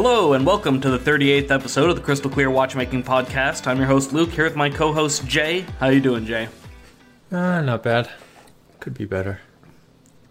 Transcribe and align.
Hello 0.00 0.32
and 0.34 0.46
welcome 0.46 0.80
to 0.82 0.90
the 0.90 0.98
38th 1.00 1.50
episode 1.50 1.90
of 1.90 1.96
the 1.96 2.02
Crystal 2.02 2.30
Clear 2.30 2.52
Watchmaking 2.52 3.02
Podcast. 3.02 3.66
I'm 3.66 3.78
your 3.78 3.88
host 3.88 4.12
Luc 4.12 4.30
here 4.30 4.44
with 4.44 4.54
my 4.54 4.70
co-host 4.70 5.26
Jay. 5.26 5.62
How 5.80 5.88
you 5.88 6.00
doing, 6.00 6.24
Jay? 6.24 6.46
Uh, 7.32 7.62
not 7.62 7.82
bad. 7.82 8.08
Could 8.78 8.94
be 8.94 9.06
better. 9.06 9.40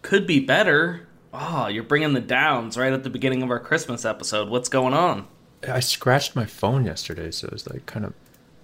Could 0.03 0.25
be 0.25 0.39
better. 0.39 1.05
Oh, 1.33 1.67
you're 1.67 1.83
bringing 1.83 2.13
the 2.13 2.21
downs 2.21 2.77
right 2.77 2.93
at 2.93 3.03
the 3.03 3.09
beginning 3.09 3.43
of 3.43 3.49
our 3.51 3.59
Christmas 3.59 4.05
episode. 4.05 4.47
What's 4.47 4.69
going 4.69 4.93
on? 4.93 5.27
I 5.67 5.81
scratched 5.81 6.33
my 6.33 6.45
phone 6.45 6.85
yesterday, 6.85 7.29
so 7.29 7.47
it 7.47 7.51
was 7.51 7.69
like 7.69 7.85
kind 7.85 8.05
of 8.05 8.13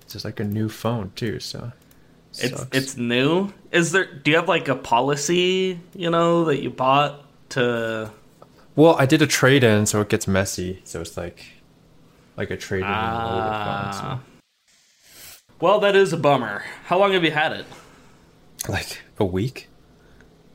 it's 0.04 0.14
just 0.14 0.24
like 0.24 0.40
a 0.40 0.46
new 0.46 0.70
phone 0.70 1.12
too. 1.18 1.42
So 1.42 1.74
It's 2.40 2.58
sucks. 2.58 2.78
it's 2.78 2.96
new. 2.96 3.52
Is 3.74 3.92
there 3.92 4.06
do 4.06 4.32
you 4.32 4.38
have 4.38 4.48
like 4.48 4.70
a 4.70 4.76
policy, 4.78 5.82
you 5.98 6.10
know, 6.10 6.46
that 6.46 6.64
you 6.64 6.70
bought 6.70 7.26
to 7.50 8.10
well, 8.76 8.96
I 8.98 9.06
did 9.06 9.22
a 9.22 9.28
trade 9.28 9.64
in, 9.64 9.86
so 9.86 10.02
it 10.02 10.10
gets 10.10 10.28
messy. 10.28 10.82
So 10.84 11.02
it's 11.02 11.16
like 11.18 11.46
like 12.38 12.50
a 12.50 12.58
trade 12.58 12.80
in 12.82 12.88
Ah. 12.88 14.20
Well, 15.60 15.80
that 15.80 15.96
is 15.96 16.12
a 16.14 16.18
bummer. 16.18 16.64
How 16.86 16.98
long 17.00 17.14
have 17.14 17.24
you 17.24 17.32
had 17.32 17.52
it? 17.54 17.66
Like 18.68 19.02
a 19.20 19.26
week. 19.26 19.70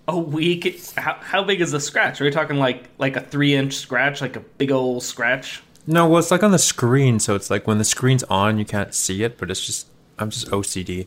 A 0.07 0.19
week. 0.19 0.81
How, 0.97 1.15
how 1.21 1.45
big 1.45 1.61
is 1.61 1.71
the 1.73 1.81
scratch? 1.81 2.21
Are 2.21 2.25
we 2.25 2.31
talking 2.31 2.57
like 2.59 2.85
like 2.99 3.17
a 3.17 3.21
three 3.21 3.55
inch 3.55 3.75
scratch, 3.75 4.21
like 4.21 4.37
a 4.37 4.41
big 4.41 4.71
old 4.73 5.03
scratch? 5.03 5.63
No, 5.87 6.07
well, 6.07 6.19
it's 6.19 6.31
like 6.31 6.43
on 6.43 6.51
the 6.51 6.59
screen, 6.59 7.19
so 7.19 7.35
it's 7.35 7.51
like 7.51 7.67
when 7.67 7.79
the 7.79 7.85
screen's 7.85 8.23
on, 8.25 8.59
you 8.59 8.65
can't 8.67 8.95
see 8.95 9.23
it, 9.23 9.39
but 9.39 9.51
it's 9.51 9.65
just 9.65 9.87
I'm 10.19 10.31
just 10.31 10.49
OCD. 10.51 11.07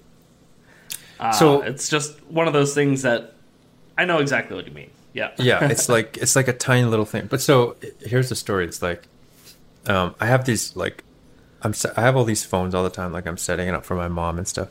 Uh, 1.20 1.32
So- 1.32 1.62
it's 1.62 1.88
just 1.90 2.24
one 2.26 2.48
of 2.48 2.54
those 2.54 2.74
things 2.74 3.02
that 3.04 3.36
I 3.98 4.06
know 4.06 4.18
exactly 4.20 4.56
what 4.56 4.66
you 4.66 4.74
mean. 4.74 4.90
Yeah. 5.14 5.32
yeah 5.38 5.66
it's 5.70 5.90
like 5.90 6.18
it's 6.18 6.36
like 6.36 6.48
a 6.48 6.54
tiny 6.54 6.86
little 6.86 7.06
thing. 7.06 7.28
But 7.28 7.42
so 7.42 7.76
here's 8.00 8.30
the 8.30 8.36
story. 8.36 8.66
It's 8.66 8.82
like 8.82 9.08
um 9.88 10.14
i 10.20 10.28
have 10.28 10.46
these 10.46 10.76
like 10.76 11.04
i'm 11.64 11.74
se- 11.74 11.92
i 11.98 12.02
have 12.02 12.16
all 12.16 12.24
these 12.24 12.44
phones 12.46 12.76
all 12.76 12.84
the 12.84 12.90
time 12.92 13.12
like 13.12 13.26
i'm 13.26 13.36
setting 13.36 13.68
it 13.68 13.74
up 13.74 13.84
for 13.84 13.96
my 13.96 14.08
mom 14.08 14.38
and 14.38 14.48
stuff. 14.48 14.70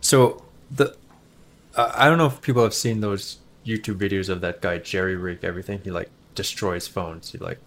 So 0.00 0.42
the 0.70 0.94
uh, 1.74 1.92
i 1.94 2.08
don't 2.08 2.18
know 2.18 2.26
if 2.26 2.42
people 2.42 2.62
have 2.62 2.74
seen 2.74 3.00
those 3.00 3.38
youtube 3.64 3.96
videos 3.96 4.28
of 4.28 4.40
that 4.42 4.60
guy 4.60 4.78
JerryRigEverything. 4.78 5.84
He 5.84 5.90
like 5.90 6.10
destroys 6.34 6.86
phones. 6.86 7.32
He 7.32 7.38
like 7.38 7.58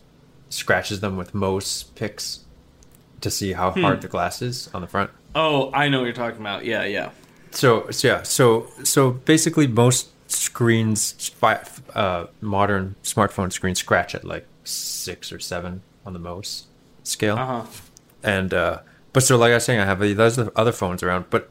scratches 0.50 1.00
them 1.00 1.18
with 1.18 1.34
Mohs 1.34 1.94
picks 1.96 2.42
to 3.22 3.32
see 3.32 3.54
how 3.54 3.72
hard 3.72 4.02
the 4.02 4.08
glass 4.08 4.42
is 4.42 4.70
on 4.74 4.82
the 4.82 4.88
front. 4.88 5.10
Oh, 5.34 5.72
I 5.74 5.90
know 5.90 6.00
what 6.00 6.06
you're 6.06 6.14
talking 6.14 6.40
about. 6.40 6.66
Yeah, 6.66 6.86
yeah. 6.86 7.12
so, 7.52 7.90
so 7.90 8.08
yeah, 8.08 8.24
so 8.24 8.68
so 8.84 9.12
basically, 9.12 9.68
most 9.68 10.10
screens, 10.28 11.31
uh, 11.94 12.26
modern 12.42 12.95
smartphone 13.04 13.52
screens, 13.52 13.80
scratch 13.80 14.16
at 14.16 14.23
like 14.23 14.48
six 14.64 15.31
or 15.31 15.40
seven 15.40 15.81
on 16.06 16.14
the 16.14 16.20
Mohs 16.20 16.64
scale. 17.04 17.38
Uh 17.38 17.45
huh. 17.45 17.66
And 18.23 18.53
uh, 18.53 18.80
but 19.14 19.23
so 19.23 19.38
like 19.38 19.52
I 19.52 19.56
was 19.56 19.66
saying, 19.66 19.80
I 19.80 19.86
have 19.86 20.00
those 20.00 20.40
other 20.56 20.72
phones 20.72 21.03
around, 21.03 21.26
but 21.30 21.50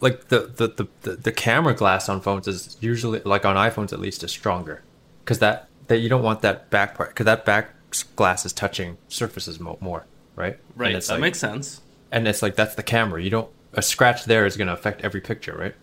like 0.00 0.28
the 0.28 0.40
the, 0.40 0.68
the, 0.68 0.88
the 1.02 1.16
the 1.16 1.32
camera 1.32 1.74
glass 1.74 2.08
on 2.08 2.20
phones 2.20 2.48
is 2.48 2.76
usually 2.80 3.20
like 3.20 3.44
on 3.44 3.56
iPhones 3.56 3.92
at 3.92 4.00
least 4.00 4.22
is 4.22 4.30
stronger 4.30 4.82
because 5.24 5.38
that 5.40 5.68
that 5.88 5.98
you 5.98 6.08
don't 6.08 6.22
want 6.22 6.42
that 6.42 6.70
back 6.70 6.94
part 6.94 7.10
because 7.10 7.26
that 7.26 7.44
back 7.44 7.74
glass 8.16 8.44
is 8.44 8.52
touching 8.52 8.98
surfaces 9.08 9.58
mo- 9.58 9.78
more, 9.80 10.06
right? 10.36 10.58
Right. 10.76 10.94
That 10.94 11.08
like, 11.10 11.20
makes 11.20 11.38
sense. 11.38 11.80
and 12.12 12.28
it's 12.28 12.42
like 12.42 12.54
that's 12.54 12.74
the 12.74 12.82
camera. 12.82 13.22
You 13.22 13.30
don't 13.30 13.50
a 13.72 13.82
scratch 13.82 14.24
there 14.24 14.46
is 14.46 14.56
going 14.56 14.68
to 14.68 14.72
affect 14.72 15.02
every 15.02 15.20
picture, 15.20 15.56
right? 15.56 15.74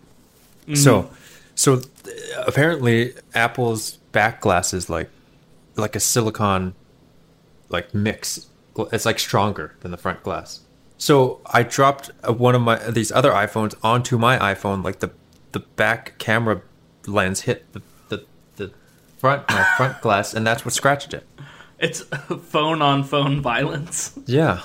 Mm-hmm. 0.63 0.75
So, 0.75 1.09
so 1.55 1.77
th- 1.77 2.15
apparently 2.45 3.13
Apple's 3.33 3.97
back 4.11 4.41
glass 4.41 4.73
is 4.73 4.89
like 4.89 5.09
like 5.75 5.95
a 5.95 5.99
silicon 5.99 6.75
like 7.69 7.93
mix. 7.93 8.47
It's 8.91 9.05
like 9.05 9.19
stronger 9.19 9.75
than 9.79 9.91
the 9.91 9.97
front 9.97 10.21
glass. 10.23 10.61
So 10.97 11.41
I 11.45 11.63
dropped 11.63 12.11
uh, 12.27 12.33
one 12.33 12.55
of 12.55 12.61
my 12.61 12.77
these 12.89 13.11
other 13.11 13.31
iPhones 13.31 13.75
onto 13.83 14.17
my 14.17 14.37
iPhone. 14.37 14.83
Like 14.83 14.99
the 14.99 15.11
the 15.51 15.59
back 15.59 16.17
camera 16.17 16.61
lens 17.07 17.41
hit 17.41 17.71
the 17.73 17.81
the, 18.09 18.25
the 18.57 18.71
front 19.17 19.49
my 19.49 19.63
front 19.77 20.01
glass, 20.01 20.33
and 20.33 20.45
that's 20.45 20.65
what 20.65 20.73
scratched 20.73 21.13
it. 21.13 21.27
It's 21.79 22.01
phone 22.01 22.81
on 22.81 23.03
phone 23.03 23.41
violence. 23.41 24.17
Yeah. 24.25 24.61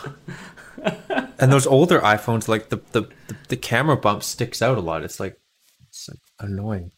and 1.39 1.53
those 1.53 1.67
older 1.67 2.01
iPhones, 2.01 2.49
like 2.49 2.69
the 2.69 2.81
the 2.93 3.09
the 3.49 3.57
camera 3.57 3.97
bump 3.97 4.23
sticks 4.23 4.63
out 4.63 4.79
a 4.79 4.81
lot. 4.81 5.03
It's 5.03 5.21
like 5.21 5.39
annoying. 6.41 6.93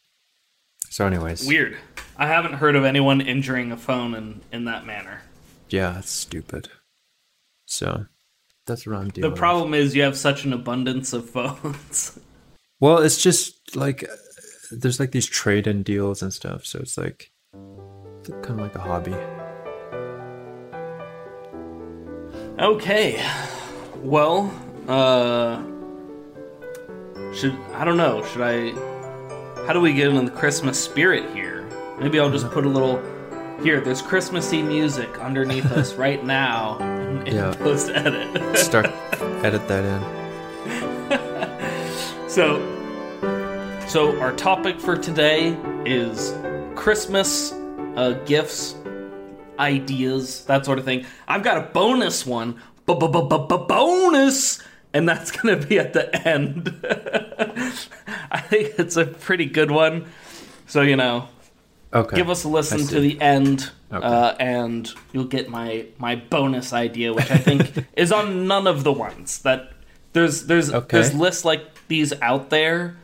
So, 0.88 1.06
anyways, 1.06 1.46
Weird. 1.46 1.76
I 2.16 2.26
haven't 2.26 2.54
heard 2.54 2.76
of 2.76 2.84
anyone 2.84 3.20
injuring 3.20 3.72
a 3.72 3.76
phone 3.76 4.14
in 4.14 4.40
in 4.52 4.64
that 4.66 4.84
manner. 4.86 5.22
yeah, 5.70 5.98
it's 5.98 6.10
stupid. 6.10 6.68
So 7.66 8.06
that's 8.66 8.86
what 8.86 8.96
I'm 8.96 9.08
doing. 9.08 9.28
The 9.30 9.34
problem 9.36 9.72
is 9.74 9.94
you 9.96 10.02
have 10.02 10.16
such 10.16 10.44
an 10.44 10.52
abundance 10.52 11.12
of 11.12 11.28
phones. 11.36 12.18
Well, 12.80 12.98
it's 12.98 13.22
just 13.22 13.74
like 13.74 14.04
there's 14.70 15.00
like 15.00 15.12
these 15.12 15.26
trade-in 15.26 15.82
deals 15.82 16.22
and 16.22 16.32
stuff. 16.32 16.66
So 16.66 16.78
it's 16.80 16.98
like 16.98 17.30
kind 18.42 18.50
of 18.50 18.60
like 18.60 18.74
a 18.74 18.80
hobby. 18.80 19.14
Okay. 22.58 23.24
Well, 23.96 24.52
uh 24.88 25.62
should 27.34 27.56
I 27.74 27.84
don't 27.84 27.96
know, 27.96 28.22
should 28.26 28.42
I 28.42 28.72
how 29.66 29.72
do 29.72 29.80
we 29.80 29.92
get 29.92 30.08
into 30.08 30.22
the 30.30 30.36
Christmas 30.36 30.82
spirit 30.82 31.30
here? 31.34 31.66
Maybe 31.98 32.18
I'll 32.18 32.30
just 32.30 32.50
put 32.50 32.64
a 32.66 32.68
little 32.68 33.00
here, 33.62 33.80
there's 33.80 34.02
Christmassy 34.02 34.60
music 34.62 35.18
underneath 35.20 35.70
us 35.72 35.94
right 36.06 36.24
now 36.24 36.78
in, 36.78 37.26
in 37.28 37.34
Yeah. 37.36 37.54
post 37.58 37.90
edit. 37.90 38.56
Start 38.58 38.86
edit 39.44 39.66
that 39.68 39.84
in. 39.84 40.22
so 42.28 42.60
so 43.88 44.18
our 44.20 44.32
topic 44.32 44.80
for 44.80 44.96
today 44.96 45.56
is 45.84 46.34
Christmas 46.74 47.52
uh, 47.96 48.18
gifts, 48.24 48.74
ideas, 49.58 50.44
that 50.46 50.64
sort 50.64 50.78
of 50.78 50.84
thing. 50.84 51.04
I've 51.28 51.42
got 51.42 51.58
a 51.58 51.62
bonus 51.72 52.24
one, 52.26 52.58
bonus, 52.86 54.62
and 54.94 55.06
that's 55.08 55.30
gonna 55.30 55.56
be 55.58 55.78
at 55.78 55.92
the 55.92 56.26
end. 56.26 56.74
I 58.34 58.40
think 58.40 58.74
it's 58.78 58.96
a 58.96 59.04
pretty 59.06 59.44
good 59.46 59.70
one. 59.70 60.06
So 60.66 60.80
you 60.82 60.96
know, 60.96 61.28
Okay. 61.94 62.16
give 62.16 62.30
us 62.30 62.44
a 62.44 62.48
listen 62.48 62.86
to 62.86 63.00
the 63.00 63.20
end, 63.20 63.70
Okay. 63.92 64.06
uh, 64.06 64.34
and 64.40 64.90
you'll 65.12 65.24
get 65.26 65.50
my 65.50 65.84
my 65.98 66.16
bonus 66.16 66.72
idea, 66.72 67.12
which 67.12 67.30
I 67.30 67.36
think 67.36 67.84
is 67.96 68.10
on 68.10 68.46
none 68.46 68.66
of 68.66 68.82
the 68.84 68.92
ones 68.92 69.40
that 69.42 69.72
there's 70.14 70.46
there's 70.46 70.72
Okay. 70.72 70.96
there's 70.96 71.12
lists 71.14 71.44
like 71.44 71.86
these 71.88 72.14
out 72.22 72.48
there. 72.48 72.96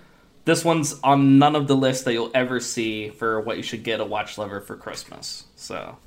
This 0.47 0.65
one's 0.65 0.99
on 1.05 1.39
none 1.39 1.55
of 1.55 1.67
the 1.69 1.77
lists 1.77 2.05
that 2.05 2.15
you'll 2.15 2.31
ever 2.35 2.59
see 2.59 3.11
for 3.11 3.39
what 3.43 3.59
you 3.59 3.63
should 3.63 3.83
get 3.85 4.01
a 4.01 4.05
watch 4.07 4.39
lover 4.39 4.63
for 4.63 4.77
Christmas. 4.77 5.45
So 5.57 5.99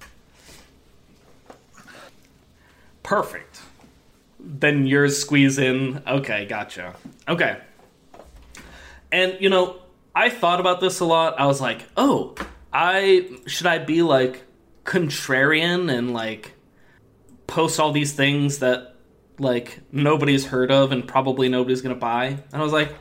perfect. 3.04 3.62
Then 4.40 4.88
yours 4.88 5.18
squeeze 5.20 5.60
in. 5.60 6.02
Okay, 6.08 6.46
gotcha. 6.46 6.96
Okay. 7.28 7.58
And 9.12 9.38
you 9.40 9.50
know, 9.50 9.78
I 10.16 10.30
thought 10.30 10.60
about 10.60 10.80
this 10.82 11.00
a 11.00 11.06
lot. 11.06 11.40
I 11.40 11.46
was 11.46 11.60
like, 11.62 11.88
"Oh, 11.98 12.36
I 12.72 13.30
should 13.48 13.68
I 13.68 13.78
be 13.80 14.02
like 14.02 14.44
contrarian 14.86 15.92
and 15.92 16.14
like 16.14 16.54
post 17.48 17.80
all 17.80 17.92
these 17.92 18.14
things 18.14 18.60
that 18.60 18.96
like 19.40 19.80
nobody's 19.92 20.46
heard 20.48 20.72
of 20.72 20.92
and 20.92 21.08
probably 21.08 21.50
nobody's 21.50 21.82
going 21.82 21.96
to 21.96 22.00
buy?" 22.00 22.26
And 22.26 22.62
I 22.62 22.64
was 22.64 22.74
like, 22.74 22.94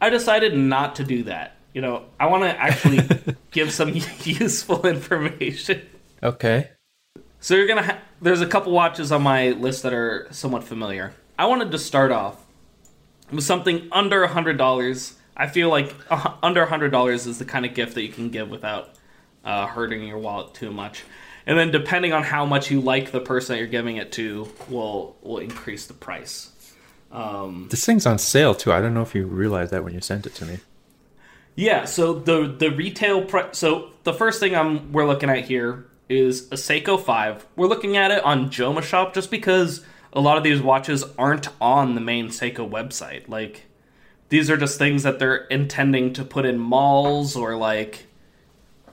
I 0.00 0.10
decided 0.10 0.56
not 0.56 0.96
to 0.96 1.04
do 1.04 1.22
that. 1.24 1.56
You 1.72 1.82
know, 1.82 2.04
I 2.18 2.26
want 2.26 2.44
to 2.44 2.58
actually 2.58 3.00
give 3.50 3.72
some 3.72 3.92
useful 4.24 4.86
information. 4.86 5.82
Okay. 6.22 6.70
So 7.40 7.54
you're 7.54 7.66
gonna. 7.66 7.82
Ha- 7.82 7.98
There's 8.22 8.40
a 8.40 8.46
couple 8.46 8.72
watches 8.72 9.12
on 9.12 9.22
my 9.22 9.50
list 9.50 9.82
that 9.82 9.92
are 9.92 10.26
somewhat 10.30 10.64
familiar. 10.64 11.12
I 11.38 11.46
wanted 11.46 11.70
to 11.72 11.78
start 11.78 12.10
off 12.12 12.42
with 13.30 13.44
something 13.44 13.88
under 13.92 14.22
a 14.22 14.28
hundred 14.28 14.58
dollars. 14.58 15.14
I 15.36 15.46
feel 15.48 15.68
like 15.68 15.94
under 16.42 16.62
a 16.62 16.66
hundred 16.66 16.90
dollars 16.90 17.26
is 17.26 17.38
the 17.38 17.44
kind 17.44 17.66
of 17.66 17.74
gift 17.74 17.94
that 17.94 18.02
you 18.02 18.08
can 18.08 18.30
give 18.30 18.48
without 18.50 18.94
uh, 19.44 19.66
hurting 19.66 20.06
your 20.06 20.18
wallet 20.18 20.54
too 20.54 20.72
much. 20.72 21.04
And 21.46 21.58
then 21.58 21.70
depending 21.70 22.12
on 22.12 22.24
how 22.24 22.44
much 22.44 22.70
you 22.70 22.80
like 22.80 23.12
the 23.12 23.20
person 23.20 23.54
that 23.54 23.58
you're 23.58 23.68
giving 23.68 23.96
it 23.96 24.12
to, 24.12 24.48
will 24.68 25.16
will 25.22 25.38
increase 25.38 25.86
the 25.86 25.94
price. 25.94 26.50
Um, 27.12 27.68
This 27.70 27.84
thing's 27.86 28.06
on 28.06 28.18
sale 28.18 28.54
too. 28.54 28.72
I 28.72 28.80
don't 28.80 28.94
know 28.94 29.02
if 29.02 29.14
you 29.14 29.26
realized 29.26 29.70
that 29.72 29.84
when 29.84 29.94
you 29.94 30.00
sent 30.00 30.26
it 30.26 30.34
to 30.36 30.44
me. 30.44 30.58
Yeah, 31.54 31.84
so 31.84 32.14
the 32.14 32.54
the 32.58 32.70
retail 32.70 33.24
price. 33.24 33.56
So 33.58 33.90
the 34.02 34.12
first 34.12 34.40
thing 34.40 34.54
I'm 34.54 34.92
we're 34.92 35.06
looking 35.06 35.30
at 35.30 35.44
here 35.44 35.86
is 36.08 36.48
a 36.52 36.56
Seiko 36.56 37.00
Five. 37.02 37.46
We're 37.56 37.68
looking 37.68 37.96
at 37.96 38.10
it 38.10 38.22
on 38.24 38.50
Jomashop 38.50 39.14
just 39.14 39.30
because 39.30 39.84
a 40.16 40.20
lot 40.20 40.36
of 40.38 40.42
these 40.42 40.60
watches 40.60 41.04
aren't 41.16 41.48
on 41.60 41.94
the 41.94 42.00
main 42.00 42.28
Seiko 42.30 42.68
website. 42.68 43.28
Like 43.28 43.66
these 44.30 44.50
are 44.50 44.56
just 44.56 44.78
things 44.78 45.04
that 45.04 45.18
they're 45.20 45.44
intending 45.46 46.12
to 46.14 46.24
put 46.24 46.44
in 46.44 46.58
malls 46.58 47.36
or 47.36 47.54
like 47.56 48.06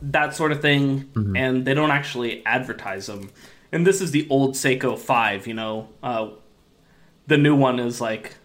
that 0.02 0.36
sort 0.36 0.52
of 0.52 0.62
thing, 0.62 1.10
and 1.36 1.66
they 1.66 1.74
don't 1.74 1.90
actually 1.92 2.46
advertise 2.46 3.08
them. 3.08 3.32
and 3.72 3.88
this 3.88 4.02
is 4.02 4.12
the 4.12 4.28
old 4.30 4.54
Seiko 4.54 5.00
Five. 5.00 5.48
You 5.48 5.54
know, 5.56 5.88
uh, 6.04 6.28
the 7.26 7.38
new 7.38 7.56
one 7.56 7.80
is 7.80 8.00
like 8.02 8.36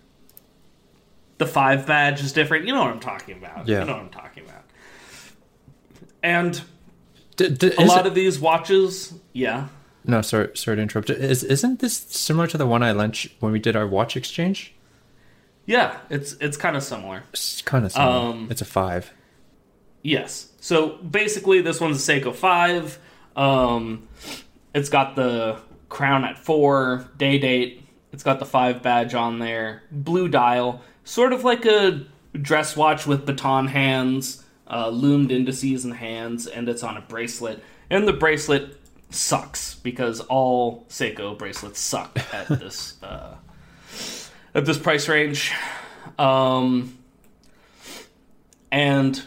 the 1.38 1.46
five 1.46 1.84
badge 1.86 2.22
is 2.22 2.32
different. 2.32 2.66
You 2.66 2.72
know 2.74 2.80
what 2.80 2.90
I'm 2.92 3.00
talking 3.00 3.36
about. 3.36 3.66
Yeah. 3.68 3.80
You 3.80 3.86
know 3.86 3.92
what 3.94 4.02
I'm 4.02 4.10
talking 4.10 4.44
about. 4.44 4.64
And 6.22 6.60
D- 7.36 7.48
d- 7.50 7.72
a 7.78 7.84
lot 7.84 8.06
it- 8.06 8.08
of 8.08 8.14
these 8.14 8.38
watches, 8.40 9.14
yeah. 9.32 9.68
No, 10.08 10.22
sorry, 10.22 10.50
sorry 10.56 10.76
to 10.78 10.82
interrupt. 10.82 11.10
Is 11.10 11.44
isn't 11.44 11.80
this 11.80 11.96
similar 11.96 12.46
to 12.48 12.58
the 12.58 12.66
one 12.66 12.82
I 12.82 12.92
lent 12.92 13.26
when 13.40 13.52
we 13.52 13.58
did 13.58 13.76
our 13.76 13.86
watch 13.86 14.16
exchange? 14.16 14.74
Yeah, 15.66 15.98
it's 16.08 16.32
it's 16.40 16.56
kind 16.56 16.76
of 16.76 16.82
similar. 16.82 17.24
It's 17.32 17.60
kind 17.60 17.84
of 17.84 17.92
similar. 17.92 18.30
Um, 18.30 18.48
it's 18.50 18.62
a 18.62 18.64
five. 18.64 19.12
Yes. 20.02 20.48
So 20.60 20.96
basically, 20.96 21.60
this 21.60 21.80
one's 21.80 22.08
a 22.08 22.12
Seiko 22.12 22.34
5. 22.34 22.98
Um, 23.36 24.08
it's 24.74 24.88
got 24.88 25.16
the 25.16 25.60
crown 25.88 26.24
at 26.24 26.38
4, 26.38 27.10
day 27.18 27.38
date. 27.38 27.84
It's 28.12 28.22
got 28.22 28.38
the 28.38 28.46
5 28.46 28.82
badge 28.82 29.14
on 29.14 29.38
there. 29.38 29.82
Blue 29.90 30.28
dial. 30.28 30.82
Sort 31.04 31.32
of 31.32 31.44
like 31.44 31.66
a 31.66 32.06
dress 32.40 32.76
watch 32.76 33.06
with 33.06 33.26
baton 33.26 33.66
hands, 33.66 34.44
uh, 34.70 34.88
loomed 34.88 35.30
indices 35.32 35.84
and 35.84 35.94
hands, 35.94 36.46
and 36.46 36.68
it's 36.68 36.82
on 36.82 36.96
a 36.96 37.00
bracelet. 37.02 37.62
And 37.90 38.06
the 38.06 38.12
bracelet 38.12 38.87
sucks 39.10 39.74
because 39.76 40.20
all 40.20 40.84
Seiko 40.88 41.36
bracelets 41.36 41.80
suck 41.80 42.18
at 42.32 42.48
this 42.60 43.02
uh, 43.02 43.36
at 44.54 44.64
this 44.64 44.78
price 44.78 45.08
range. 45.08 45.52
Um, 46.18 46.98
and 48.70 49.22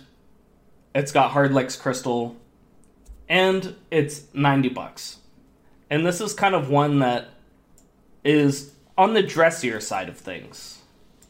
it's 0.94 1.12
got 1.12 1.32
Hardlex 1.32 1.80
crystal, 1.80 2.36
and 3.28 3.76
it's 3.90 4.24
ninety 4.34 4.70
bucks. 4.70 5.18
And 5.90 6.06
this 6.06 6.22
is 6.22 6.34
kind 6.34 6.56
of 6.56 6.70
one 6.70 7.00
that 7.00 7.30
is 8.24 8.74
on 8.98 9.14
the 9.14 9.24
dressier 9.24 9.80
side 9.80 10.10
of 10.10 10.18
things, 10.18 10.80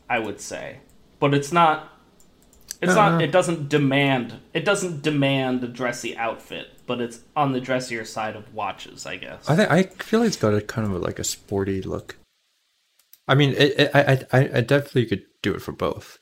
I 0.10 0.20
would 0.20 0.42
say, 0.42 0.78
but 1.20 1.34
it's 1.34 1.52
not. 1.52 1.88
It's 2.82 2.94
Uh-uh. 2.94 3.12
not. 3.12 3.22
It 3.22 3.32
doesn't 3.32 3.70
demand. 3.70 4.40
It 4.54 4.66
doesn't 4.66 5.04
demand 5.04 5.64
a 5.64 5.68
dressy 5.68 6.18
outfit, 6.18 6.68
but 6.88 7.00
it's 7.00 7.20
on 7.36 7.52
the 7.52 7.62
dressier 7.62 8.06
side 8.06 8.36
of 8.36 8.54
watches, 8.54 9.06
I 9.06 9.18
guess. 9.18 9.48
I 9.48 9.56
think 9.56 9.72
I 9.72 9.84
feel 9.84 10.22
like 10.22 10.28
it's 10.28 10.36
got 10.36 10.54
a 10.56 10.62
kind 10.62 10.88
of 10.88 11.02
like 11.02 11.20
a 11.20 11.24
sporty 11.24 11.82
look. 11.82 12.18
I 13.28 13.36
mean, 13.36 13.52
it, 13.52 13.80
it, 13.80 13.92
I, 13.94 14.26
I 14.34 14.40
I 14.58 14.62
definitely 14.62 15.06
could 15.06 15.24
do 15.42 15.54
it 15.54 15.62
for 15.62 15.72
both. 15.72 16.18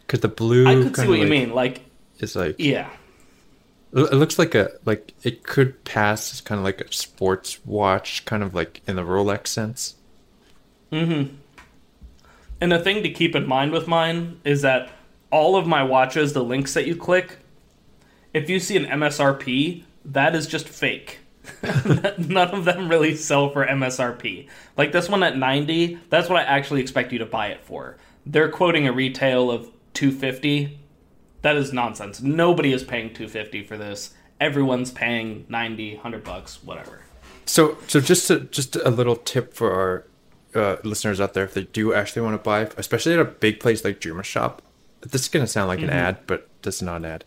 Because 0.00 0.20
the 0.20 0.28
blue 0.28 0.66
I 0.66 0.74
could 0.82 0.96
see 0.96 1.08
what 1.08 1.18
you 1.18 1.26
mean. 1.26 1.52
Like, 1.52 1.82
it's 2.18 2.34
like 2.34 2.56
yeah, 2.58 2.88
it 3.92 4.14
looks 4.14 4.38
like 4.38 4.54
a 4.54 4.70
like 4.84 5.12
it 5.22 5.42
could 5.42 5.84
pass 5.84 6.32
as 6.32 6.40
kind 6.40 6.58
of 6.58 6.64
like 6.64 6.80
a 6.80 6.92
sports 6.92 7.64
watch, 7.64 8.24
kind 8.24 8.42
of 8.42 8.54
like 8.54 8.80
in 8.86 8.96
the 8.96 9.02
Rolex 9.02 9.48
sense. 9.48 9.96
Mm-hmm. 10.90 11.34
And 12.60 12.72
the 12.72 12.78
thing 12.78 13.02
to 13.02 13.10
keep 13.10 13.34
in 13.34 13.46
mind 13.46 13.72
with 13.72 13.86
mine 13.86 14.40
is 14.44 14.62
that 14.62 14.90
all 15.34 15.56
of 15.56 15.66
my 15.66 15.82
watches, 15.82 16.32
the 16.32 16.44
links 16.44 16.74
that 16.74 16.86
you 16.86 16.94
click, 16.94 17.38
if 18.32 18.48
you 18.48 18.60
see 18.60 18.76
an 18.76 18.84
MSRP, 18.84 19.82
that 20.04 20.32
is 20.32 20.46
just 20.46 20.68
fake. 20.68 21.18
None 22.18 22.50
of 22.52 22.64
them 22.64 22.88
really 22.88 23.16
sell 23.16 23.50
for 23.50 23.66
MSRP. 23.66 24.48
Like 24.76 24.92
this 24.92 25.08
one 25.08 25.24
at 25.24 25.36
90, 25.36 25.98
that's 26.08 26.28
what 26.28 26.38
I 26.38 26.44
actually 26.44 26.82
expect 26.82 27.12
you 27.12 27.18
to 27.18 27.26
buy 27.26 27.48
it 27.48 27.64
for. 27.64 27.96
They're 28.24 28.48
quoting 28.48 28.86
a 28.86 28.92
retail 28.92 29.50
of 29.50 29.68
250. 29.94 30.78
That 31.42 31.56
is 31.56 31.72
nonsense. 31.72 32.22
Nobody 32.22 32.72
is 32.72 32.84
paying 32.84 33.12
250 33.12 33.64
for 33.64 33.76
this. 33.76 34.14
Everyone's 34.40 34.92
paying 34.92 35.46
90, 35.48 35.94
100 35.94 36.22
bucks, 36.22 36.62
whatever. 36.62 37.00
So 37.44 37.76
so 37.88 38.00
just 38.00 38.30
just 38.52 38.76
a 38.76 38.90
little 38.90 39.16
tip 39.16 39.52
for 39.52 39.72
our 39.72 40.06
uh, 40.54 40.76
listeners 40.84 41.20
out 41.20 41.34
there, 41.34 41.44
if 41.44 41.54
they 41.54 41.64
do 41.64 41.92
actually 41.92 42.22
want 42.22 42.34
to 42.34 42.42
buy, 42.42 42.70
especially 42.76 43.14
at 43.14 43.18
a 43.18 43.24
big 43.24 43.58
place 43.58 43.84
like 43.84 44.00
Jomashop, 44.00 44.60
this 45.10 45.22
is 45.22 45.28
gonna 45.28 45.46
sound 45.46 45.68
like 45.68 45.80
an 45.80 45.86
mm-hmm. 45.86 45.96
ad, 45.96 46.18
but 46.26 46.48
this 46.62 46.76
is 46.76 46.82
not 46.82 46.96
an 46.96 47.04
ad. 47.04 47.24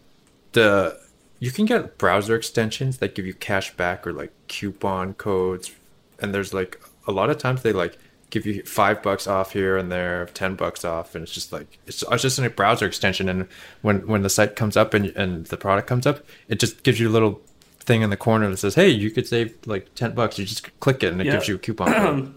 The 0.53 0.99
you 1.39 1.51
can 1.51 1.65
get 1.65 1.97
browser 1.97 2.35
extensions 2.35 2.97
that 2.97 3.13
give 3.15 3.25
you 3.25 3.33
cash 3.33 3.75
back 3.75 4.07
or 4.07 4.13
like 4.13 4.31
coupon 4.47 5.13
codes, 5.13 5.71
and 6.19 6.33
there's 6.33 6.53
like 6.53 6.81
a 7.07 7.11
lot 7.11 7.29
of 7.29 7.37
times 7.37 7.61
they 7.61 7.73
like 7.73 7.97
give 8.29 8.45
you 8.45 8.61
five 8.63 9.01
bucks 9.01 9.27
off 9.27 9.53
here 9.53 9.77
and 9.77 9.91
there, 9.91 10.25
ten 10.33 10.55
bucks 10.55 10.83
off, 10.83 11.15
and 11.15 11.23
it's 11.23 11.31
just 11.31 11.53
like 11.53 11.79
it's, 11.85 12.03
it's 12.11 12.21
just 12.21 12.39
a 12.39 12.49
browser 12.49 12.85
extension. 12.85 13.29
And 13.29 13.47
when 13.81 14.07
when 14.07 14.23
the 14.23 14.29
site 14.29 14.55
comes 14.55 14.75
up 14.75 14.93
and 14.93 15.07
and 15.15 15.45
the 15.47 15.57
product 15.57 15.87
comes 15.87 16.05
up, 16.05 16.25
it 16.47 16.59
just 16.59 16.83
gives 16.83 16.99
you 16.99 17.09
a 17.09 17.11
little 17.11 17.41
thing 17.79 18.01
in 18.01 18.09
the 18.09 18.17
corner 18.17 18.49
that 18.49 18.57
says, 18.57 18.75
"Hey, 18.75 18.89
you 18.89 19.11
could 19.11 19.27
save 19.27 19.55
like 19.65 19.93
ten 19.95 20.13
bucks." 20.13 20.37
You 20.37 20.45
just 20.45 20.79
click 20.79 21.03
it 21.03 21.11
and 21.11 21.21
it 21.21 21.27
Yeah. 21.27 21.33
gives 21.33 21.47
you 21.47 21.55
a 21.55 21.59
coupon 21.59 21.93
code. 21.93 22.33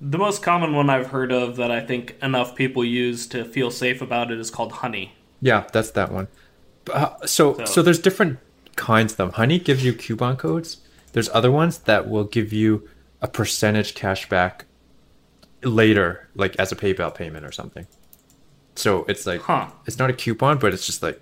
The 0.00 0.18
most 0.18 0.42
common 0.42 0.74
one 0.74 0.88
I've 0.90 1.08
heard 1.08 1.32
of 1.32 1.56
that 1.56 1.70
I 1.70 1.80
think 1.80 2.16
enough 2.22 2.54
people 2.54 2.84
use 2.84 3.26
to 3.28 3.44
feel 3.44 3.70
safe 3.70 4.00
about 4.00 4.30
it 4.30 4.38
is 4.38 4.50
called 4.50 4.72
Honey. 4.72 5.14
Yeah, 5.40 5.64
that's 5.72 5.90
that 5.92 6.12
one. 6.12 6.28
Uh, 6.92 7.14
so, 7.26 7.56
so 7.58 7.64
So- 7.64 7.82
there's 7.82 7.98
different 7.98 8.38
kinds 8.76 9.12
of 9.14 9.16
them. 9.16 9.32
Honey 9.32 9.58
gives 9.58 9.84
you 9.84 9.92
coupon 9.92 10.36
codes. 10.36 10.78
There's 11.12 11.28
other 11.30 11.50
ones 11.50 11.78
that 11.78 12.08
will 12.08 12.24
give 12.24 12.52
you 12.52 12.88
a 13.20 13.26
percentage 13.28 13.94
cash 13.94 14.28
back 14.28 14.66
later, 15.64 16.28
like 16.36 16.54
as 16.56 16.70
a 16.70 16.76
PayPal 16.76 17.12
payment 17.12 17.44
or 17.44 17.50
something. 17.50 17.86
So 18.76 19.04
it's 19.08 19.26
like 19.26 19.40
Huh. 19.42 19.68
it's 19.86 19.98
not 19.98 20.10
a 20.10 20.12
coupon, 20.12 20.58
but 20.58 20.72
it's 20.72 20.86
just 20.86 21.02
like 21.02 21.20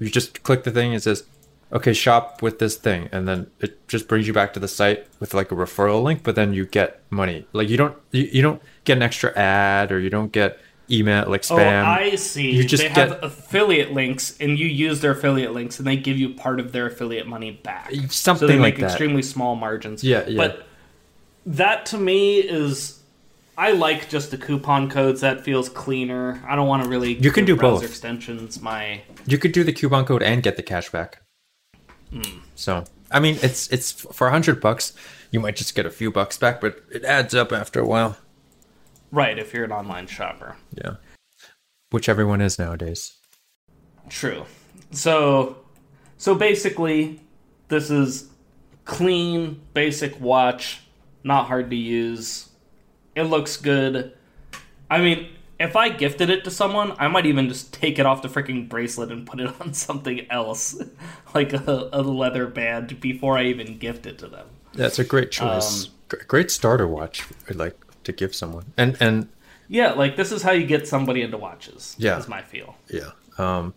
you 0.00 0.08
just 0.08 0.42
click 0.42 0.64
the 0.64 0.70
thing. 0.70 0.94
It 0.94 1.02
says, 1.02 1.24
"Okay, 1.72 1.92
shop 1.92 2.42
with 2.42 2.58
this 2.58 2.76
thing," 2.76 3.08
and 3.12 3.26
then 3.26 3.50
it 3.60 3.86
just 3.88 4.08
brings 4.08 4.26
you 4.26 4.32
back 4.32 4.52
to 4.54 4.60
the 4.60 4.68
site 4.68 5.06
with 5.20 5.34
like 5.34 5.50
a 5.52 5.54
referral 5.54 6.02
link. 6.02 6.22
But 6.22 6.34
then 6.34 6.52
you 6.52 6.66
get 6.66 7.02
money. 7.10 7.46
Like 7.52 7.68
you 7.68 7.76
don't 7.76 7.96
you, 8.10 8.28
you 8.32 8.42
don't 8.42 8.62
get 8.84 8.96
an 8.96 9.02
extra 9.02 9.36
ad 9.36 9.92
or 9.92 10.00
you 10.00 10.10
don't 10.10 10.32
get 10.32 10.58
email 10.90 11.28
like 11.28 11.44
oh, 11.50 11.56
spam. 11.56 11.82
Oh, 11.82 11.86
I 11.86 12.14
see. 12.16 12.50
You 12.50 12.64
just 12.64 12.82
they 12.82 12.88
have 12.88 13.10
get- 13.10 13.24
affiliate 13.24 13.92
links, 13.92 14.36
and 14.40 14.58
you 14.58 14.66
use 14.66 15.00
their 15.00 15.12
affiliate 15.12 15.52
links, 15.52 15.78
and 15.78 15.86
they 15.86 15.96
give 15.96 16.18
you 16.18 16.34
part 16.34 16.60
of 16.60 16.72
their 16.72 16.86
affiliate 16.86 17.26
money 17.26 17.52
back. 17.52 17.92
Something 18.08 18.40
so 18.40 18.46
they 18.46 18.58
like 18.58 18.74
make 18.74 18.78
that. 18.78 18.86
extremely 18.86 19.22
small 19.22 19.56
margins. 19.56 20.04
Yeah, 20.04 20.26
yeah. 20.26 20.36
But 20.36 20.66
that 21.46 21.86
to 21.86 21.98
me 21.98 22.38
is, 22.38 23.00
I 23.56 23.72
like 23.72 24.08
just 24.08 24.30
the 24.30 24.38
coupon 24.38 24.90
codes. 24.90 25.20
That 25.20 25.44
feels 25.44 25.68
cleaner. 25.68 26.42
I 26.46 26.56
don't 26.56 26.68
want 26.68 26.84
to 26.84 26.88
really. 26.88 27.14
You 27.14 27.30
can 27.30 27.44
do 27.44 27.56
both. 27.56 27.82
extensions. 27.82 28.60
My 28.60 29.02
You 29.26 29.38
could 29.38 29.52
do 29.52 29.64
the 29.64 29.72
coupon 29.72 30.04
code 30.04 30.22
and 30.22 30.42
get 30.42 30.56
the 30.56 30.62
cash 30.62 30.90
back. 30.90 31.20
So, 32.54 32.84
I 33.10 33.20
mean, 33.20 33.38
it's 33.42 33.68
it's 33.68 33.92
for 33.92 34.28
a 34.28 34.30
hundred 34.30 34.60
bucks. 34.60 34.92
You 35.30 35.40
might 35.40 35.56
just 35.56 35.74
get 35.74 35.86
a 35.86 35.90
few 35.90 36.10
bucks 36.12 36.36
back, 36.38 36.60
but 36.60 36.82
it 36.92 37.04
adds 37.04 37.34
up 37.34 37.52
after 37.52 37.80
a 37.80 37.86
while. 37.86 38.16
right 39.10 39.38
if 39.38 39.52
you're 39.54 39.64
an 39.64 39.72
online 39.72 40.06
shopper. 40.06 40.56
Yeah, 40.72 40.96
which 41.90 42.08
everyone 42.08 42.40
is 42.40 42.58
nowadays. 42.58 43.14
True. 44.08 44.44
So, 44.90 45.56
so 46.18 46.34
basically, 46.34 47.20
this 47.68 47.90
is 47.90 48.28
clean, 48.84 49.60
basic 49.72 50.20
watch, 50.20 50.82
not 51.24 51.46
hard 51.46 51.70
to 51.70 51.76
use. 51.76 52.50
It 53.14 53.24
looks 53.24 53.56
good. 53.56 54.12
I 54.90 55.00
mean, 55.00 55.28
if 55.58 55.76
I 55.76 55.88
gifted 55.88 56.30
it 56.30 56.44
to 56.44 56.50
someone, 56.50 56.94
I 56.98 57.08
might 57.08 57.26
even 57.26 57.48
just 57.48 57.72
take 57.72 57.98
it 57.98 58.06
off 58.06 58.22
the 58.22 58.28
freaking 58.28 58.68
bracelet 58.68 59.10
and 59.12 59.26
put 59.26 59.40
it 59.40 59.50
on 59.60 59.72
something 59.74 60.26
else, 60.30 60.80
like 61.34 61.52
a, 61.52 61.88
a 61.92 62.02
leather 62.02 62.46
band, 62.46 63.00
before 63.00 63.38
I 63.38 63.44
even 63.44 63.78
gift 63.78 64.06
it 64.06 64.18
to 64.18 64.26
them. 64.26 64.46
That's 64.74 64.98
a 64.98 65.04
great 65.04 65.30
choice. 65.30 65.88
Gr- 66.08 66.16
great 66.26 66.50
starter 66.50 66.86
watch, 66.88 67.24
I'd 67.48 67.56
like 67.56 67.76
to 68.04 68.12
give 68.12 68.34
someone. 68.34 68.72
And 68.76 68.96
and 69.00 69.28
Yeah, 69.68 69.92
like 69.92 70.16
this 70.16 70.32
is 70.32 70.42
how 70.42 70.50
you 70.52 70.66
get 70.66 70.86
somebody 70.88 71.22
into 71.22 71.38
watches. 71.38 71.94
Yeah. 71.98 72.18
is 72.18 72.28
my 72.28 72.42
feel. 72.42 72.76
yeah, 72.90 73.10
um, 73.38 73.72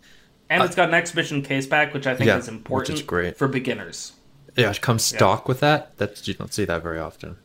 And 0.50 0.63
it's 0.63 0.75
got 0.75 0.89
an 0.89 0.96
exhibition 0.96 1.41
case 1.43 1.67
back, 1.67 1.93
which 1.93 2.07
I 2.07 2.15
think 2.15 2.27
Yeah, 2.27 2.38
is 2.38 2.48
important 2.48 2.89
which 2.96 3.01
is 3.01 3.05
great. 3.05 3.38
for 3.38 3.48
beginners. 3.48 4.13
yeah, 4.55 4.72
it 4.72 4.81
comes 4.81 5.03
stock 5.03 5.48
with 5.48 5.60
that. 5.60 5.96
That's 5.98 6.27
you 6.27 6.34
don't 6.34 6.53
see 6.53 6.65
that 6.65 6.81
very 6.81 7.00
often. 7.00 7.38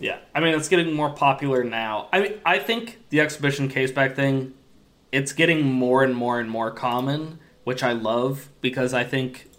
Yeah, 0.00 0.18
I 0.34 0.40
mean 0.40 0.54
it's 0.54 0.68
getting 0.68 0.92
more 0.92 1.10
popular 1.10 1.64
now. 1.64 2.08
I 2.12 2.20
mean, 2.20 2.32
I 2.44 2.58
think 2.58 3.00
the 3.10 3.20
exhibition 3.20 3.68
caseback 3.68 4.14
thing, 4.16 4.54
it's 5.12 5.32
getting 5.32 5.64
more 5.64 6.02
and 6.02 6.14
more 6.14 6.40
and 6.40 6.50
more 6.50 6.70
common, 6.70 7.38
which 7.64 7.82
I 7.82 7.92
love 7.92 8.48
because 8.60 8.92
I 8.92 9.04
think 9.04 9.50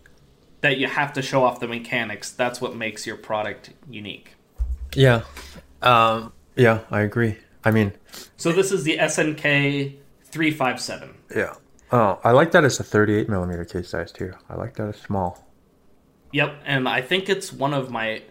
that 0.62 0.78
you 0.78 0.88
have 0.88 1.14
to 1.14 1.22
show 1.22 1.44
off 1.44 1.60
the 1.60 1.68
mechanics. 1.68 2.32
That's 2.32 2.60
what 2.60 2.76
makes 2.76 3.06
your 3.08 3.16
product 3.18 3.72
unique. 3.90 4.34
Yeah, 4.94 5.22
um, 5.82 6.34
yeah, 6.56 6.80
I 6.92 7.02
agree. 7.02 7.38
I 7.64 7.72
mean, 7.72 7.94
So 8.38 8.52
this 8.52 8.72
is 8.72 8.84
the 8.84 8.98
SNK 8.98 9.96
three 10.24 10.52
five 10.52 10.80
seven. 10.80 11.16
yeah. 11.36 11.54
Oh, 11.92 12.20
I 12.24 12.32
like 12.32 12.52
that 12.52 12.64
it's 12.66 12.80
a 12.80 12.84
38 12.84 13.30
millimeter 13.30 13.64
case 13.64 13.90
size 13.90 14.12
too. 14.12 14.34
I 14.50 14.56
like 14.56 14.76
that 14.76 14.90
it's 14.90 15.02
small. 15.02 15.48
Yep, 16.34 16.62
and 16.66 16.90
I 16.90 17.02
think 17.02 17.30
it's 17.30 17.54
one 17.54 17.74
of 17.76 17.92
my 17.92 18.24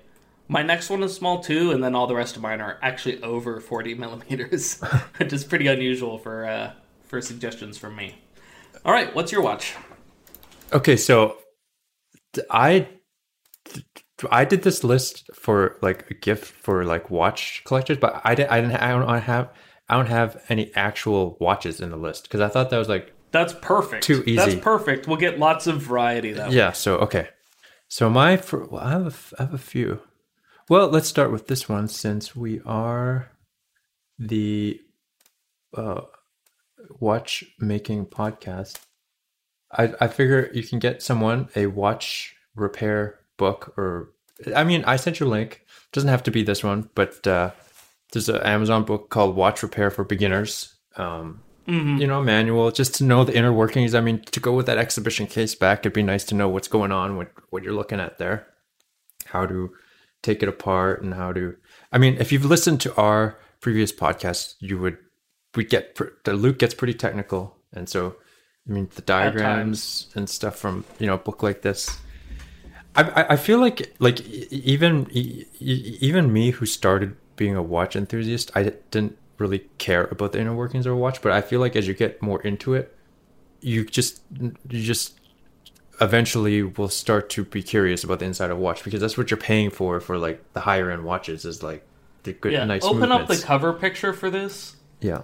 my 0.49 0.63
next 0.63 0.91
one 0.91 1.03
is 1.03 1.15
small 1.15 1.43
too, 1.43 1.73
and 1.73 1.83
then 1.83 1.95
all 1.95 2.07
the 2.07 2.15
rest 2.15 2.37
of 2.37 2.43
mine 2.43 2.61
are 2.61 2.79
actually 2.83 3.23
over 3.23 3.61
forty 3.61 3.95
millimeters, 3.95 4.81
which 5.17 5.33
is 5.33 5.45
pretty 5.45 5.67
unusual 5.67 6.19
for 6.19 6.47
uh, 6.47 6.73
for 7.05 7.21
suggestions 7.21 7.79
from 7.79 7.97
me. 7.97 8.17
All 8.85 8.93
right, 8.93 9.15
what's 9.15 9.33
your 9.33 9.43
watch? 9.43 9.75
Okay, 10.73 10.97
so 10.97 11.37
I 12.51 12.89
I 14.31 14.45
did 14.45 14.63
this 14.63 14.85
list 14.85 15.31
for 15.35 15.79
like 15.83 16.11
a 16.11 16.15
gift 16.15 16.45
for 16.45 16.85
like 16.85 17.11
watch 17.11 17.63
collectors, 17.65 17.99
but 17.99 18.21
I 18.25 18.35
didn't. 18.35 18.51
I 18.51 18.61
didn't. 18.61 18.77
I 18.77 18.91
don't 18.91 19.23
have. 19.23 19.51
I 19.89 19.97
don't 19.97 20.07
have 20.07 20.43
any 20.49 20.75
actual 20.75 21.37
watches 21.41 21.81
in 21.81 21.91
the 21.91 21.97
list 21.97 22.25
because 22.25 22.41
I 22.41 22.49
thought 22.49 22.71
that 22.71 22.79
was 22.79 22.89
like 22.89 23.13
That's 23.33 23.53
perfect. 23.53 24.05
Too 24.05 24.23
easy. 24.27 24.37
That's 24.37 24.55
perfect. 24.57 25.07
We'll 25.07 25.19
get 25.19 25.39
lots 25.39 25.67
of 25.67 25.83
variety 25.83 26.33
that 26.33 26.53
yeah. 26.53 26.73
So 26.73 26.97
okay. 26.99 27.29
So 27.89 28.09
my 28.09 28.41
well, 28.53 28.81
I 28.81 28.91
have 28.91 29.07
a, 29.07 29.43
I 29.43 29.45
have 29.45 29.55
a 29.55 29.59
few. 29.59 30.01
Well, 30.69 30.89
let's 30.89 31.09
start 31.09 31.31
with 31.31 31.47
this 31.47 31.69
one 31.69 31.89
since 31.89 32.35
we 32.35 32.61
are 32.65 33.31
the 34.19 34.81
uh, 35.77 36.03
watchmaking 37.01 38.07
podcast. 38.07 38.79
I 39.71 39.93
I 40.01 40.09
figure 40.09 40.51
you 40.55 40.63
can 40.63 40.79
get 40.79 41.03
someone 41.03 41.49
a 41.55 41.67
watch 41.67 42.35
repair 42.55 43.19
book 43.37 43.75
or 43.77 44.11
I 44.55 44.65
mean 44.65 44.85
I 44.85 44.97
sent 44.97 45.21
you 45.21 45.27
a 45.27 45.29
link. 45.29 45.67
Doesn't 45.93 46.09
have 46.09 46.23
to 46.25 46.31
be 46.31 46.43
this 46.43 46.65
one, 46.65 46.89
but 46.95 47.27
uh, 47.27 47.51
there's 48.13 48.29
an 48.29 48.43
Amazon 48.43 48.85
book 48.85 49.11
called 49.11 49.37
Watch 49.37 49.63
Repair 49.63 49.91
for 49.91 50.05
Beginners. 50.05 50.75
Um, 50.97 51.43
You 51.99 52.07
know, 52.07 52.23
manual 52.23 52.71
just 52.71 52.95
to 52.97 53.05
know 53.05 53.25
the 53.25 53.37
inner 53.37 53.53
workings. 53.53 53.95
I 53.95 54.01
mean, 54.01 54.21
to 54.33 54.41
go 54.41 54.53
with 54.53 54.67
that 54.67 54.79
exhibition 54.79 55.27
case 55.27 55.55
back, 55.55 55.81
it'd 55.81 55.93
be 55.93 56.03
nice 56.03 56.25
to 56.27 56.35
know 56.35 56.49
what's 56.49 56.69
going 56.69 56.93
on, 56.93 57.17
what 57.17 57.33
what 57.51 57.63
you're 57.63 57.75
looking 57.75 58.01
at 58.01 58.19
there, 58.19 58.47
how 59.27 59.47
to 59.47 59.73
take 60.25 60.43
it 60.43 60.49
apart, 60.49 61.03
and 61.03 61.15
how 61.15 61.33
to. 61.33 61.57
I 61.93 61.99
mean, 61.99 62.17
if 62.19 62.33
you've 62.33 62.45
listened 62.45 62.81
to 62.83 62.95
our 62.97 63.39
previous 63.61 63.93
podcast, 63.93 64.55
you 64.59 64.79
would 64.79 64.99
we 65.55 65.65
get 65.65 65.97
the 66.25 66.33
Luc 66.35 66.59
gets 66.59 66.75
pretty 66.75 66.95
technical, 66.95 67.57
and 67.73 67.89
so 67.89 68.17
I 68.69 68.73
mean 68.73 68.89
the 68.95 69.03
diagrams 69.03 70.09
and 70.17 70.29
stuff 70.29 70.57
from 70.57 70.85
you 70.99 71.07
know 71.07 71.15
a 71.15 71.19
book 71.19 71.43
like 71.43 71.63
this. 71.63 71.99
I 72.97 73.27
I- 73.35 73.37
feel 73.37 73.59
like 73.59 73.95
like 73.99 74.21
even 74.51 75.07
even 75.61 76.33
me 76.33 76.51
who 76.53 76.67
started 76.67 77.17
being 77.37 77.57
a 77.57 77.63
watch 77.63 77.97
enthusiast, 77.97 78.51
I 78.55 78.73
didn't 78.91 79.19
really 79.39 79.61
care 79.79 80.05
about 80.11 80.33
the 80.33 80.41
inner 80.41 80.55
workings 80.55 80.87
of 80.87 80.93
a 80.93 80.97
watch, 80.97 81.21
but 81.23 81.33
I 81.33 81.41
feel 81.41 81.61
like 81.61 81.75
as 81.77 81.87
you 81.89 81.95
get 81.95 82.23
more 82.23 82.41
into 82.43 82.75
it, 82.75 82.97
you 83.61 83.85
just 83.85 84.23
you 84.33 84.83
just 84.83 85.19
eventually 86.01 86.63
will 86.63 86.89
start 86.89 87.31
to 87.31 87.45
be 87.45 87.63
curious 87.63 88.03
about 88.05 88.19
the 88.19 88.25
inside 88.25 88.51
of 88.51 88.59
watch 88.59 88.83
because 88.85 89.01
that's 89.01 89.17
what 89.17 89.31
you're 89.31 89.39
paying 89.39 89.71
for 89.71 90.01
for 90.01 90.19
like 90.19 90.43
the 90.53 90.61
higher 90.61 90.91
end 90.91 91.05
watches 91.05 91.45
is 91.45 91.63
like 91.63 91.85
the 92.25 92.33
good 92.33 92.53
Yeah. 92.53 92.65
nice 92.65 92.85
Open 92.85 93.13
up 93.13 93.29
the 93.29 93.37
cover 93.37 93.73
picture 93.73 94.13
for 94.13 94.31
this. 94.31 94.77
yeah. 95.01 95.23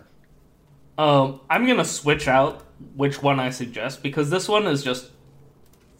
Um, 0.98 1.40
I'm 1.48 1.66
gonna 1.66 1.84
switch 1.84 2.28
out 2.28 2.62
which 2.94 3.22
one 3.22 3.40
I 3.40 3.50
suggest 3.50 4.02
because 4.02 4.28
this 4.28 4.48
one 4.48 4.66
is 4.66 4.82
just. 4.84 5.10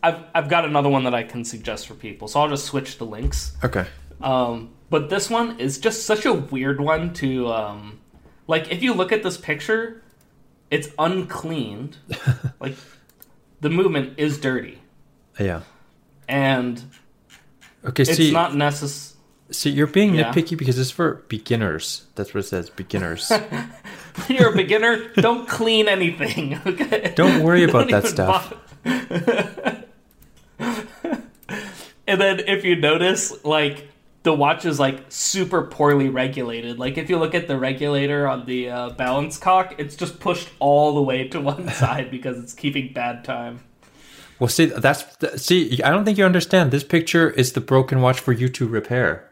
I've 0.03 0.25
I've 0.35 0.49
got 0.51 0.65
another 0.67 0.91
one 0.91 1.05
that 1.05 1.15
I 1.15 1.23
can 1.23 1.43
suggest 1.45 1.87
for 1.87 1.95
people, 1.95 2.29
so 2.29 2.41
I'll 2.41 2.49
just 2.51 2.67
switch 2.67 2.99
the 2.99 3.07
links. 3.07 3.57
Okay. 3.65 3.87
Um, 4.21 4.71
but 4.91 5.09
this 5.09 5.31
one 5.31 5.59
is 5.59 5.79
just 5.79 6.05
such 6.05 6.27
a 6.27 6.33
weird 6.35 6.81
one 6.81 7.15
to 7.15 7.49
um, 7.49 8.01
like. 8.47 8.71
If 8.71 8.83
you 8.83 8.93
look 8.93 9.11
at 9.11 9.23
this 9.23 9.39
picture, 9.39 10.03
it's 10.71 10.89
uncleaned. 10.99 11.97
like, 12.61 12.77
the 13.61 13.71
movement 13.71 14.15
is 14.19 14.39
dirty, 14.39 14.79
Yeah. 15.39 15.61
and 16.29 16.83
Okay. 17.85 18.03
it's 18.03 18.17
see, 18.17 18.33
not 18.33 18.55
necessary. 18.57 19.17
see, 19.51 19.71
you're 19.71 19.87
being 19.87 20.15
Yeah. 20.15 20.33
nitpicky 20.33 20.57
because 20.57 20.79
it's 20.79 20.91
for 20.91 21.23
beginners. 21.29 22.05
That's 22.15 22.33
what 22.35 22.45
it 22.45 22.49
says. 22.49 22.71
Beginners. 22.71 23.31
You're 24.29 24.53
a 24.53 24.57
beginner. 24.57 25.09
don't 25.15 25.49
clean 25.49 25.89
anything. 25.89 26.61
Okay. 26.67 27.13
Don't 27.17 27.43
worry 27.43 27.63
about 27.65 27.89
Don't 27.89 28.03
that 28.03 28.07
stuff. 28.11 28.53
and 32.07 32.21
then 32.21 32.41
if 32.41 32.65
you 32.65 32.77
notice, 32.77 33.45
like 33.45 33.90
the 34.23 34.33
watch 34.35 34.65
is 34.65 34.79
like 34.79 35.05
super 35.09 35.63
poorly 35.63 36.09
regulated. 36.09 36.79
Like 36.79 36.99
if 36.99 37.09
you 37.09 37.19
look 37.19 37.35
at 37.35 37.49
the 37.49 37.59
regulator 37.59 38.29
on 38.29 38.45
the 38.47 38.69
uh, 38.71 38.91
balance 38.91 39.39
cock, 39.39 39.75
it's 39.79 39.97
just 39.97 40.21
pushed 40.21 40.49
all 40.59 40.95
the 40.95 41.03
way 41.03 41.29
to 41.29 41.41
one 41.41 41.69
side 41.73 42.11
because 42.11 42.39
it's 42.39 42.53
keeping 42.53 42.93
bad 42.93 43.25
time. 43.25 43.61
Well, 44.39 44.49
see, 44.49 44.67
that's 44.67 45.17
th- 45.17 45.39
see. 45.39 45.83
I 45.83 45.91
don't 45.91 46.05
think 46.05 46.17
you 46.19 46.25
understand. 46.25 46.71
This 46.71 46.85
picture 46.85 47.31
is 47.31 47.53
the 47.53 47.61
broken 47.61 48.01
watch 48.01 48.21
for 48.21 48.33
you 48.33 48.49
to 48.51 48.67
repair. 48.67 49.31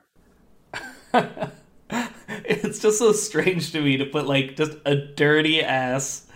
It's 2.45 2.79
just 2.79 2.99
so 2.99 3.13
strange 3.13 3.73
to 3.73 3.81
me 3.81 3.97
to 3.97 4.05
put 4.05 4.27
like 4.27 4.57
just 4.57 4.73
a 4.85 4.95
dirty 4.95 5.63
ass 5.63 6.27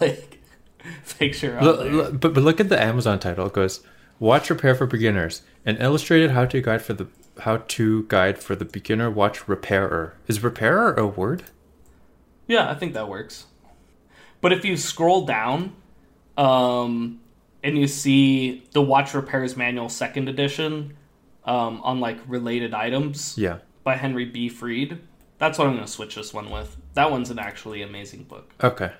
like 0.00 0.40
picture 1.18 1.58
on 1.58 1.64
Look, 1.64 1.78
there. 1.80 1.92
look- 1.92 2.20
but 2.20 2.34
but 2.34 2.42
look 2.44 2.60
at 2.60 2.68
the 2.68 2.80
Amazon 2.80 3.18
title. 3.18 3.46
It 3.46 3.52
goes 3.52 3.80
"Watch 4.20 4.50
Repair 4.50 4.74
for 4.76 4.86
Beginners: 4.86 5.42
An 5.66 5.76
illustrated 5.78 6.30
how-to 6.30 6.60
guide 6.60 6.82
for 6.82 6.92
the 6.92 7.06
how-to 7.40 8.04
guide 8.04 8.38
for 8.38 8.54
the 8.56 8.64
beginner 8.64 9.10
watch 9.10 9.48
repairer." 9.48 10.14
Is 10.26 10.42
repairer 10.42 10.94
a 10.94 11.06
word? 11.06 11.44
Yeah, 12.46 12.70
I 12.70 12.74
think 12.74 12.92
that 12.94 13.08
works. 13.08 13.46
But 14.40 14.52
if 14.52 14.64
you 14.64 14.76
scroll 14.76 15.24
down, 15.24 15.72
um, 16.36 17.20
and 17.62 17.78
you 17.78 17.86
see 17.86 18.64
the 18.72 18.82
Watch 18.82 19.14
Repairs 19.14 19.56
Manual 19.56 19.88
Second 19.88 20.28
Edition, 20.28 20.94
um, 21.46 21.80
on 21.82 22.00
like 22.00 22.18
related 22.26 22.74
items 22.74 23.36
Yeah. 23.38 23.58
by 23.82 23.96
Henry 23.96 24.26
B. 24.26 24.50
Fried, 24.50 24.98
that's 25.38 25.58
what 25.58 25.66
I'm 25.66 25.74
going 25.74 25.86
to 25.86 25.90
switch 25.90 26.14
this 26.16 26.34
one 26.34 26.50
with. 26.50 26.76
That 26.92 27.10
one's 27.10 27.30
an 27.30 27.38
actually 27.38 27.80
amazing 27.82 28.24
book, 28.24 28.52
Okay. 28.62 28.92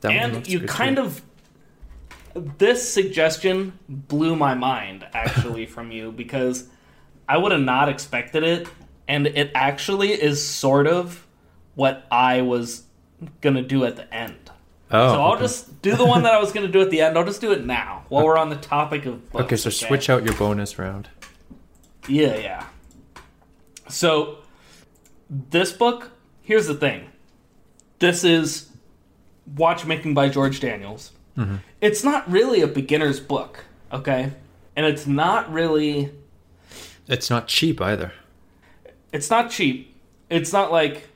That 0.00 0.12
and 0.12 0.48
you 0.48 0.60
kind 0.60 0.96
too. 0.96 1.02
of 1.02 1.22
this 2.34 2.92
suggestion 2.92 3.78
blew 3.88 4.36
my 4.36 4.54
mind 4.54 5.06
actually 5.12 5.66
from 5.66 5.90
you 5.90 6.12
because 6.12 6.68
I 7.28 7.38
would 7.38 7.52
have 7.52 7.60
not 7.60 7.88
expected 7.88 8.42
it, 8.42 8.68
and 9.08 9.26
it 9.26 9.50
actually 9.54 10.10
is 10.12 10.46
sort 10.46 10.86
of 10.86 11.26
what 11.74 12.06
I 12.10 12.42
was 12.42 12.84
gonna 13.40 13.62
do 13.62 13.84
at 13.84 13.96
the 13.96 14.12
end. 14.12 14.50
Oh. 14.92 15.14
so 15.14 15.22
I'll 15.22 15.32
okay. 15.32 15.42
just 15.42 15.80
do 15.80 15.96
the 15.96 16.04
one 16.04 16.22
that 16.24 16.34
I 16.34 16.38
was 16.38 16.52
going 16.52 16.66
to 16.66 16.72
do 16.72 16.82
at 16.82 16.90
the 16.90 17.00
end. 17.00 17.16
I'll 17.16 17.24
just 17.24 17.40
do 17.40 17.50
it 17.52 17.64
now 17.64 18.04
while 18.10 18.24
we're 18.26 18.36
on 18.36 18.50
the 18.50 18.56
topic 18.56 19.06
of 19.06 19.32
books. 19.32 19.44
Okay, 19.46 19.56
so 19.56 19.70
switch 19.70 20.10
out 20.10 20.22
your 20.22 20.34
bonus 20.34 20.78
round. 20.78 21.08
Yeah, 22.06 22.36
yeah. 22.36 22.66
So 23.88 24.38
this 25.30 25.72
book, 25.72 26.10
here's 26.42 26.66
the 26.66 26.74
thing. 26.74 27.06
This 28.00 28.22
is 28.22 28.68
Watchmaking 29.56 30.12
by 30.12 30.28
George 30.28 30.60
Daniels. 30.60 31.12
It's 31.80 32.04
not 32.04 32.30
really 32.30 32.60
a 32.62 32.66
beginner's 32.66 33.18
book, 33.20 33.64
okay? 33.92 34.32
And 34.76 34.86
it's 34.86 35.06
not 35.06 35.52
really 35.52 36.10
It's 37.08 37.28
not 37.30 37.48
cheap 37.48 37.80
either. 37.80 38.12
it's 39.12 39.30
not 39.30 39.50
cheap. 39.50 39.94
It's 40.30 40.52
not 40.52 40.70
like 40.72 41.08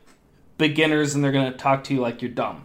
beginners 0.59 1.15
and 1.15 1.23
they're 1.23 1.33
going 1.33 1.51
to 1.53 1.57
talk 1.59 1.85
to 1.85 1.95
you 1.95 2.01
like 2.01 2.23
you're 2.23 2.31
dumb. 2.31 2.65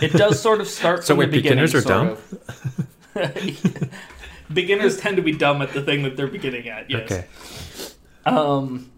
It 0.00 0.12
does 0.12 0.40
sort 0.40 0.60
of 0.60 0.68
start 0.68 1.04
So 1.04 1.14
from 1.14 1.18
wait, 1.18 1.26
the 1.26 1.38
beginning. 1.42 1.64
beginners 1.64 1.86
are 1.86 2.10
of. 2.10 2.38
beginners 4.52 4.98
tend 5.00 5.16
to 5.16 5.22
be 5.22 5.32
dumb 5.32 5.62
at 5.62 5.72
the 5.72 5.82
thing 5.82 6.02
that 6.04 6.16
they're 6.16 6.26
beginning 6.26 6.68
at. 6.68 6.88
Yes. 6.90 7.10
Okay. 7.10 7.24
Um, 8.24 8.90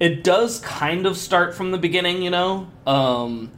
it 0.00 0.24
does 0.24 0.60
kind 0.60 1.06
of 1.06 1.16
start 1.16 1.54
from 1.54 1.70
the 1.70 1.78
beginning, 1.78 2.22
you 2.22 2.30
know, 2.30 2.68
um, 2.86 3.50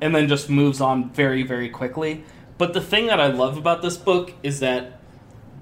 and 0.00 0.14
then 0.14 0.28
just 0.28 0.50
moves 0.50 0.80
on 0.80 1.10
very, 1.10 1.42
very 1.42 1.68
quickly. 1.68 2.24
But 2.58 2.72
the 2.72 2.80
thing 2.80 3.06
that 3.08 3.20
I 3.20 3.26
love 3.28 3.56
about 3.58 3.82
this 3.82 3.96
book 3.96 4.32
is 4.42 4.60
that 4.60 5.00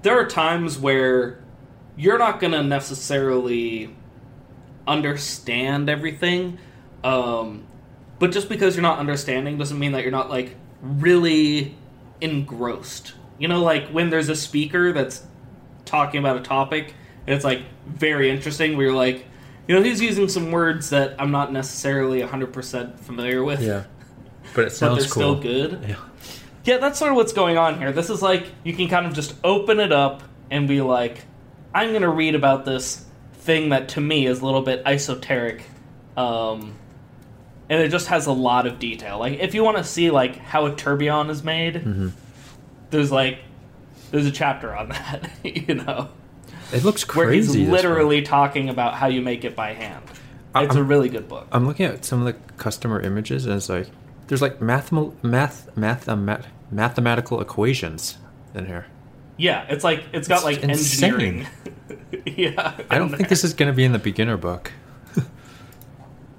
there 0.01 0.17
are 0.19 0.25
times 0.25 0.77
where 0.77 1.39
you're 1.97 2.17
not 2.17 2.39
going 2.39 2.53
to 2.53 2.63
necessarily 2.63 3.95
understand 4.87 5.89
everything. 5.89 6.57
Um, 7.03 7.63
but 8.19 8.31
just 8.31 8.49
because 8.49 8.75
you're 8.75 8.83
not 8.83 8.99
understanding 8.99 9.57
doesn't 9.57 9.77
mean 9.77 9.91
that 9.93 10.03
you're 10.03 10.11
not 10.11 10.29
like 10.29 10.55
really 10.81 11.75
engrossed. 12.21 13.13
You 13.37 13.47
know, 13.47 13.61
like 13.61 13.89
when 13.89 14.09
there's 14.09 14.29
a 14.29 14.35
speaker 14.35 14.93
that's 14.93 15.23
talking 15.83 16.19
about 16.19 16.37
a 16.37 16.41
topic 16.41 16.93
and 17.27 17.35
it's 17.35 17.43
like 17.43 17.63
very 17.85 18.29
interesting 18.29 18.77
where 18.77 18.87
you're 18.87 18.95
like, 18.95 19.25
you 19.67 19.75
know, 19.75 19.81
he's 19.81 20.01
using 20.01 20.29
some 20.29 20.51
words 20.51 20.91
that 20.91 21.15
I'm 21.19 21.31
not 21.31 21.51
necessarily 21.51 22.21
100% 22.21 22.99
familiar 22.99 23.43
with, 23.43 23.61
Yeah. 23.61 23.83
But 24.53 24.61
it 24.61 24.65
but 24.65 24.73
sounds 24.73 24.99
they're 24.99 25.09
cool. 25.11 25.41
still 25.41 25.41
good. 25.41 25.85
Yeah. 25.89 25.95
Yeah, 26.65 26.77
that's 26.77 26.99
sort 26.99 27.11
of 27.11 27.15
what's 27.17 27.33
going 27.33 27.57
on 27.57 27.77
here. 27.77 27.91
This 27.91 28.09
is 28.09 28.21
like 28.21 28.45
you 28.63 28.73
can 28.73 28.87
kind 28.87 29.05
of 29.05 29.13
just 29.13 29.35
open 29.43 29.79
it 29.79 29.91
up 29.91 30.23
and 30.51 30.67
be 30.67 30.81
like, 30.81 31.23
I'm 31.73 31.89
going 31.91 32.01
to 32.01 32.09
read 32.09 32.35
about 32.35 32.65
this 32.65 33.05
thing 33.35 33.69
that 33.69 33.89
to 33.89 34.01
me 34.01 34.25
is 34.25 34.41
a 34.41 34.45
little 34.45 34.61
bit 34.63 34.81
esoteric. 34.85 35.63
Um, 36.17 36.73
and 37.69 37.81
it 37.81 37.89
just 37.89 38.07
has 38.07 38.25
a 38.27 38.31
lot 38.31 38.67
of 38.67 38.79
detail. 38.79 39.19
Like 39.19 39.39
if 39.39 39.53
you 39.53 39.63
want 39.63 39.77
to 39.77 39.83
see 39.83 40.11
like 40.11 40.37
how 40.37 40.65
a 40.65 40.75
tourbillon 40.75 41.29
is 41.29 41.43
made, 41.43 41.75
Mm-hmm. 41.75 42.09
there's 42.89 43.11
like 43.11 43.39
there's 44.11 44.25
a 44.27 44.31
chapter 44.31 44.73
on 44.75 44.89
that, 44.89 45.29
you 45.43 45.75
know, 45.75 46.09
It 46.73 46.83
looks 46.83 47.03
crazy. 47.03 47.25
where 47.25 47.33
he's 47.59 47.69
literally 47.71 48.21
talking 48.21 48.69
about 48.69 48.93
how 48.95 49.07
you 49.07 49.21
make 49.21 49.43
it 49.45 49.55
by 49.55 49.73
hand. 49.73 50.03
It's 50.55 50.73
a 50.75 50.79
I'm- 50.79 50.87
really 50.87 51.09
good 51.09 51.27
book. 51.27 51.47
I'm 51.51 51.67
looking 51.67 51.85
at 51.87 52.05
some 52.05 52.25
of 52.25 52.25
the 52.25 52.53
customer 52.55 53.01
images, 53.01 53.45
and 53.45 53.55
it's 53.55 53.67
like 53.67 53.87
there's 54.27 54.41
like 54.41 54.61
math, 54.61 54.91
math, 54.91 55.75
math, 55.75 56.07
math, 56.07 56.47
mathematical 56.71 57.41
equations 57.41 58.17
in 58.53 58.65
here. 58.65 58.85
Yeah, 59.37 59.65
it's 59.69 59.83
like 59.83 60.05
it's 60.13 60.27
got 60.27 60.37
It's 60.37 60.43
like 60.45 60.63
insane. 60.63 61.13
engineering. 61.13 61.47
yeah. 62.25 62.77
I 62.89 62.97
don't 62.97 63.09
think 63.09 63.27
this 63.29 63.43
is 63.43 63.53
going 63.53 63.71
to 63.71 63.75
be 63.75 63.83
in 63.83 63.91
the 63.91 63.99
beginner 63.99 64.37
book. 64.37 64.71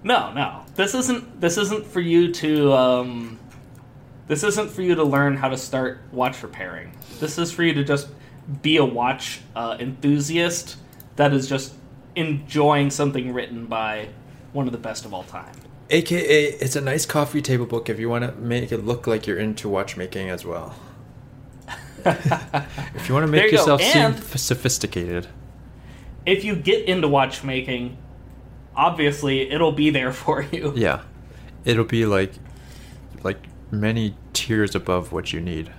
No, 0.05 0.33
no. 0.33 0.63
This 0.77 0.95
isn't 0.95 1.41
this 1.41 1.59
isn't 1.59 1.85
for 1.85 2.01
you 2.01 2.33
to 2.35 2.73
um 2.73 3.39
this 4.29 4.45
isn't 4.45 4.71
for 4.71 4.83
you 4.83 4.95
to 4.95 5.03
learn 5.03 5.37
how 5.37 5.49
to 5.49 5.57
start 5.57 6.01
watch 6.13 6.41
repairing. 6.45 6.93
This 7.19 7.39
is 7.39 7.51
for 7.51 7.65
you 7.65 7.75
to 7.75 7.83
just 7.83 8.09
be 8.63 8.77
a 8.77 8.85
watch 8.85 9.41
uh, 9.57 9.77
enthusiast 9.81 10.77
that 11.17 11.33
is 11.33 11.49
just 11.49 11.75
enjoying 12.15 12.91
something 12.91 13.33
written 13.33 13.67
by 13.67 14.09
one 14.53 14.67
of 14.67 14.73
the 14.73 14.79
best 14.79 15.05
of 15.05 15.13
all 15.13 15.25
time. 15.25 15.55
AKA, 15.91 16.45
it's 16.55 16.77
a 16.77 16.81
nice 16.81 17.07
coffee 17.07 17.43
table 17.43 17.67
book 17.67 17.89
if 17.89 17.99
you 17.99 18.09
want 18.09 18.25
to 18.25 18.33
make 18.41 18.73
it 18.73 18.85
look 18.85 19.07
like 19.07 19.27
you're 19.27 19.39
into 19.39 19.69
watchmaking 19.69 20.31
as 20.31 20.45
well. 20.45 20.75
if 22.05 23.09
you 23.09 23.15
want 23.15 23.25
to 23.25 23.31
make 23.31 23.51
you 23.51 23.59
yourself 23.59 23.81
seem 23.83 24.17
sophisticated. 24.37 25.29
If 26.25 26.45
you 26.45 26.57
get 26.57 26.89
into 26.89 27.07
watchmaking, 27.07 27.97
obviously 28.75 29.51
it'll 29.51 29.73
be 29.73 29.91
there 29.91 30.13
for 30.13 30.43
you. 30.43 30.73
Yeah. 30.75 31.03
It'll 31.65 31.85
be 31.85 32.05
like 32.07 32.33
like 33.23 33.39
many 33.71 34.17
tiers 34.33 34.75
above 34.75 35.13
what 35.13 35.33
you 35.33 35.41
need. 35.41 35.73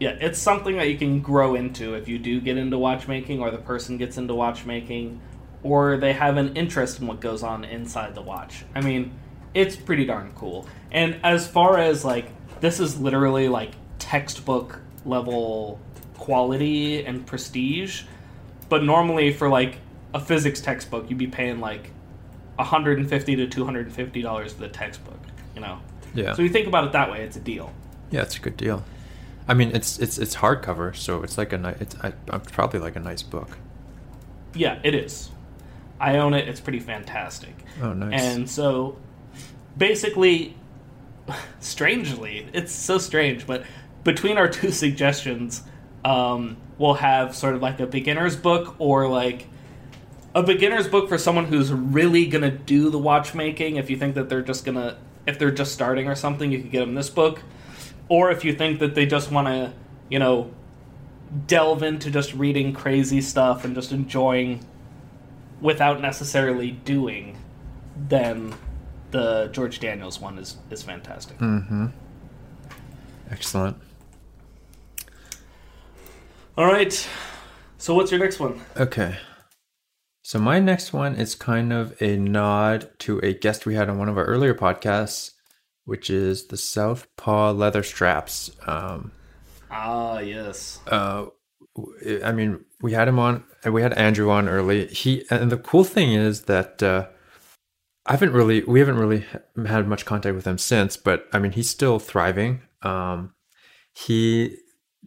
Yeah, 0.00 0.16
it's 0.20 0.38
something 0.38 0.76
that 0.76 0.88
you 0.88 0.96
can 0.96 1.20
grow 1.20 1.54
into 1.56 1.94
if 1.94 2.08
you 2.08 2.18
do 2.18 2.40
get 2.40 2.56
into 2.56 2.78
watchmaking, 2.78 3.40
or 3.40 3.50
the 3.50 3.58
person 3.58 3.98
gets 3.98 4.16
into 4.16 4.34
watchmaking, 4.34 5.20
or 5.62 5.96
they 5.96 6.12
have 6.12 6.36
an 6.36 6.56
interest 6.56 7.00
in 7.00 7.06
what 7.06 7.20
goes 7.20 7.42
on 7.42 7.64
inside 7.64 8.14
the 8.14 8.22
watch. 8.22 8.64
I 8.74 8.80
mean, 8.80 9.12
it's 9.54 9.76
pretty 9.76 10.04
darn 10.04 10.32
cool. 10.34 10.66
And 10.90 11.18
as 11.24 11.48
far 11.48 11.78
as 11.78 12.04
like, 12.04 12.30
this 12.60 12.80
is 12.80 13.00
literally 13.00 13.48
like 13.48 13.72
textbook 13.98 14.80
level 15.04 15.80
quality 16.16 17.04
and 17.04 17.26
prestige, 17.26 18.02
but 18.68 18.82
normally 18.84 19.32
for 19.32 19.48
like 19.48 19.78
a 20.14 20.20
physics 20.20 20.60
textbook, 20.60 21.08
you'd 21.08 21.18
be 21.18 21.26
paying 21.26 21.60
like 21.60 21.90
150 22.56 23.36
to 23.36 23.46
250 23.46 24.22
dollars 24.22 24.52
for 24.52 24.60
the 24.60 24.68
textbook. 24.68 25.18
You 25.54 25.60
know, 25.60 25.78
Yeah. 26.14 26.34
so 26.34 26.42
you 26.42 26.48
think 26.48 26.66
about 26.66 26.84
it 26.84 26.92
that 26.92 27.10
way, 27.10 27.22
it's 27.22 27.36
a 27.36 27.40
deal. 27.40 27.72
Yeah, 28.10 28.22
it's 28.22 28.36
a 28.36 28.40
good 28.40 28.56
deal. 28.56 28.84
I 29.46 29.54
mean, 29.54 29.70
it's 29.74 29.98
it's 29.98 30.18
it's 30.18 30.36
hardcover, 30.36 30.94
so 30.94 31.22
it's 31.22 31.38
like 31.38 31.52
a 31.52 31.58
nice. 31.58 31.80
It's 31.80 31.96
I, 32.02 32.10
probably 32.52 32.80
like 32.80 32.96
a 32.96 33.00
nice 33.00 33.22
book. 33.22 33.56
Yeah, 34.54 34.78
it 34.84 34.94
is. 34.94 35.30
I 36.00 36.18
own 36.18 36.34
it. 36.34 36.48
It's 36.48 36.60
pretty 36.60 36.80
fantastic. 36.80 37.54
Oh, 37.82 37.92
nice. 37.92 38.20
And 38.20 38.48
so, 38.48 38.96
basically, 39.76 40.56
strangely, 41.60 42.48
it's 42.52 42.72
so 42.72 42.98
strange, 42.98 43.46
but 43.46 43.64
between 44.04 44.38
our 44.38 44.48
two 44.48 44.70
suggestions, 44.72 45.62
um, 46.04 46.56
we'll 46.78 46.94
have 46.94 47.34
sort 47.34 47.54
of 47.54 47.62
like 47.62 47.80
a 47.80 47.86
beginner's 47.86 48.36
book 48.36 48.76
or 48.78 49.08
like 49.08 49.48
a 50.34 50.42
beginner's 50.42 50.86
book 50.86 51.08
for 51.08 51.18
someone 51.18 51.46
who's 51.46 51.72
really 51.72 52.26
gonna 52.26 52.50
do 52.50 52.90
the 52.90 52.98
watchmaking. 52.98 53.76
If 53.76 53.90
you 53.90 53.96
think 53.96 54.14
that 54.14 54.28
they're 54.28 54.42
just 54.42 54.64
gonna, 54.64 54.98
if 55.26 55.38
they're 55.38 55.50
just 55.50 55.72
starting 55.72 56.08
or 56.08 56.14
something, 56.14 56.52
you 56.52 56.60
could 56.60 56.70
get 56.70 56.80
them 56.80 56.94
this 56.94 57.10
book. 57.10 57.42
Or 58.08 58.30
if 58.30 58.44
you 58.44 58.54
think 58.54 58.78
that 58.78 58.94
they 58.94 59.04
just 59.04 59.30
want 59.30 59.48
to, 59.48 59.72
you 60.08 60.18
know, 60.18 60.50
delve 61.46 61.82
into 61.82 62.10
just 62.10 62.32
reading 62.32 62.72
crazy 62.72 63.20
stuff 63.20 63.64
and 63.64 63.74
just 63.74 63.92
enjoying 63.92 64.64
without 65.60 66.00
necessarily 66.00 66.70
doing, 66.70 67.36
then 68.08 68.54
the 69.10 69.48
George 69.52 69.80
Daniels 69.80 70.20
one 70.20 70.38
is 70.38 70.56
is 70.70 70.82
fantastic. 70.82 71.38
Mm-hmm. 71.38 71.86
Excellent. 73.30 73.76
All 76.56 76.66
right. 76.66 77.08
So 77.78 77.94
what's 77.94 78.10
your 78.10 78.20
next 78.20 78.40
one? 78.40 78.60
Okay. 78.76 79.16
So 80.22 80.38
my 80.38 80.58
next 80.58 80.92
one 80.92 81.14
is 81.14 81.34
kind 81.34 81.72
of 81.72 82.00
a 82.02 82.16
nod 82.16 82.90
to 83.00 83.18
a 83.20 83.32
guest 83.32 83.64
we 83.64 83.74
had 83.76 83.88
on 83.88 83.98
one 83.98 84.08
of 84.08 84.18
our 84.18 84.24
earlier 84.24 84.54
podcasts, 84.54 85.30
which 85.84 86.10
is 86.10 86.48
the 86.48 86.56
Southpaw 86.56 87.52
leather 87.52 87.82
straps. 87.82 88.50
Um, 88.66 89.12
Ah, 89.70 90.18
yes. 90.18 90.80
uh, 90.86 91.26
I 92.24 92.32
mean, 92.32 92.64
we 92.80 92.92
had 92.92 93.08
him 93.08 93.18
on, 93.18 93.44
and 93.64 93.72
we 93.74 93.82
had 93.82 93.92
Andrew 93.94 94.30
on 94.30 94.48
early. 94.48 94.86
He 94.86 95.24
and 95.30 95.50
the 95.50 95.56
cool 95.56 95.84
thing 95.84 96.12
is 96.12 96.42
that 96.42 96.82
uh, 96.82 97.06
I 98.06 98.12
haven't 98.12 98.32
really, 98.32 98.62
we 98.64 98.80
haven't 98.80 98.96
really 98.98 99.24
had 99.66 99.86
much 99.86 100.04
contact 100.04 100.34
with 100.34 100.46
him 100.46 100.58
since. 100.58 100.96
But 100.96 101.26
I 101.32 101.38
mean, 101.38 101.52
he's 101.52 101.70
still 101.70 101.98
thriving. 101.98 102.62
Um, 102.82 103.34
he 103.94 104.56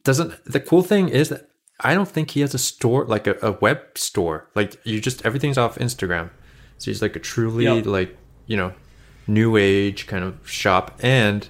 doesn't. 0.03 0.43
The 0.45 0.59
cool 0.59 0.83
thing 0.83 1.09
is 1.09 1.29
that 1.29 1.49
I 1.79 1.93
don't 1.93 2.07
think 2.07 2.31
he 2.31 2.41
has 2.41 2.53
a 2.53 2.59
store 2.59 3.05
like 3.05 3.27
a, 3.27 3.35
a 3.41 3.51
web 3.53 3.97
store. 3.97 4.49
Like 4.55 4.79
you 4.85 5.01
just 5.01 5.25
everything's 5.25 5.57
off 5.57 5.77
Instagram. 5.77 6.29
So 6.77 6.91
he's 6.91 7.01
like 7.01 7.15
a 7.15 7.19
truly 7.19 7.65
Yep. 7.65 7.85
like 7.85 8.17
you 8.47 8.57
know 8.57 8.73
new 9.27 9.55
age 9.55 10.07
kind 10.07 10.23
of 10.23 10.49
shop 10.49 10.97
and 11.01 11.47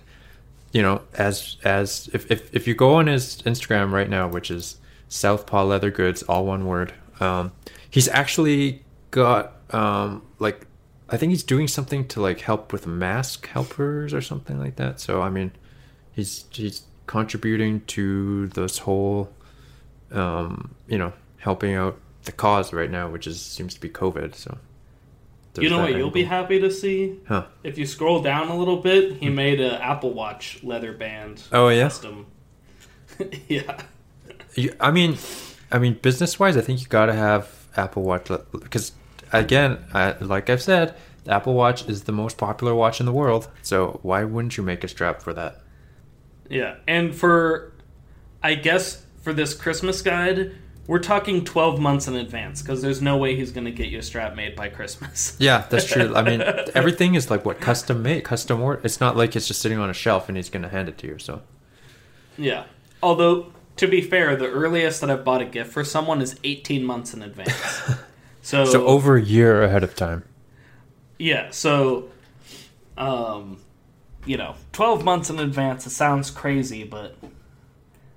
you 0.72 0.82
know, 0.82 1.02
as 1.16 1.58
as 1.64 2.10
if, 2.14 2.30
if 2.32 2.54
if 2.56 2.68
you 2.68 2.74
go 2.74 2.96
on 2.96 3.08
his 3.08 3.42
Instagram 3.44 3.92
right 3.92 4.10
now, 4.10 4.28
which 4.28 4.50
is 4.50 4.78
Southpaw 5.12 5.66
Leather 5.66 5.92
Goods, 5.92 6.24
all 6.24 6.46
one 6.46 6.66
word, 6.66 6.94
um, 7.20 7.52
he's 7.90 8.08
actually 8.08 8.82
got 9.12 9.58
um 9.72 10.22
like 10.40 10.66
I 11.10 11.18
think 11.18 11.32
he's 11.32 11.44
doing 11.44 11.68
something 11.68 12.08
to 12.08 12.22
like 12.22 12.40
help 12.40 12.72
with 12.72 12.88
mask 12.88 13.46
helpers 13.48 14.14
or 14.14 14.22
something 14.22 14.58
like 14.58 14.78
that. 14.78 15.02
So 15.02 15.22
I 15.22 15.30
mean, 15.30 15.52
he's 16.14 16.46
he's 16.52 16.84
contributing 17.08 17.82
to 17.88 18.48
this 18.48 18.78
whole 18.80 19.34
um 20.12 20.74
you 20.88 20.98
know 20.98 21.12
helping 21.40 21.76
out 21.76 22.00
the 22.24 22.32
cause 22.32 22.72
right 22.72 22.90
now, 22.90 23.10
which 23.10 23.28
is 23.28 23.42
seems 23.42 23.74
to 23.74 23.82
be 23.82 23.90
COVID. 23.90 24.34
So 24.34 24.58
you 25.60 25.70
know 25.70 25.80
what 25.80 25.94
you'll 25.94 26.10
be 26.10 26.24
happy 26.24 26.58
to 26.62 26.72
see? 26.72 27.20
Huh. 27.28 27.48
If 27.66 27.78
you 27.78 27.86
scroll 27.86 28.22
down 28.22 28.48
a 28.48 28.58
little 28.58 28.78
bit, 28.78 29.18
he 29.18 29.28
made 29.28 29.60
an 29.60 29.74
Apple 29.82 30.14
Watch 30.14 30.64
leather 30.64 30.94
band 30.94 31.44
Oh 31.52 31.68
yeah. 31.68 31.84
custom. 31.84 32.28
yeah. 33.50 33.82
You, 34.56 34.74
I 34.80 34.92
mean, 34.92 35.18
I 35.72 35.80
mean, 35.80 36.00
business 36.02 36.40
wise, 36.40 36.58
I 36.58 36.62
think 36.62 36.82
you 36.82 36.88
got 36.88 37.06
to 37.08 37.14
have 37.14 37.68
Apple 37.76 38.04
Watch 38.04 38.30
because, 38.52 38.92
again, 39.32 39.80
I, 39.94 40.12
like 40.20 40.50
I've 40.50 40.62
said, 40.62 40.96
the 41.24 41.34
Apple 41.34 41.54
Watch 41.54 41.88
is 41.88 42.04
the 42.04 42.12
most 42.12 42.38
popular 42.38 42.76
watch 42.76 43.00
in 43.00 43.06
the 43.06 43.12
world. 43.12 43.48
So 43.62 44.00
why 44.02 44.24
wouldn't 44.24 44.58
you 44.58 44.64
make 44.64 44.84
a 44.84 44.88
strap 44.88 45.22
for 45.22 45.34
that? 45.34 45.62
Yeah, 46.50 46.76
and 46.88 47.16
for, 47.16 47.72
I 48.44 48.56
guess 48.56 49.06
for 49.22 49.32
this 49.32 49.54
Christmas 49.54 50.02
guide, 50.02 50.54
we're 50.88 51.00
talking 51.00 51.46
12 51.46 51.80
months 51.80 52.08
in 52.08 52.16
advance 52.16 52.62
because 52.62 52.82
there's 52.82 53.02
no 53.02 53.16
way 53.16 53.36
he's 53.36 53.52
going 53.52 53.64
to 53.66 53.72
get 53.72 53.88
you 53.88 54.00
a 54.00 54.02
strap 54.02 54.36
made 54.36 54.56
by 54.56 54.68
Christmas. 54.68 55.38
Yeah, 55.40 55.66
that's 55.70 55.86
true. 55.86 56.14
I 56.14 56.24
mean, 56.24 56.42
everything 56.76 57.16
is 57.16 57.30
like 57.30 57.46
what 57.46 57.62
custom 57.62 58.04
made, 58.04 58.26
custom 58.26 58.62
order. 58.62 58.82
It's 58.84 59.00
not 59.00 59.16
like 59.16 59.36
it's 59.36 59.48
just 59.48 59.62
sitting 59.62 59.80
on 59.80 59.90
a 59.90 59.94
shelf 59.94 60.28
and 60.28 60.36
he's 60.36 60.50
going 60.50 60.64
to 60.64 60.70
hand 60.70 60.90
it 60.90 60.98
to 60.98 61.08
you. 61.08 61.20
So 61.20 61.42
Yeah. 62.38 62.66
Although, 63.02 63.54
to 63.82 63.88
be 63.88 64.00
fair, 64.00 64.36
the 64.36 64.48
earliest 64.48 65.02
that 65.02 65.10
I've 65.10 65.26
bought 65.26 65.42
a 65.42 65.46
gift 65.46 65.74
for 65.74 65.84
someone 65.84 66.22
is 66.22 66.40
18 66.44 66.84
months 66.84 67.14
in 67.14 67.22
advance. 67.22 67.82
So, 68.44 68.66
so 68.66 68.88
over 68.88 69.18
a 69.18 69.22
year 69.22 69.62
ahead 69.62 69.84
of 69.84 69.96
time. 69.96 70.24
yeah, 71.20 71.52
so, 71.52 72.10
um, 72.98 73.60
you 74.26 74.36
know, 74.36 74.56
12 74.74 75.04
months 75.04 75.30
in 75.30 75.38
advance, 75.38 75.86
it 75.86 75.92
sounds 75.92 76.32
crazy, 76.32 76.84
but 76.84 77.16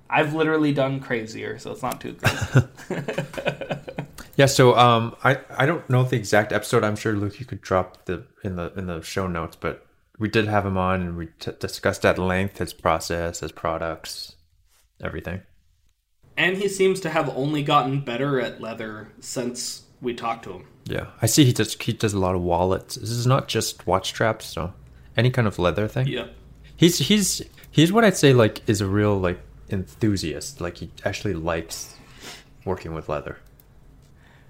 I've 0.09 0.33
literally 0.33 0.73
done 0.73 0.99
crazier, 0.99 1.59
so 1.59 1.71
it's 1.73 1.83
not 1.83 2.01
too 2.01 2.15
crazy. 2.15 2.67
Yeah, 4.35 4.47
so 4.47 4.75
um, 4.75 5.15
I 5.23 5.39
I 5.55 5.67
don't 5.67 5.87
know 5.89 6.03
the 6.03 6.15
exact 6.15 6.51
episode. 6.51 6.83
I'm 6.83 6.95
sure 6.95 7.13
Luc, 7.13 7.39
you 7.39 7.45
could 7.45 7.61
drop 7.61 8.05
the 8.05 8.25
in 8.43 8.55
the 8.55 8.73
in 8.75 8.87
the 8.87 9.01
show 9.01 9.27
notes, 9.27 9.55
but 9.55 9.85
we 10.17 10.27
did 10.27 10.47
have 10.47 10.65
him 10.65 10.75
on 10.77 11.01
and 11.01 11.17
we 11.17 11.27
t- 11.39 11.51
discussed 11.59 12.03
at 12.03 12.17
length 12.17 12.57
his 12.57 12.73
process, 12.73 13.41
his 13.41 13.51
products, 13.51 14.35
everything. 15.01 15.43
And 16.37 16.57
he 16.57 16.67
seems 16.67 16.99
to 17.01 17.09
have 17.09 17.29
only 17.35 17.63
gotten 17.63 18.01
better 18.01 18.39
at 18.39 18.61
leather 18.61 19.09
since 19.19 19.83
we 20.01 20.13
talked 20.13 20.43
to 20.45 20.53
him. 20.53 20.67
Yeah, 20.85 21.07
I 21.21 21.25
see 21.25 21.45
he 21.45 21.53
does 21.53 21.75
he 21.79 21.93
does 21.93 22.13
a 22.13 22.19
lot 22.19 22.35
of 22.35 22.41
wallets. 22.41 22.95
This 22.95 23.09
is 23.09 23.25
not 23.25 23.47
just 23.47 23.87
watch 23.87 24.07
straps, 24.09 24.45
so 24.45 24.73
any 25.17 25.31
kind 25.31 25.47
of 25.47 25.57
leather 25.57 25.87
thing. 25.87 26.07
Yeah. 26.07 26.27
He's 26.75 26.99
he's 26.99 27.41
he's 27.71 27.91
what 27.91 28.03
I'd 28.03 28.17
say 28.17 28.33
like 28.33 28.67
is 28.69 28.81
a 28.81 28.87
real 28.87 29.17
like 29.17 29.39
enthusiast. 29.69 30.61
Like 30.61 30.77
he 30.77 30.91
actually 31.03 31.33
likes 31.33 31.95
working 32.65 32.93
with 32.93 33.09
leather. 33.09 33.39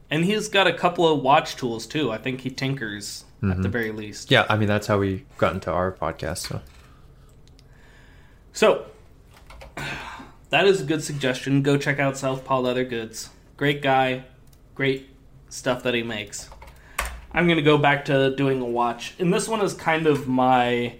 And 0.10 0.24
he's 0.24 0.50
got 0.50 0.68
a 0.68 0.74
couple 0.74 1.08
of 1.12 1.22
watch 1.22 1.56
tools 1.56 1.88
too. 1.88 2.12
I 2.12 2.18
think 2.18 2.42
he 2.42 2.50
tinkers 2.50 3.26
at 3.42 3.50
the 3.50 3.56
mm-hmm. 3.56 3.72
very 3.72 3.92
least. 3.92 4.30
Yeah, 4.30 4.46
I 4.50 4.58
mean 4.58 4.68
that's 4.68 4.88
how 4.88 5.00
we 5.00 5.26
got 5.38 5.54
into 5.54 5.72
our 5.72 5.92
podcast. 5.92 6.40
So 6.40 6.62
So, 8.56 8.86
that 10.50 10.66
is 10.68 10.82
a 10.82 10.84
good 10.84 11.04
suggestion. 11.04 11.62
Go 11.64 11.78
check 11.78 12.00
out 12.00 12.18
Southpaw 12.18 12.60
Leather 12.60 12.84
Goods. 12.86 13.30
Great 13.58 13.82
guy, 13.82 14.26
great 14.74 15.10
stuff 15.50 15.84
that 15.84 15.94
he 15.94 16.04
makes. 16.04 16.50
I'm 17.32 17.48
gonna 17.48 17.62
go 17.62 17.78
back 17.78 18.06
to 18.06 18.34
doing 18.36 18.62
a 18.62 18.66
watch, 18.66 19.14
and 19.20 19.34
this 19.34 19.48
one 19.48 19.62
is 19.62 19.74
kind 19.74 20.08
of 20.08 20.28
my 20.28 20.96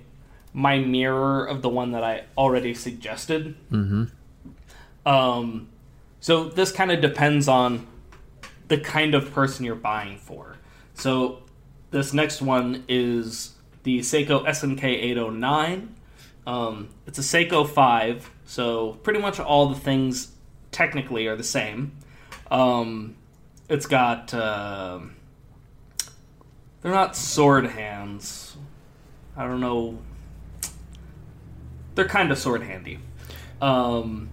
my 0.54 0.80
mirror 0.80 1.46
of 1.46 1.62
the 1.62 1.70
one 1.70 1.92
that 1.92 2.04
I 2.04 2.24
already 2.38 2.74
suggested. 2.74 3.56
Mm-hmm. 3.72 4.06
Um, 5.08 5.70
So 6.22 6.46
this 6.46 6.72
kind 6.72 6.92
of 6.92 7.02
depends 7.02 7.48
on 7.48 7.86
the 8.68 8.78
kind 8.80 9.14
of 9.14 9.32
person 9.32 9.66
you're 9.66 9.76
buying 9.76 10.18
for. 10.18 10.56
So 10.94 11.44
this 11.92 12.14
next 12.14 12.42
one 12.42 12.84
is 12.88 13.54
the 13.84 14.00
Seiko 14.00 14.46
SNK 14.46 14.84
809. 14.84 15.96
Um, 16.48 16.90
it's 17.08 17.18
a 17.18 17.22
Seiko 17.22 17.68
5, 17.68 18.30
so 18.46 18.94
pretty 19.04 19.20
much 19.20 19.40
all 19.40 19.68
the 19.68 19.80
things 19.80 20.32
technically 20.72 21.28
are 21.28 21.36
the 21.36 21.44
same. 21.44 21.94
Um, 22.52 23.16
it's 23.70 23.86
got. 23.88 24.34
Uh, 24.34 25.00
they're 26.82 26.92
not 26.94 27.16
sword 27.16 27.66
hands. 27.66 28.58
I 29.36 29.48
don't 29.48 29.60
know. 29.60 29.98
They're 31.96 32.08
kind 32.08 32.32
of 32.32 32.38
sword 32.38 32.62
handy. 32.62 33.00
Um, 33.62 34.30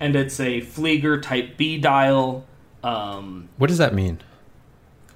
and 0.00 0.16
it's 0.16 0.40
a 0.40 0.62
Flieger 0.62 1.20
Type 1.20 1.56
B 1.56 1.78
dial. 1.78 2.46
Um, 2.82 3.48
What 3.58 3.68
does 3.68 3.78
that 3.78 3.94
mean? 3.94 4.20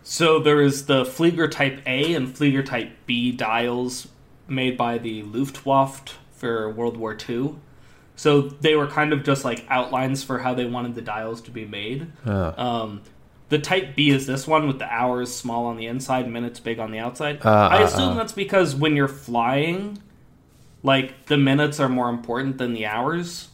so 0.02 0.38
there 0.38 0.60
is 0.60 0.86
the 0.86 1.02
Flieger 1.04 1.50
Type 1.50 1.80
A 1.86 2.14
and 2.14 2.28
Flieger 2.28 2.64
Type 2.64 2.90
B 3.06 3.32
dials 3.32 4.06
made 4.46 4.76
by 4.76 4.98
the 4.98 5.22
Luftwaffe 5.24 6.16
for 6.36 6.70
World 6.70 6.96
War 6.96 7.16
II. 7.28 7.56
So 8.14 8.42
they 8.42 8.74
were 8.76 8.86
kind 8.86 9.12
of 9.12 9.24
just 9.24 9.44
like 9.44 9.64
outlines 9.68 10.22
for 10.22 10.38
how 10.38 10.54
they 10.54 10.64
wanted 10.64 10.94
the 10.94 11.02
dials 11.02 11.40
to 11.42 11.50
be 11.50 11.66
made. 11.66 12.10
Oh. 12.24 12.54
Um, 12.56 13.02
the 13.48 13.58
Type 13.58 13.94
B 13.94 14.10
is 14.10 14.26
this 14.26 14.46
one 14.46 14.66
with 14.66 14.78
the 14.78 14.92
hours 14.92 15.32
small 15.34 15.66
on 15.66 15.76
the 15.76 15.86
inside, 15.86 16.28
minutes 16.28 16.58
big 16.58 16.78
on 16.78 16.90
the 16.90 16.98
outside. 16.98 17.44
Uh, 17.44 17.50
I 17.50 17.82
uh, 17.82 17.86
assume 17.86 18.10
uh. 18.10 18.14
that's 18.14 18.32
because 18.32 18.74
when 18.74 18.96
you're 18.96 19.06
flying, 19.06 20.02
like 20.82 21.26
the 21.26 21.36
minutes 21.36 21.78
are 21.78 21.88
more 21.88 22.08
important 22.08 22.58
than 22.58 22.72
the 22.72 22.86
hours. 22.86 23.48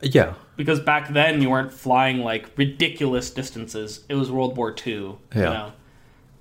yeah. 0.00 0.34
Because 0.56 0.80
back 0.80 1.12
then 1.12 1.42
you 1.42 1.50
weren't 1.50 1.72
flying 1.72 2.20
like 2.20 2.56
ridiculous 2.56 3.30
distances. 3.30 4.04
It 4.08 4.14
was 4.14 4.30
World 4.30 4.56
War 4.56 4.74
II. 4.86 4.92
You 4.94 5.18
Yeah. 5.34 5.42
know? 5.42 5.72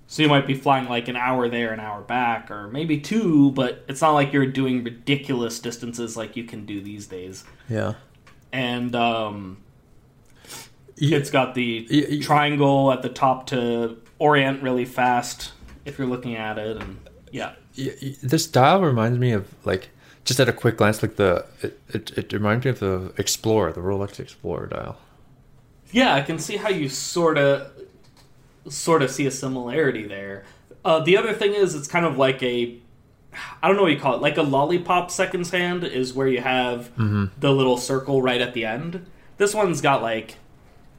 So 0.08 0.22
you 0.22 0.30
might 0.30 0.46
be 0.46 0.54
flying 0.54 0.88
like 0.88 1.08
an 1.08 1.16
hour 1.16 1.50
there, 1.50 1.74
an 1.74 1.80
hour 1.80 2.02
back, 2.02 2.52
or 2.52 2.68
maybe 2.68 3.00
two, 3.00 3.52
but 3.52 3.84
it's 3.88 4.02
not 4.02 4.12
like 4.12 4.32
you're 4.32 4.46
doing 4.46 4.84
ridiculous 4.84 5.60
distances 5.60 6.16
like 6.16 6.36
you 6.36 6.44
can 6.44 6.66
do 6.66 6.80
these 6.80 7.08
days. 7.08 7.44
Yeah. 7.68 7.94
And 8.54 8.96
um, 8.96 9.58
Yeah. 10.96 11.18
it's 11.18 11.32
got 11.32 11.56
the 11.56 11.88
Y- 11.92 12.06
y- 12.12 12.20
triangle 12.22 12.92
at 12.92 13.02
the 13.02 13.10
top 13.10 13.48
to 13.48 13.98
orient 14.20 14.62
really 14.62 14.86
fast 14.86 15.52
if 15.86 15.98
you're 15.98 16.08
looking 16.08 16.36
at 16.36 16.58
it, 16.58 16.78
and 16.78 16.98
yeah, 17.32 17.54
This 18.24 18.48
dial 18.48 18.82
reminds 18.82 19.20
me 19.20 19.32
of 19.34 19.54
like 19.66 19.90
just 20.24 20.40
at 20.40 20.48
a 20.50 20.54
quick 20.54 20.78
glance, 20.78 21.02
like 21.04 21.16
the 21.18 21.46
it, 21.62 21.80
it, 21.90 22.12
it 22.18 22.34
reminds 22.34 22.64
me 22.66 22.72
of 22.72 22.80
the 22.80 23.14
Explorer, 23.18 23.72
the 23.74 23.82
Rolex 23.82 24.20
Explorer 24.20 24.68
dial. 24.68 24.98
yeah, 25.92 26.16
I 26.16 26.22
can 26.22 26.40
see 26.40 26.56
how 26.58 26.70
you 26.70 26.90
sort 26.90 27.38
of 27.38 27.72
sort 28.70 29.02
of 29.02 29.12
see 29.12 29.26
a 29.26 29.32
similarity 29.32 30.06
there. 30.08 30.44
Uh, 30.84 31.00
the 31.00 31.18
other 31.18 31.34
thing 31.34 31.54
is, 31.54 31.76
it's 31.76 31.88
kind 31.88 32.06
of 32.06 32.18
like 32.18 32.42
a 32.44 32.78
I 33.62 33.68
don't 33.68 33.76
know 33.76 33.84
what 33.84 33.92
you 33.92 34.00
call 34.00 34.16
it, 34.16 34.22
like 34.22 34.38
a 34.38 34.42
lollipop 34.44 35.12
seconds 35.12 35.50
hand 35.52 35.84
is 35.84 36.14
where 36.14 36.28
you 36.28 36.40
have 36.42 36.90
the 37.40 37.52
little 37.52 37.78
circle 37.78 38.22
right 38.22 38.40
at 38.40 38.54
the 38.54 38.66
end. 38.66 39.06
This 39.38 39.54
one's 39.54 39.82
got 39.82 40.02
like 40.02 40.36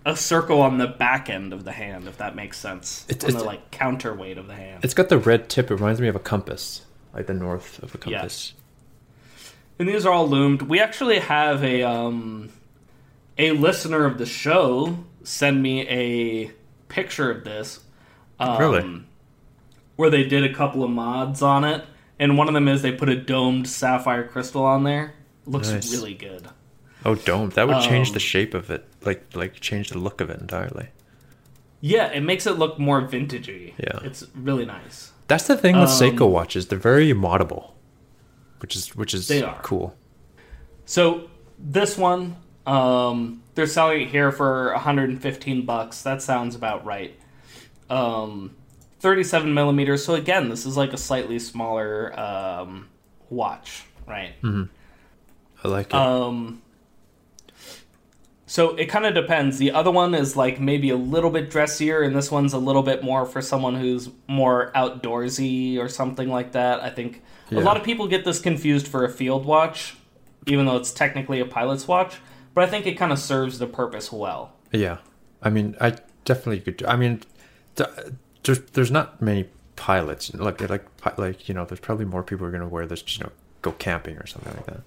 a 0.04 0.14
circle 0.14 0.60
on 0.60 0.76
the 0.78 0.86
back 0.86 1.30
end 1.30 1.52
of 1.52 1.64
the 1.64 1.72
hand, 1.72 2.06
if 2.06 2.18
that 2.18 2.36
makes 2.36 2.58
sense. 2.58 3.06
It's- 3.08 3.32
on 3.32 3.38
the 3.40 3.44
like 3.44 3.70
counterweight 3.70 4.36
of 4.38 4.46
the 4.48 4.54
hand. 4.54 4.84
It's 4.84 4.92
got 4.94 5.08
the 5.08 5.18
red 5.18 5.48
tip. 5.48 5.70
It 5.70 5.74
reminds 5.74 6.00
me 6.00 6.08
of 6.08 6.14
a 6.16 6.20
compass, 6.20 6.82
like 7.14 7.26
the 7.26 7.34
north 7.34 7.82
of 7.82 7.94
a 7.94 7.98
compass. 7.98 8.52
And 9.78 9.88
these 9.88 10.04
are 10.06 10.12
all 10.12 10.28
loomed. 10.28 10.62
We 10.62 10.80
actually 10.80 11.18
have 11.20 11.64
a 11.64 11.82
um, 11.82 12.50
a 13.38 13.52
listener 13.52 14.04
of 14.04 14.18
the 14.18 14.26
show 14.26 14.98
send 15.22 15.62
me 15.62 15.86
a 15.88 16.50
picture 16.88 17.30
of 17.30 17.44
this. 17.44 17.80
Um, 18.38 18.58
Really? 18.58 19.02
Where 19.96 20.10
they 20.10 20.24
did 20.24 20.44
a 20.44 20.52
couple 20.52 20.84
of 20.84 20.90
mods 20.90 21.40
on 21.42 21.64
it, 21.64 21.84
and 22.18 22.36
one 22.36 22.48
of 22.48 22.54
them 22.54 22.68
is 22.68 22.82
they 22.82 22.92
put 22.92 23.08
a 23.08 23.16
domed 23.16 23.66
sapphire 23.68 24.26
crystal 24.26 24.64
on 24.64 24.84
there. 24.84 25.14
Looks 25.46 25.70
Nice. 25.70 25.90
really 25.92 26.14
good. 26.14 26.48
Oh, 27.04 27.14
dome. 27.14 27.50
That 27.50 27.68
would 27.68 27.80
change 27.82 28.08
Um, 28.08 28.14
the 28.14 28.20
shape 28.20 28.52
of 28.52 28.68
it, 28.70 28.84
like 29.04 29.24
like 29.34 29.54
change 29.60 29.90
the 29.90 29.98
look 29.98 30.20
of 30.20 30.28
it 30.28 30.40
entirely. 30.40 30.88
Yeah, 31.80 32.06
it 32.08 32.20
makes 32.22 32.46
it 32.46 32.58
look 32.58 32.78
more 32.78 33.00
vintagey. 33.02 33.72
Yeah. 33.78 34.00
it's 34.02 34.26
really 34.34 34.64
nice. 34.66 35.12
That's 35.28 35.46
the 35.46 35.56
thing 35.56 35.78
with 35.78 35.88
Um, 35.90 35.94
Seiko 36.16 36.28
watches; 36.28 36.66
they're 36.66 36.78
very 36.78 37.12
moddable, 37.12 37.70
which 38.60 38.74
is 38.76 38.94
which 38.96 39.14
is 39.14 39.28
They 39.28 39.42
are. 39.42 39.60
cool. 39.62 39.96
So 40.84 41.30
this 41.58 41.96
one, 41.96 42.36
um, 42.66 43.42
they're 43.54 43.66
selling 43.66 44.02
it 44.02 44.08
here 44.08 44.32
for 44.32 44.72
115 44.72 45.64
bucks. 45.64 46.02
That 46.02 46.20
sounds 46.22 46.54
about 46.54 46.84
right. 46.84 47.18
Um, 47.88 48.54
37 49.00 49.52
millimeters. 49.54 50.04
So 50.04 50.14
again, 50.14 50.48
this 50.48 50.66
is 50.66 50.76
like 50.76 50.92
a 50.92 50.96
slightly 50.96 51.38
smaller 51.38 52.18
um, 52.18 52.88
watch, 53.30 53.84
right? 54.06 54.32
I 54.42 55.68
like 55.68 55.86
it. 55.88 55.94
Um, 55.94 56.62
so 58.48 58.76
it 58.76 58.86
kind 58.86 59.06
of 59.06 59.14
depends. 59.14 59.58
The 59.58 59.72
other 59.72 59.90
one 59.90 60.14
is 60.14 60.36
like 60.36 60.60
maybe 60.60 60.90
a 60.90 60.96
little 60.96 61.30
bit 61.30 61.50
dressier, 61.50 62.02
and 62.02 62.14
this 62.14 62.30
one's 62.30 62.52
a 62.52 62.58
little 62.58 62.82
bit 62.82 63.02
more 63.02 63.26
for 63.26 63.42
someone 63.42 63.74
who's 63.74 64.08
more 64.28 64.70
outdoorsy 64.74 65.78
or 65.78 65.88
something 65.88 66.28
like 66.28 66.52
that. 66.52 66.80
I 66.82 66.90
think 66.90 67.22
Yeah. 67.50 67.60
a 67.60 67.62
lot 67.62 67.76
of 67.76 67.82
people 67.82 68.06
get 68.06 68.24
this 68.24 68.38
confused 68.40 68.86
for 68.86 69.04
a 69.04 69.08
field 69.08 69.44
watch, 69.44 69.96
even 70.46 70.66
though 70.66 70.76
it's 70.76 70.92
technically 70.92 71.40
a 71.40 71.44
pilot's 71.44 71.88
watch. 71.88 72.16
But 72.56 72.64
I 72.64 72.68
think 72.70 72.86
it 72.86 72.94
kind 72.94 73.12
of 73.12 73.18
serves 73.18 73.58
the 73.58 73.66
purpose 73.66 74.10
well. 74.10 74.54
yeah, 74.72 74.96
I 75.42 75.50
mean, 75.50 75.76
I 75.78 75.98
definitely 76.24 76.60
could. 76.60 76.82
I 76.86 76.96
mean, 76.96 77.20
there's 78.44 78.60
there's 78.72 78.90
not 78.90 79.20
many 79.20 79.50
pilots 79.76 80.32
like 80.32 80.62
like 80.70 81.18
like 81.18 81.48
you 81.50 81.54
know. 81.54 81.66
There's 81.66 81.80
probably 81.80 82.06
more 82.06 82.22
people 82.22 82.46
who 82.46 82.48
are 82.48 82.52
gonna 82.58 82.66
wear 82.66 82.86
this, 82.86 83.04
you 83.18 83.24
know, 83.24 83.30
go 83.60 83.72
camping 83.72 84.16
or 84.16 84.26
something 84.26 84.54
like 84.56 84.64
that. 84.66 84.80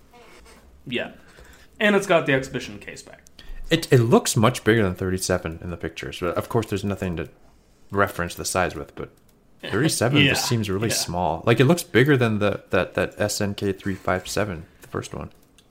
Yeah, 0.88 1.12
and 1.80 1.96
it's 1.96 2.08
got 2.08 2.26
the 2.26 2.34
exhibition 2.34 2.80
case 2.80 3.04
back. 3.04 3.22
It 3.70 3.88
it 3.94 4.00
looks 4.00 4.36
much 4.36 4.64
bigger 4.64 4.82
than 4.82 4.96
37 4.96 5.60
in 5.62 5.70
the 5.70 5.78
pictures, 5.78 6.20
but 6.20 6.36
of 6.38 6.50
course, 6.50 6.66
there's 6.66 6.84
nothing 6.84 7.18
to 7.18 7.30
reference 7.92 8.34
the 8.34 8.46
size 8.46 8.74
with. 8.74 8.96
But 8.96 9.12
37 9.62 10.18
Yeah, 10.24 10.30
just 10.30 10.48
seems 10.50 10.72
really 10.72 10.88
yeah. 10.90 10.96
small. 10.96 11.44
Like 11.46 11.60
it 11.60 11.66
looks 11.66 11.84
bigger 11.84 12.18
than 12.18 12.40
the 12.40 12.64
that 12.72 12.96
that 12.96 13.16
SNK 13.18 13.78
357, 13.78 14.66
the 14.82 14.88
first 14.88 15.14
one. 15.14 15.30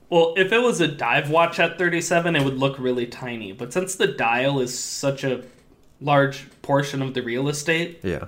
Well, 0.09 0.33
if 0.37 0.51
it 0.51 0.61
was 0.61 0.81
a 0.81 0.87
dive 0.87 1.29
watch 1.29 1.59
at 1.59 1.77
37, 1.77 2.35
it 2.35 2.43
would 2.43 2.57
look 2.57 2.79
really 2.79 3.05
tiny. 3.05 3.51
But 3.51 3.71
since 3.73 3.95
the 3.95 4.07
dial 4.07 4.59
is 4.59 4.77
such 4.77 5.23
a 5.23 5.43
large 6.01 6.47
portion 6.61 7.01
of 7.01 7.13
the 7.13 7.21
real 7.21 7.47
estate, 7.47 7.99
Yeah, 8.03 8.25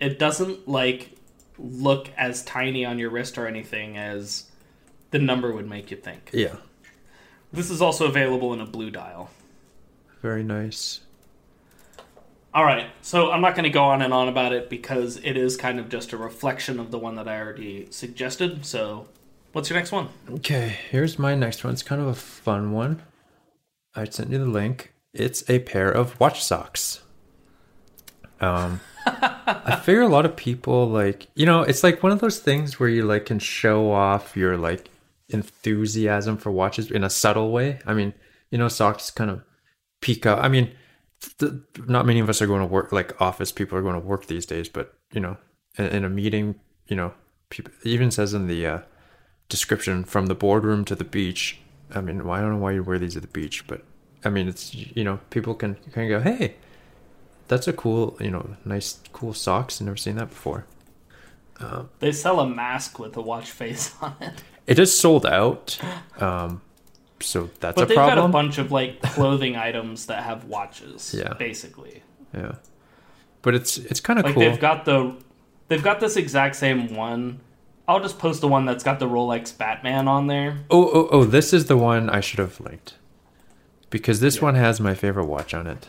it 0.00 0.18
doesn't 0.18 0.66
like 0.68 1.10
look 1.58 2.08
as 2.16 2.42
tiny 2.44 2.84
on 2.84 2.98
your 2.98 3.10
wrist 3.10 3.38
or 3.38 3.46
anything 3.46 3.96
as 3.96 4.50
the 5.12 5.18
number 5.18 5.52
would 5.52 5.68
make 5.68 5.90
you 5.90 5.96
think. 5.96 6.30
yeah, 6.32 6.56
This 7.52 7.70
is 7.70 7.80
also 7.82 8.06
available 8.06 8.52
in 8.54 8.60
a 8.60 8.66
blue 8.66 8.90
dial. 8.90 9.30
very 10.22 10.42
nice. 10.42 11.00
All 12.52 12.64
right, 12.64 12.88
so 13.02 13.30
I'm 13.30 13.40
not 13.40 13.54
going 13.54 13.64
to 13.64 13.70
go 13.70 13.84
on 13.84 14.02
and 14.02 14.12
on 14.12 14.26
about 14.28 14.52
it 14.52 14.68
because 14.68 15.18
it 15.18 15.36
is 15.36 15.56
kind 15.56 15.78
of 15.78 15.88
just 15.88 16.12
a 16.12 16.16
reflection 16.16 16.80
of 16.80 16.90
the 16.90 16.98
one 16.98 17.14
that 17.16 17.28
I 17.28 17.38
already 17.40 17.86
suggested. 17.90 18.66
So, 18.66 19.06
what's 19.52 19.70
your 19.70 19.78
next 19.78 19.92
one? 19.92 20.08
Okay, 20.28 20.76
here's 20.90 21.18
my 21.18 21.34
next 21.34 21.64
one. 21.64 21.72
It's 21.72 21.82
kind 21.82 22.00
of 22.00 22.08
a 22.08 22.14
fun 22.14 22.72
one. 22.72 23.02
I 23.94 24.04
sent 24.04 24.30
you 24.30 24.38
the 24.38 24.46
link. 24.46 24.92
It's 25.12 25.48
a 25.50 25.58
pair 25.60 25.90
of 25.90 26.18
watch 26.20 26.42
socks. 26.42 27.02
Um, 28.40 28.80
I 29.06 29.80
figure 29.82 30.02
a 30.02 30.08
lot 30.08 30.24
of 30.24 30.36
people 30.36 30.88
like 30.88 31.28
you 31.34 31.44
know 31.46 31.62
it's 31.62 31.82
like 31.82 32.02
one 32.02 32.12
of 32.12 32.20
those 32.20 32.38
things 32.38 32.78
where 32.78 32.88
you 32.88 33.04
like 33.04 33.26
can 33.26 33.38
show 33.38 33.90
off 33.90 34.36
your 34.36 34.56
like 34.56 34.90
enthusiasm 35.28 36.36
for 36.36 36.50
watches 36.50 36.90
in 36.90 37.04
a 37.04 37.10
subtle 37.10 37.50
way. 37.50 37.80
I 37.86 37.94
mean, 37.94 38.14
you 38.50 38.58
know, 38.58 38.68
socks 38.68 39.10
kind 39.10 39.30
of 39.30 39.42
peak 40.00 40.26
out. 40.26 40.40
I 40.40 40.48
mean, 40.48 40.72
th- 41.38 41.52
not 41.86 42.06
many 42.06 42.20
of 42.20 42.28
us 42.28 42.42
are 42.42 42.46
going 42.46 42.60
to 42.60 42.66
work 42.66 42.92
like 42.92 43.20
office 43.20 43.52
people 43.52 43.78
are 43.78 43.82
going 43.82 44.00
to 44.00 44.06
work 44.06 44.26
these 44.26 44.46
days, 44.46 44.68
but 44.68 44.94
you 45.12 45.20
know, 45.20 45.36
in, 45.78 45.86
in 45.86 46.04
a 46.04 46.10
meeting, 46.10 46.56
you 46.86 46.96
know, 46.96 47.12
people 47.48 47.72
even 47.84 48.10
says 48.10 48.34
in 48.34 48.46
the 48.46 48.66
uh, 48.66 48.78
description 49.50 50.04
from 50.04 50.26
the 50.26 50.34
boardroom 50.34 50.86
to 50.86 50.94
the 50.94 51.04
beach. 51.04 51.58
I 51.94 52.00
mean, 52.00 52.22
I 52.22 52.40
don't 52.40 52.50
know 52.52 52.56
why 52.56 52.72
you 52.72 52.82
wear 52.82 52.98
these 52.98 53.16
at 53.16 53.22
the 53.22 53.28
beach, 53.28 53.66
but 53.66 53.82
I 54.24 54.30
mean, 54.30 54.48
it's 54.48 54.74
you 54.74 55.04
know, 55.04 55.20
people 55.28 55.54
can 55.54 55.74
kind 55.92 56.10
of 56.10 56.22
go, 56.24 56.30
hey, 56.30 56.54
that's 57.48 57.68
a 57.68 57.72
cool, 57.74 58.16
you 58.20 58.30
know, 58.30 58.56
nice, 58.64 58.98
cool 59.12 59.34
socks. 59.34 59.80
I've 59.80 59.86
never 59.86 59.96
seen 59.98 60.16
that 60.16 60.30
before. 60.30 60.64
They 61.98 62.12
sell 62.12 62.40
a 62.40 62.48
mask 62.48 62.98
with 62.98 63.14
a 63.18 63.20
watch 63.20 63.50
face 63.50 63.94
on 64.02 64.14
it. 64.20 64.32
It 64.66 64.78
is 64.78 64.98
sold 64.98 65.26
out, 65.26 65.78
um, 66.18 66.62
so 67.20 67.50
that's 67.60 67.74
But 67.74 67.82
a 67.82 67.86
they've 67.86 67.96
got 67.96 68.16
a 68.18 68.28
bunch 68.28 68.56
of 68.58 68.72
like 68.72 69.02
clothing 69.02 69.56
items 69.56 70.06
that 70.06 70.22
have 70.22 70.44
watches. 70.44 71.14
Yeah. 71.18 71.34
basically. 71.34 72.02
yeah, 72.32 72.52
but 73.42 73.54
it's 73.54 73.76
it's 73.78 74.00
kind 74.00 74.18
of 74.18 74.24
Like 74.24 74.34
cool. 74.34 74.42
they've 74.44 74.60
got 74.60 74.84
the, 74.86 75.16
they've 75.68 75.82
got 75.82 75.98
this 76.00 76.16
exact 76.16 76.56
same 76.56 76.94
one. 76.94 77.40
I'll 77.90 78.00
just 78.00 78.18
post 78.20 78.40
the 78.40 78.46
one 78.48 78.64
that's 78.66 78.84
got 78.84 79.00
the 79.00 79.08
Rolex 79.08 79.56
Batman 79.56 80.06
on 80.06 80.28
there. 80.28 80.58
Oh, 80.70 80.88
oh, 80.94 81.08
oh! 81.10 81.24
This 81.24 81.52
is 81.52 81.66
the 81.66 81.76
one 81.76 82.08
I 82.08 82.20
should 82.20 82.38
have 82.38 82.60
linked. 82.60 82.94
because 83.90 84.20
this 84.20 84.36
Yeah. 84.36 84.42
one 84.44 84.54
has 84.54 84.78
my 84.80 84.94
favorite 84.94 85.26
watch 85.26 85.52
on 85.52 85.66
it. 85.66 85.88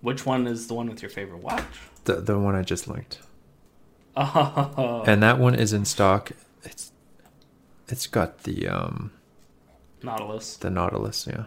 Which 0.00 0.26
one 0.26 0.48
is 0.48 0.66
the 0.66 0.74
one 0.74 0.88
with 0.88 1.00
your 1.00 1.10
favorite 1.10 1.40
watch? 1.42 1.62
The 2.04 2.14
the 2.16 2.36
one 2.38 2.56
I 2.56 2.62
just 2.62 2.88
linked. 2.88 3.20
Oh, 4.16 5.04
And 5.06 5.22
that 5.22 5.38
one 5.38 5.54
is 5.54 5.72
in 5.72 5.84
stock. 5.84 6.32
It's 6.64 6.90
it's 7.88 8.08
got 8.08 8.42
the 8.42 8.66
um 8.66 9.12
Nautilus. 10.02 10.56
the 10.56 10.68
Nautilus, 10.70 11.28
yeah. 11.30 11.44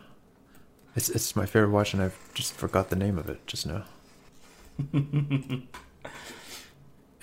It's 0.95 1.10
it's 1.10 1.36
my 1.36 1.45
favorite 1.45 1.71
watch 1.71 1.93
and 1.93 2.02
I've 2.02 2.17
just 2.34 2.54
forgot 2.54 2.89
the 2.89 2.95
name 2.95 3.17
of 3.17 3.28
it 3.30 3.45
just 3.45 3.67
now. 3.67 3.84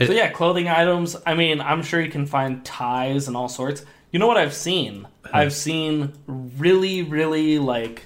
So 0.06 0.12
yeah, 0.12 0.30
clothing 0.30 0.68
items. 0.68 1.16
I 1.26 1.34
mean, 1.34 1.60
I'm 1.60 1.82
sure 1.82 2.00
you 2.00 2.10
can 2.10 2.26
find 2.26 2.64
ties 2.64 3.28
and 3.28 3.36
all 3.36 3.48
sorts. 3.48 3.84
You 4.10 4.18
know 4.18 4.26
what 4.26 4.36
I've 4.36 4.54
seen? 4.54 5.06
I've 5.32 5.52
seen 5.52 6.12
really, 6.26 7.02
really 7.02 7.58
like, 7.58 8.04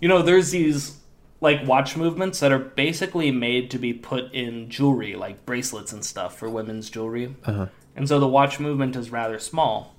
you 0.00 0.08
know, 0.08 0.22
there's 0.22 0.50
these 0.50 0.98
like 1.40 1.66
watch 1.66 1.96
movements 1.96 2.40
that 2.40 2.50
are 2.50 2.58
basically 2.58 3.30
made 3.30 3.70
to 3.70 3.78
be 3.78 3.92
put 3.92 4.32
in 4.32 4.70
jewelry, 4.70 5.14
like 5.14 5.46
bracelets 5.46 5.92
and 5.92 6.04
stuff 6.04 6.36
for 6.36 6.48
women's 6.48 6.90
jewelry. 6.90 7.36
Uh-huh. 7.44 7.66
And 7.94 8.08
so 8.08 8.18
the 8.18 8.26
watch 8.26 8.58
movement 8.58 8.96
is 8.96 9.10
rather 9.10 9.38
small. 9.38 9.94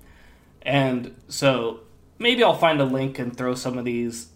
And 0.64 1.16
so 1.30 1.82
maybe 2.18 2.44
I'll 2.44 2.58
find 2.58 2.82
a 2.82 2.86
link 2.86 3.20
and 3.20 3.36
throw 3.36 3.56
some 3.56 3.78
of 3.78 3.86
these 3.86 4.30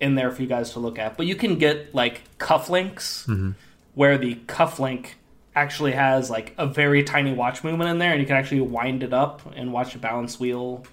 in 0.00 0.14
there 0.14 0.30
for 0.30 0.42
you 0.42 0.48
guys 0.48 0.72
to 0.72 0.80
look 0.80 0.98
at. 0.98 1.16
But 1.16 1.26
you 1.26 1.36
can 1.36 1.58
get 1.58 1.94
like 1.94 2.22
cufflinks 2.38 3.54
where 3.94 4.18
the 4.18 4.34
cufflink 4.46 5.12
actually 5.58 5.92
has 5.92 6.30
like 6.30 6.54
a 6.58 6.66
very 6.66 7.02
tiny 7.02 7.32
watch 7.32 7.62
movement 7.64 7.90
in 7.90 7.98
there 7.98 8.12
and 8.12 8.20
you 8.20 8.26
can 8.26 8.36
actually 8.36 8.60
wind 8.60 9.02
it 9.02 9.12
up 9.12 9.42
and 9.56 9.72
watch 9.72 9.92
the 9.92 9.98
balance 9.98 10.38
wheel 10.40 10.84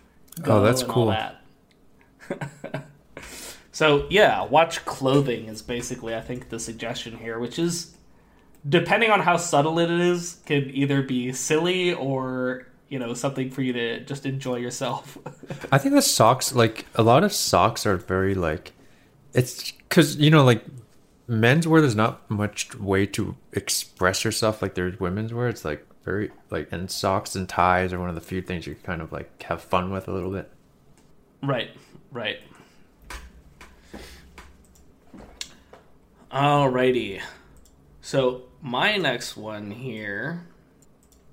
Oh, 0.44 0.62
that's 0.62 0.84
cool. 0.84 1.08
that. 1.08 1.42
so 3.72 4.06
yeah, 4.10 4.44
watch 4.44 4.84
clothing 4.86 5.46
is 5.48 5.62
basically 5.62 6.16
I 6.16 6.22
think 6.22 6.50
the 6.50 6.60
suggestion 6.60 7.18
here, 7.18 7.40
which 7.40 7.58
is 7.60 7.96
depending 8.68 9.12
on 9.12 9.22
how 9.22 9.38
subtle 9.38 9.80
it 9.80 9.90
is, 9.92 10.42
could 10.46 10.72
either 10.72 11.02
be 11.02 11.32
silly 11.34 11.94
or 11.94 12.68
you 12.90 13.00
know 13.00 13.14
something 13.14 13.50
for 13.50 13.62
you 13.62 13.74
to 13.74 14.00
just 14.04 14.26
enjoy 14.26 14.58
yourself. 14.58 15.18
I 15.72 15.78
think 15.78 15.96
the 15.96 16.02
socks, 16.02 16.54
like 16.54 16.86
a 16.96 17.04
lot 17.04 17.24
of 17.24 17.32
socks, 17.32 17.86
are 17.86 17.98
very 17.98 18.36
like, 18.36 18.74
it's 19.34 19.72
because 19.72 20.18
you 20.18 20.30
know, 20.32 20.44
like 20.44 20.64
men's 21.28 21.68
wear. 21.68 21.82
There's 21.82 21.96
not 21.96 22.30
much 22.30 22.76
way 22.76 23.06
to 23.08 23.36
express 23.54 24.24
yourself 24.24 24.62
like 24.62 24.76
there's 24.76 25.00
women's 25.00 25.34
wear. 25.34 25.48
It's 25.48 25.66
like 25.66 25.86
very 26.04 26.32
like, 26.50 26.72
and 26.72 26.90
socks 26.90 27.36
and 27.36 27.50
ties 27.50 27.94
are 27.94 28.00
one 28.00 28.10
of 28.10 28.16
the 28.16 28.22
few 28.22 28.42
things 28.42 28.68
you 28.68 28.76
kind 28.76 29.02
of 29.02 29.12
like 29.12 29.42
have 29.44 29.62
fun 29.62 29.92
with 29.92 30.08
a 30.08 30.12
little 30.12 30.32
bit. 30.32 30.52
right, 31.42 31.70
right. 32.12 32.40
Alrighty. 36.32 37.22
So 38.02 38.44
my 38.62 38.98
next 38.98 39.38
one 39.38 39.72
here, 39.72 40.46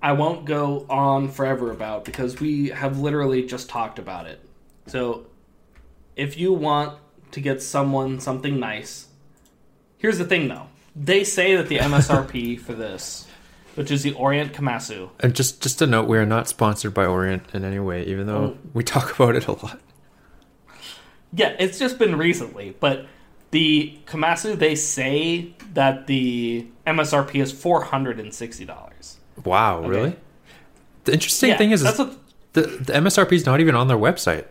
I 0.00 0.12
won't 0.12 0.44
go 0.44 0.86
on 0.88 1.28
forever 1.28 1.70
about 1.70 2.04
because 2.04 2.40
we 2.40 2.68
have 2.68 2.98
literally 3.00 3.44
just 3.44 3.68
talked 3.68 3.98
about 3.98 4.26
it. 4.26 4.40
So 4.86 5.26
if 6.14 6.38
you 6.38 6.52
want 6.52 6.98
to 7.32 7.40
get 7.40 7.62
someone 7.62 8.20
something 8.20 8.60
nice, 8.60 9.08
here's 10.02 10.18
the 10.18 10.24
thing 10.26 10.48
though. 10.48 10.66
They 10.94 11.24
say 11.24 11.56
that 11.56 11.68
the 11.68 11.78
MSRP 11.78 12.60
for 12.66 12.74
this, 12.74 13.26
which 13.76 13.90
is 13.90 14.02
the 14.02 14.12
Orient 14.12 14.52
Kamasu, 14.52 15.08
And 15.20 15.34
just 15.34 15.62
just 15.62 15.80
a 15.80 15.86
note, 15.86 16.06
we 16.06 16.18
are 16.18 16.26
not 16.26 16.48
sponsored 16.48 16.92
by 16.92 17.06
Orient 17.06 17.44
in 17.54 17.64
any 17.64 17.78
way, 17.78 18.04
even 18.04 18.26
though 18.26 18.42
Oh. 18.44 18.58
we 18.74 18.84
talk 18.84 19.14
about 19.14 19.34
it 19.36 19.46
a 19.46 19.52
lot. 19.52 19.80
Yeah, 21.34 21.56
it's 21.58 21.78
just 21.78 21.98
been 21.98 22.16
recently, 22.18 22.76
but 22.78 23.06
the 23.52 23.98
Kamasu 24.06 24.58
they 24.58 24.74
say 24.74 25.54
that 25.72 26.06
the 26.06 26.66
MSRP 26.86 27.40
is 27.40 27.52
four 27.52 27.84
hundred 27.84 28.20
and 28.20 28.34
sixty 28.34 28.66
dollars. 28.66 29.16
Wow, 29.44 29.80
really? 29.86 30.14
The 31.04 31.12
interesting 31.14 31.50
Yeah, 31.50 31.56
thing 31.58 31.70
is, 31.70 31.82
that's 31.82 31.98
is 31.98 32.06
what 32.06 32.18
the 32.52 32.62
the 32.62 32.92
MSRP 32.92 33.32
is 33.32 33.46
not 33.46 33.60
even 33.60 33.74
on 33.74 33.88
their 33.88 33.96
website. 33.96 34.44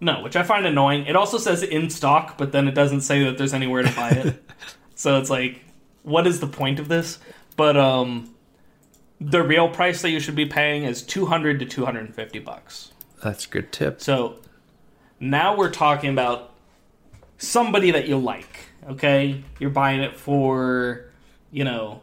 No, 0.00 0.22
which 0.22 0.36
I 0.36 0.42
find 0.42 0.66
annoying. 0.66 1.06
It 1.06 1.16
also 1.16 1.38
says 1.38 1.62
in 1.62 1.90
stock, 1.90 2.36
but 2.36 2.52
then 2.52 2.68
it 2.68 2.74
doesn't 2.74 3.00
say 3.02 3.24
that 3.24 3.38
there's 3.38 3.54
anywhere 3.54 3.82
to 3.82 3.92
buy 3.94 4.10
it. 4.10 4.50
so 4.94 5.18
it's 5.18 5.30
like, 5.30 5.64
what 6.02 6.26
is 6.26 6.40
the 6.40 6.46
point 6.46 6.78
of 6.78 6.88
this? 6.88 7.18
But 7.56 7.76
um, 7.76 8.34
the 9.20 9.42
real 9.42 9.68
price 9.68 10.02
that 10.02 10.10
you 10.10 10.20
should 10.20 10.34
be 10.34 10.46
paying 10.46 10.84
is 10.84 11.02
two 11.02 11.26
hundred 11.26 11.58
to 11.60 11.66
two 11.66 11.84
hundred 11.84 12.06
and 12.06 12.14
fifty 12.14 12.38
bucks. 12.38 12.92
That's 13.22 13.46
a 13.46 13.48
good 13.48 13.72
tip. 13.72 14.00
So 14.00 14.38
now 15.18 15.56
we're 15.56 15.70
talking 15.70 16.10
about 16.10 16.52
somebody 17.38 17.90
that 17.92 18.08
you 18.08 18.18
like, 18.18 18.68
okay? 18.88 19.42
You're 19.58 19.70
buying 19.70 20.00
it 20.00 20.16
for, 20.16 21.10
you 21.50 21.64
know, 21.64 22.02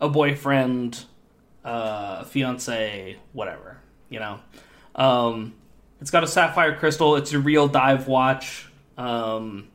a 0.00 0.08
boyfriend, 0.08 1.04
uh, 1.64 2.24
fiance, 2.24 3.16
whatever, 3.32 3.78
you 4.08 4.20
know. 4.20 4.40
Um, 4.94 5.54
it's 6.00 6.10
got 6.10 6.24
a 6.24 6.26
sapphire 6.26 6.76
crystal. 6.76 7.16
It's 7.16 7.32
a 7.32 7.38
real 7.38 7.68
dive 7.68 8.08
watch. 8.08 8.68
Um, 8.98 9.68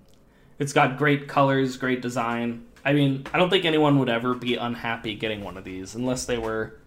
it's 0.59 0.73
got 0.73 0.97
great 0.97 1.27
colors, 1.27 1.77
great 1.77 2.01
design. 2.01 2.65
I 2.83 2.93
mean, 2.93 3.25
I 3.33 3.37
don't 3.37 3.49
think 3.49 3.65
anyone 3.65 3.99
would 3.99 4.09
ever 4.09 4.33
be 4.33 4.55
unhappy 4.55 5.15
getting 5.15 5.43
one 5.43 5.57
of 5.57 5.63
these 5.63 5.95
unless 5.95 6.25
they 6.25 6.37
were 6.37 6.79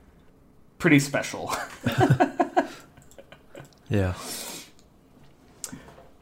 pretty 0.78 0.98
special. 1.00 1.52
Yeah. 3.88 4.14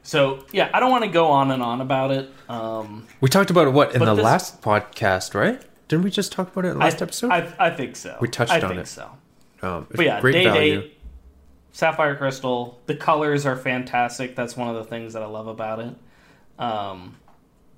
So 0.03 0.45
yeah, 0.53 0.69
I 0.75 0.81
don't 0.81 0.91
want 0.91 1.05
to 1.05 1.11
go 1.11 1.29
on 1.29 1.51
and 1.51 1.63
on 1.63 1.81
about 1.81 2.11
it. 2.11 2.31
Um, 2.49 3.07
We 3.21 3.29
talked 3.31 3.51
about 3.51 3.67
it 3.69 3.71
what 3.71 3.95
in 3.95 4.05
the 4.05 4.15
this- 4.15 4.25
last 4.25 4.61
podcast, 4.63 5.35
right? 5.35 5.63
Didn't 5.89 6.05
we 6.05 6.11
just 6.11 6.33
talk 6.33 6.51
about 6.53 6.65
it 6.65 6.69
in 6.69 6.75
the 6.75 6.81
last 6.85 7.01
I, 7.03 7.05
episode? 7.05 7.31
I, 7.31 7.55
I 7.59 7.71
think 7.71 7.97
so. 7.97 8.17
We 8.21 8.29
touched 8.29 8.53
I 8.53 8.61
on 8.61 8.69
think 8.69 8.81
it. 8.81 8.89
So, 8.89 9.11
um, 9.63 9.87
but 9.91 10.05
yeah, 10.05 10.21
great 10.21 10.33
day 10.33 10.45
value. 10.45 10.81
date, 10.83 10.99
sapphire 11.73 12.15
crystal. 12.17 12.81
The 12.87 12.95
colors 12.95 13.45
are 13.47 13.57
fantastic. 13.57 14.37
That's 14.37 14.57
one 14.57 14.69
of 14.69 14.77
the 14.77 14.85
things 14.85 15.15
that 15.15 15.23
I 15.23 15.27
love 15.27 15.49
about 15.49 15.81
it. 15.81 15.95
Um, 16.59 17.17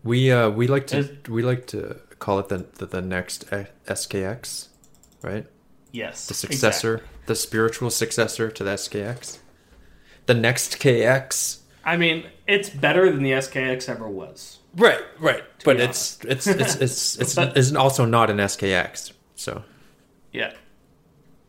We 0.02 0.30
uh 0.30 0.50
we 0.50 0.66
like 0.66 0.86
to 0.88 1.16
we 1.28 1.42
like 1.42 1.66
to 1.68 2.00
call 2.18 2.38
it 2.38 2.48
the 2.48 2.66
the, 2.78 2.86
the 2.86 3.00
next 3.00 3.48
SKX, 3.50 4.68
right? 5.22 5.46
yes, 5.92 6.26
The 6.26 6.34
successor, 6.34 7.02
the 7.26 7.34
spiritual 7.34 7.88
successor 7.90 8.50
to 8.50 8.64
the 8.64 8.72
SKX. 8.72 9.38
The 10.26 10.34
next 10.34 10.78
KX. 10.78 11.60
I 11.84 11.96
mean, 11.96 12.24
it's 12.46 12.68
better 12.68 13.10
than 13.12 13.22
the 13.22 13.32
SKX 13.32 13.88
ever 13.88 14.08
was. 14.08 14.58
Right, 14.76 15.02
right. 15.20 15.44
But 15.64 15.76
be 15.76 15.84
it's, 15.84 16.18
it's 16.24 16.46
it's 16.46 16.74
it's 16.76 17.16
it's 17.20 17.38
it's 17.38 17.74
also 17.74 18.04
not 18.04 18.28
an 18.30 18.38
SKX. 18.38 19.12
So 19.36 19.62
Yeah. 20.32 20.52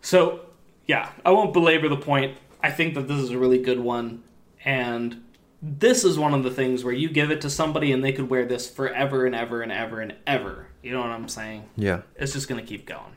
So 0.01 0.44
yeah, 0.88 1.10
I 1.26 1.32
won't 1.32 1.54
belabor 1.54 1.89
the 1.89 1.98
point. 1.98 2.38
I 2.62 2.71
think 2.71 2.95
that 2.95 3.08
this 3.08 3.19
is 3.19 3.30
a 3.32 3.38
really 3.38 3.60
good 3.62 3.80
one, 3.80 4.24
and 4.63 5.24
this 5.62 6.04
is 6.04 6.17
one 6.19 6.34
of 6.34 6.43
the 6.43 6.52
things 6.52 6.84
where 6.84 6.93
you 6.93 7.10
give 7.10 7.32
it 7.32 7.41
to 7.41 7.50
somebody 7.50 7.91
and 7.91 8.04
they 8.04 8.12
could 8.12 8.30
wear 8.30 8.45
this 8.45 8.69
forever 8.69 9.26
and 9.26 9.34
ever 9.36 9.62
and 9.62 9.71
ever 9.71 10.00
and 10.02 10.13
ever. 10.28 10.67
You 10.84 10.91
know 10.93 11.00
what 11.02 11.10
I'm 11.10 11.28
saying? 11.28 11.69
yeah, 11.76 12.02
It's 12.15 12.34
just 12.34 12.48
gonna 12.48 12.62
keep 12.62 12.86
going. 12.86 13.13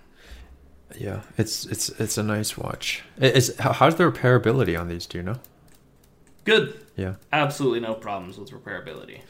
yeah. 0.99 1.21
It's 1.37 1.67
it's 1.67 1.91
it's 2.01 2.17
a 2.17 2.23
nice 2.23 2.57
watch. 2.57 3.03
Is 3.19 3.55
how- 3.59 3.73
how's 3.75 3.97
the 3.97 4.05
repairability 4.05 4.79
on 4.81 4.89
these? 4.89 5.05
Do 5.07 5.19
you 5.19 5.25
know? 5.25 5.37
Good. 6.45 6.81
Yeah, 6.97 7.15
Absolutely 7.33 7.81
no 7.81 7.95
problems 7.95 8.39
with 8.39 8.51
repairability. 8.51 9.21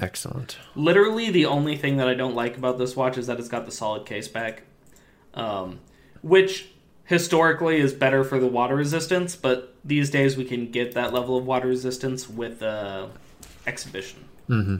excellent. 0.00 0.58
Literally, 0.74 1.30
the 1.30 1.46
only 1.46 1.76
thing 1.76 1.96
that 1.98 2.08
I 2.08 2.14
don't 2.14 2.34
like 2.34 2.56
about 2.56 2.78
this 2.78 2.96
watch 2.96 3.16
is 3.16 3.28
that 3.28 3.38
it's 3.38 3.48
got 3.48 3.64
the 3.66 3.70
solid 3.72 4.04
case 4.06 4.26
back, 4.28 4.64
um, 5.34 5.78
which 6.22 6.68
historically 7.04 7.78
is 7.78 7.92
better 7.92 8.24
for 8.24 8.38
the 8.38 8.46
water 8.46 8.76
resistance. 8.76 9.36
But 9.36 9.74
these 9.84 10.10
days, 10.10 10.36
we 10.36 10.44
can 10.44 10.70
get 10.70 10.92
that 10.92 11.12
level 11.12 11.36
of 11.36 11.46
water 11.46 11.68
resistance 11.68 12.28
with 12.28 12.62
uh, 12.62 13.08
exhibition. 13.66 14.24
Mm-hmm. 14.48 14.76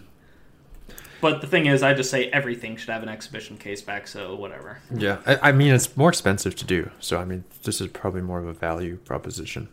But 1.20 1.40
the 1.40 1.46
thing 1.46 1.64
is, 1.66 1.82
I 1.82 1.94
just 1.94 2.10
say 2.10 2.28
everything 2.28 2.76
should 2.76 2.90
have 2.90 3.02
an 3.02 3.08
exhibition 3.08 3.56
case 3.56 3.80
back. 3.80 4.06
So 4.06 4.34
whatever. 4.34 4.80
Yeah, 4.94 5.20
I, 5.26 5.48
I 5.48 5.52
mean 5.52 5.72
it's 5.72 5.96
more 5.96 6.10
expensive 6.10 6.54
to 6.56 6.66
do. 6.66 6.90
So 7.00 7.18
I 7.18 7.24
mean 7.24 7.44
this 7.62 7.80
is 7.80 7.88
probably 7.88 8.20
more 8.20 8.40
of 8.40 8.46
a 8.46 8.52
value 8.52 8.96
proposition. 8.98 9.68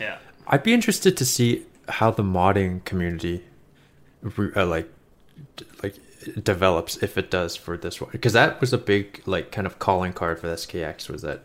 Yeah. 0.00 0.18
I'd 0.48 0.64
be 0.64 0.74
interested 0.74 1.16
to 1.18 1.24
see 1.24 1.66
how 1.88 2.10
the 2.10 2.24
modding 2.24 2.84
community, 2.84 3.44
uh, 4.56 4.66
like, 4.66 4.90
like 5.82 5.94
develops 6.42 6.96
if 7.02 7.16
it 7.16 7.30
does 7.30 7.56
for 7.56 7.76
this 7.76 8.00
one, 8.00 8.10
because 8.12 8.32
that 8.32 8.60
was 8.60 8.72
a 8.72 8.78
big 8.78 9.22
like 9.26 9.52
kind 9.52 9.66
of 9.66 9.78
calling 9.78 10.12
card 10.12 10.38
for 10.38 10.48
the 10.48 10.54
SKX 10.54 11.08
was 11.08 11.22
that, 11.22 11.42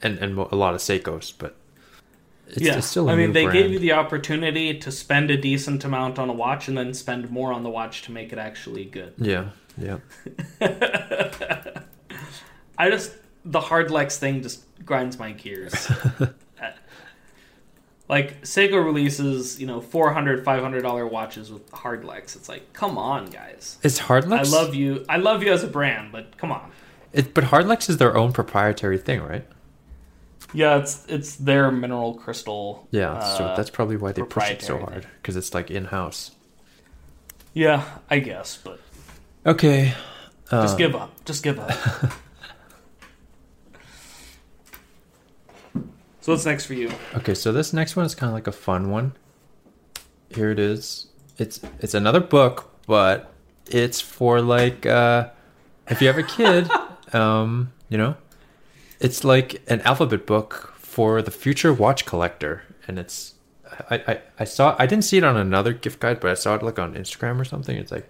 and 0.00 0.18
and 0.18 0.38
a 0.38 0.56
lot 0.56 0.74
of 0.74 0.80
Seikos, 0.80 1.32
but 1.36 1.56
it's, 2.48 2.60
yeah. 2.60 2.78
it's 2.78 2.86
still. 2.86 3.08
I 3.08 3.12
I 3.12 3.16
mean, 3.16 3.32
they 3.32 3.50
gave 3.50 3.70
you 3.70 3.78
the 3.78 3.92
opportunity 3.92 4.78
to 4.78 4.92
spend 4.92 5.30
a 5.30 5.36
decent 5.36 5.84
amount 5.84 6.18
on 6.18 6.28
a 6.28 6.32
watch 6.32 6.68
and 6.68 6.76
then 6.76 6.92
spend 6.94 7.30
more 7.30 7.52
on 7.52 7.62
the 7.62 7.70
watch 7.70 8.02
to 8.02 8.12
make 8.12 8.32
it 8.32 8.38
actually 8.38 8.84
good. 8.84 9.14
yeah, 9.18 9.50
yeah, 9.78 9.98
I 12.78 12.90
just 12.90 13.12
the 13.44 13.60
Hardlex 13.60 14.18
thing 14.18 14.42
just 14.42 14.64
grinds 14.84 15.18
my 15.18 15.32
gears. 15.32 15.90
Uh, 18.12 18.16
like 18.16 18.42
Seiko 18.42 18.84
releases, 18.84 19.60
you 19.60 19.66
know, 19.66 19.80
400 19.80 20.44
500 20.44 20.82
dollar 20.82 21.06
watches 21.06 21.50
with 21.50 21.70
Hardlex. 21.70 22.36
It's 22.36 22.48
like, 22.48 22.72
come 22.72 22.98
on, 22.98 23.26
guys. 23.26 23.78
Is 23.82 23.98
Hardlex? 23.98 24.46
I 24.46 24.50
love 24.50 24.74
you. 24.74 25.04
I 25.08 25.16
love 25.16 25.42
you 25.42 25.52
as 25.52 25.64
a 25.64 25.68
brand, 25.68 26.12
but 26.12 26.36
come 26.36 26.52
on. 26.52 26.70
it, 27.12 27.34
but 27.34 27.44
Hardlex 27.44 27.88
is 27.88 27.96
their 27.96 28.16
own 28.16 28.32
proprietary 28.32 28.98
thing, 28.98 29.22
right? 29.22 29.46
Yeah, 30.54 30.76
it's 30.76 31.06
it's 31.08 31.36
their 31.36 31.70
mineral 31.70 32.14
crystal. 32.14 32.86
Yeah, 32.90 33.18
so 33.20 33.44
uh, 33.44 33.56
that's 33.56 33.70
probably 33.70 33.96
why 33.96 34.12
they 34.12 34.22
push 34.22 34.50
it 34.50 34.60
so 34.62 34.78
hard 34.78 35.06
because 35.16 35.34
it's 35.34 35.54
like 35.54 35.70
in 35.70 35.86
house. 35.86 36.32
Yeah, 37.54 37.84
I 38.10 38.18
guess, 38.18 38.58
but 38.62 38.80
Okay. 39.44 39.94
Uh, 40.50 40.62
just 40.62 40.78
give 40.78 40.94
up. 40.94 41.24
Just 41.24 41.42
give 41.42 41.58
up. 41.58 41.72
so 46.22 46.32
what's 46.32 46.46
next 46.46 46.66
for 46.66 46.74
you? 46.74 46.90
Okay, 47.16 47.34
so 47.34 47.52
this 47.52 47.72
next 47.72 47.96
one 47.96 48.06
is 48.06 48.14
kind 48.14 48.30
of 48.30 48.34
like 48.34 48.46
a 48.46 48.52
fun 48.52 48.90
one. 48.90 49.12
Here 50.30 50.50
it 50.50 50.58
is. 50.58 51.08
It's 51.36 51.60
it's 51.80 51.94
another 51.94 52.20
book, 52.20 52.70
but 52.86 53.32
it's 53.66 54.00
for 54.00 54.40
like 54.40 54.86
uh 54.86 55.30
if 55.88 56.00
you 56.00 56.06
have 56.06 56.18
a 56.18 56.22
kid, 56.22 56.70
um, 57.12 57.72
you 57.88 57.98
know, 57.98 58.16
it's 59.00 59.24
like 59.24 59.62
an 59.68 59.80
alphabet 59.82 60.24
book 60.24 60.74
for 60.78 61.22
the 61.22 61.32
future 61.32 61.72
watch 61.72 62.06
collector, 62.06 62.62
and 62.86 63.00
it's 63.00 63.34
I, 63.90 63.96
I 64.06 64.20
I 64.40 64.44
saw 64.44 64.76
I 64.78 64.86
didn't 64.86 65.04
see 65.04 65.18
it 65.18 65.24
on 65.24 65.36
another 65.36 65.72
gift 65.72 65.98
guide, 65.98 66.20
but 66.20 66.30
I 66.30 66.34
saw 66.34 66.54
it 66.54 66.62
like 66.62 66.78
on 66.78 66.94
Instagram 66.94 67.40
or 67.40 67.44
something. 67.44 67.76
It's 67.76 67.90
like 67.90 68.08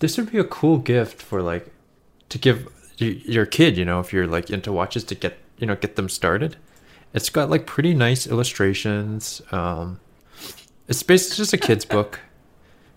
this 0.00 0.18
would 0.18 0.30
be 0.30 0.38
a 0.38 0.44
cool 0.44 0.76
gift 0.76 1.22
for 1.22 1.40
like 1.40 1.72
to 2.28 2.36
give 2.36 2.68
your 2.98 3.46
kid, 3.46 3.78
you 3.78 3.86
know, 3.86 4.00
if 4.00 4.12
you're 4.12 4.26
like 4.26 4.50
into 4.50 4.70
watches 4.70 5.02
to 5.04 5.14
get 5.14 5.38
you 5.56 5.66
know 5.66 5.76
get 5.76 5.96
them 5.96 6.10
started. 6.10 6.56
It's 7.14 7.30
got 7.30 7.48
like 7.48 7.64
pretty 7.64 7.94
nice 7.94 8.26
illustrations. 8.26 9.40
Um, 9.52 10.00
it's 10.88 11.02
basically 11.02 11.36
just 11.36 11.52
a 11.52 11.56
kid's 11.58 11.84
book. 11.84 12.20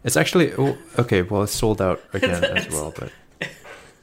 It's 0.03 0.17
actually 0.17 0.53
oh, 0.53 0.77
okay. 0.97 1.21
Well, 1.21 1.43
it's 1.43 1.53
sold 1.53 1.81
out 1.81 2.01
again 2.13 2.43
as 2.43 2.67
well, 2.69 2.93
but 2.97 3.11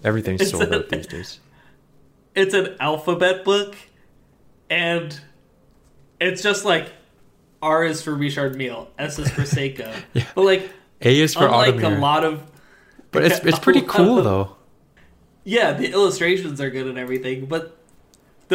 everything's 0.03 0.49
sold 0.49 0.73
out 0.73 0.89
these 0.89 1.07
days. 1.07 1.41
It's 2.35 2.55
an 2.55 2.77
alphabet 2.81 3.45
book, 3.45 3.77
and 4.71 5.19
it's 6.21 6.43
just 6.43 6.65
like 6.65 6.93
R 7.61 7.85
is 7.85 8.03
for 8.03 8.15
Richard 8.15 8.57
Mille, 8.57 8.89
S 8.99 9.19
is 9.19 9.31
for 9.31 9.43
Seiko. 9.43 9.93
Yeah. 10.13 10.27
But 10.35 10.45
like, 10.45 10.71
A 11.01 11.21
is 11.21 11.35
for 11.35 11.47
unlike 11.47 11.83
a 11.83 11.89
lot 11.89 12.25
of 12.25 12.43
but 13.11 13.25
it's 13.25 13.39
it's 13.41 13.59
pretty 13.61 13.83
cool 13.83 14.19
of- 14.19 14.25
though. 14.25 14.57
Yeah, 15.47 15.73
the 15.73 15.93
illustrations 15.93 16.61
are 16.61 16.71
good 16.71 16.87
and 16.87 16.99
everything, 16.99 17.45
but 17.47 17.74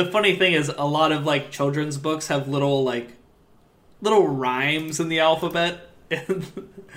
the 0.03 0.11
funny 0.11 0.35
thing 0.35 0.53
is 0.53 0.71
a 0.77 0.85
lot 0.85 1.11
of 1.11 1.25
like 1.25 1.51
children's 1.51 1.97
books 1.97 2.27
have 2.27 2.47
little 2.47 2.83
like 2.83 3.09
little 4.01 4.27
rhymes 4.27 4.99
in 4.99 5.09
the 5.09 5.19
alphabet 5.19 5.89
and 6.09 6.45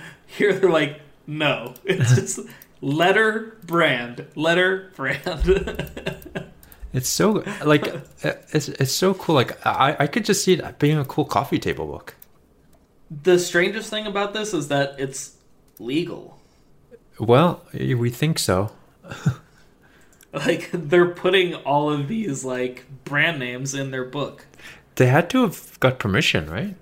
here 0.25 0.53
they're 0.53 0.69
like 0.69 1.01
no, 1.25 1.73
it's 1.85 2.15
just 2.15 2.39
letter 2.81 3.57
brand, 3.65 4.25
letter 4.35 4.91
brand. 4.95 6.49
It's 6.95 7.09
so 7.09 7.43
like 7.65 7.87
uh, 7.87 8.33
it's 8.51 8.69
it's 8.69 8.91
so 8.91 9.15
cool. 9.15 9.33
Like 9.33 9.65
I 9.65 9.95
I 10.01 10.05
could 10.05 10.25
just 10.25 10.43
see 10.43 10.53
it 10.53 10.77
being 10.77 10.99
a 10.99 11.05
cool 11.05 11.25
coffee 11.25 11.57
table 11.57 11.87
book. 11.87 12.13
the 13.09 13.39
strangest 13.39 13.89
thing 13.89 14.05
about 14.05 14.33
this 14.33 14.53
is 14.53 14.67
that 14.67 14.99
it's 14.99 15.37
legal. 15.79 16.39
Well, 17.19 17.63
we 17.73 18.11
think 18.11 18.37
so. 18.37 18.71
Like 20.45 20.69
they're 20.73 21.09
putting 21.09 21.53
all 21.55 21.91
of 21.91 22.07
these 22.07 22.43
like 22.43 22.85
brand 23.05 23.37
names 23.37 23.75
in 23.75 23.91
their 23.91 24.03
book. 24.03 24.47
They 24.95 25.05
had 25.05 25.29
to 25.29 25.43
have 25.43 25.79
got 25.79 25.99
permission, 25.99 26.49
right? 26.49 26.75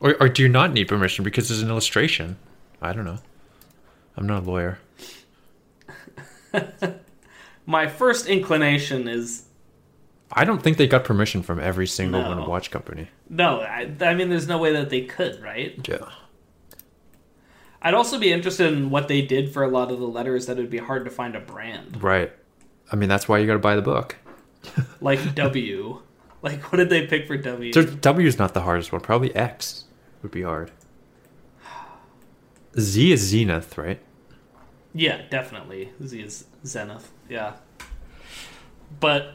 Or 0.00 0.16
or 0.18 0.28
do 0.30 0.42
you 0.42 0.48
not 0.48 0.72
need 0.72 0.88
permission 0.88 1.24
because 1.24 1.50
it's 1.50 1.60
an 1.60 1.68
illustration? 1.68 2.38
I 2.80 2.94
don't 2.94 3.04
know. 3.04 3.18
I'm 4.16 4.26
not 4.26 4.44
a 4.44 4.46
lawyer. 4.46 4.78
My 7.66 7.86
first 7.86 8.26
inclination 8.26 9.08
is 9.08 9.44
I 10.32 10.44
don't 10.44 10.62
think 10.62 10.76
they 10.76 10.86
got 10.86 11.04
permission 11.04 11.42
from 11.42 11.60
every 11.60 11.86
single 11.86 12.22
one 12.22 12.38
No. 12.38 12.48
watch 12.48 12.70
company. 12.70 13.08
no. 13.28 13.60
I, 13.60 13.90
I 14.00 14.14
mean, 14.14 14.30
there's 14.30 14.48
no 14.48 14.58
way 14.58 14.72
that 14.72 14.90
they 14.90 15.02
could, 15.02 15.40
right? 15.42 15.86
Yeah. 15.88 16.08
I'd 17.82 17.94
also 17.94 18.18
be 18.18 18.32
interested 18.32 18.72
in 18.72 18.88
what 18.90 19.08
they 19.08 19.20
did 19.20 19.52
for 19.52 19.62
a 19.62 19.68
lot 19.68 19.90
of 19.92 19.98
the 20.00 20.06
letters 20.08 20.46
that 20.46 20.58
it'd 20.58 20.70
be 20.70 20.78
hard 20.78 21.04
to 21.04 21.10
find 21.10 21.36
a 21.36 21.40
brand. 21.40 22.02
Right. 22.02 22.32
I 22.94 22.96
mean, 22.96 23.08
that's 23.08 23.28
why 23.28 23.38
you 23.38 23.46
got 23.48 23.54
to 23.54 23.58
buy 23.58 23.74
the 23.74 23.82
book. 23.82 24.16
Like 25.00 25.34
W. 25.34 26.00
Like 26.42 26.62
what 26.70 26.78
did 26.78 26.90
they 26.90 27.08
pick 27.08 27.26
for 27.26 27.36
W? 27.36 27.72
So 27.72 27.82
W 27.82 28.26
is 28.28 28.38
not 28.38 28.54
the 28.54 28.60
hardest 28.60 28.92
one. 28.92 29.00
Probably 29.00 29.34
X 29.34 29.84
would 30.22 30.30
be 30.30 30.42
hard. 30.42 30.70
Z 32.78 33.12
is 33.12 33.20
Zenith, 33.20 33.76
right? 33.76 34.00
yeah, 34.94 35.22
definitely. 35.28 35.90
Z 36.06 36.20
is 36.20 36.46
Zenith. 36.64 37.12
Yeah. 37.28 37.54
But 39.00 39.34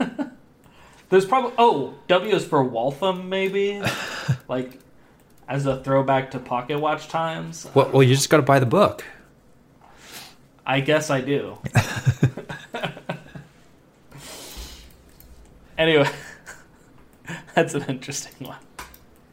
there's 1.10 1.26
probably 1.26 1.52
oh, 1.58 1.94
W 2.08 2.34
is 2.34 2.44
for 2.46 2.64
Waltham 2.64 3.28
maybe? 3.28 3.82
like 4.48 4.80
as 5.46 5.66
a 5.66 5.82
throwback 5.84 6.30
to 6.30 6.38
pocket 6.38 6.80
watch 6.80 7.08
times. 7.08 7.68
Well, 7.74 7.90
well, 7.92 8.02
you 8.02 8.14
just 8.14 8.30
got 8.30 8.38
to 8.38 8.42
buy 8.42 8.58
the 8.58 8.66
book. 8.66 9.04
I 10.68 10.80
guess 10.80 11.08
I 11.10 11.20
do. 11.22 11.58
anyway, 15.78 16.08
that's 17.54 17.74
an 17.74 17.84
interesting 17.88 18.46
one. 18.46 18.58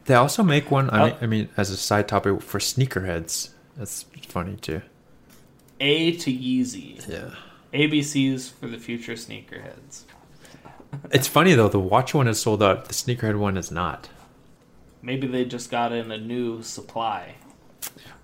They 0.06 0.14
also 0.14 0.42
make 0.42 0.70
one. 0.70 0.88
I 0.90 1.00
Oh. 1.00 1.06
mean, 1.06 1.16
I 1.20 1.26
mean, 1.26 1.48
as 1.56 1.70
a 1.70 1.76
side 1.76 2.08
topic 2.08 2.40
for 2.42 2.58
sneakerheads. 2.58 3.50
That's 3.76 4.04
funny 4.28 4.56
too. 4.56 4.82
A 5.80 6.12
to 6.12 6.32
Yeezy. 6.32 7.06
Yeah. 7.06 7.34
ABCs 7.74 8.52
for 8.52 8.68
the 8.68 8.78
future 8.78 9.12
sneakerheads. 9.14 10.02
It's 11.10 11.26
funny 11.28 11.52
though. 11.54 11.68
The 11.68 11.80
watch 11.80 12.14
one 12.14 12.26
is 12.28 12.40
sold 12.40 12.62
out. 12.62 12.86
The 12.86 12.94
sneakerhead 12.94 13.36
one 13.38 13.58
is 13.58 13.70
not. 13.70 14.08
Maybe 15.02 15.26
they 15.26 15.44
just 15.44 15.70
got 15.70 15.92
in 15.92 16.10
a 16.10 16.16
new 16.16 16.62
supply. 16.62 17.34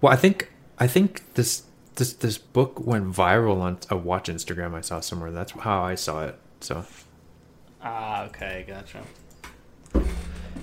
Well, 0.01 0.11
I 0.13 0.17
think 0.17 0.51
I 0.79 0.87
think 0.87 1.35
this 1.35 1.65
this 1.97 2.13
this 2.15 2.39
book 2.39 2.85
went 2.85 3.07
viral 3.09 3.61
on 3.61 3.79
a 3.91 3.97
watch 3.97 4.29
Instagram 4.29 4.75
I 4.75 4.81
saw 4.81 5.01
somewhere. 5.01 5.31
That's 5.31 5.53
how 5.53 5.83
I 5.83 5.95
saw 5.95 6.25
it. 6.25 6.39
So, 6.61 6.85
Ah, 7.83 8.25
okay, 8.27 8.65
gotcha. 8.67 9.03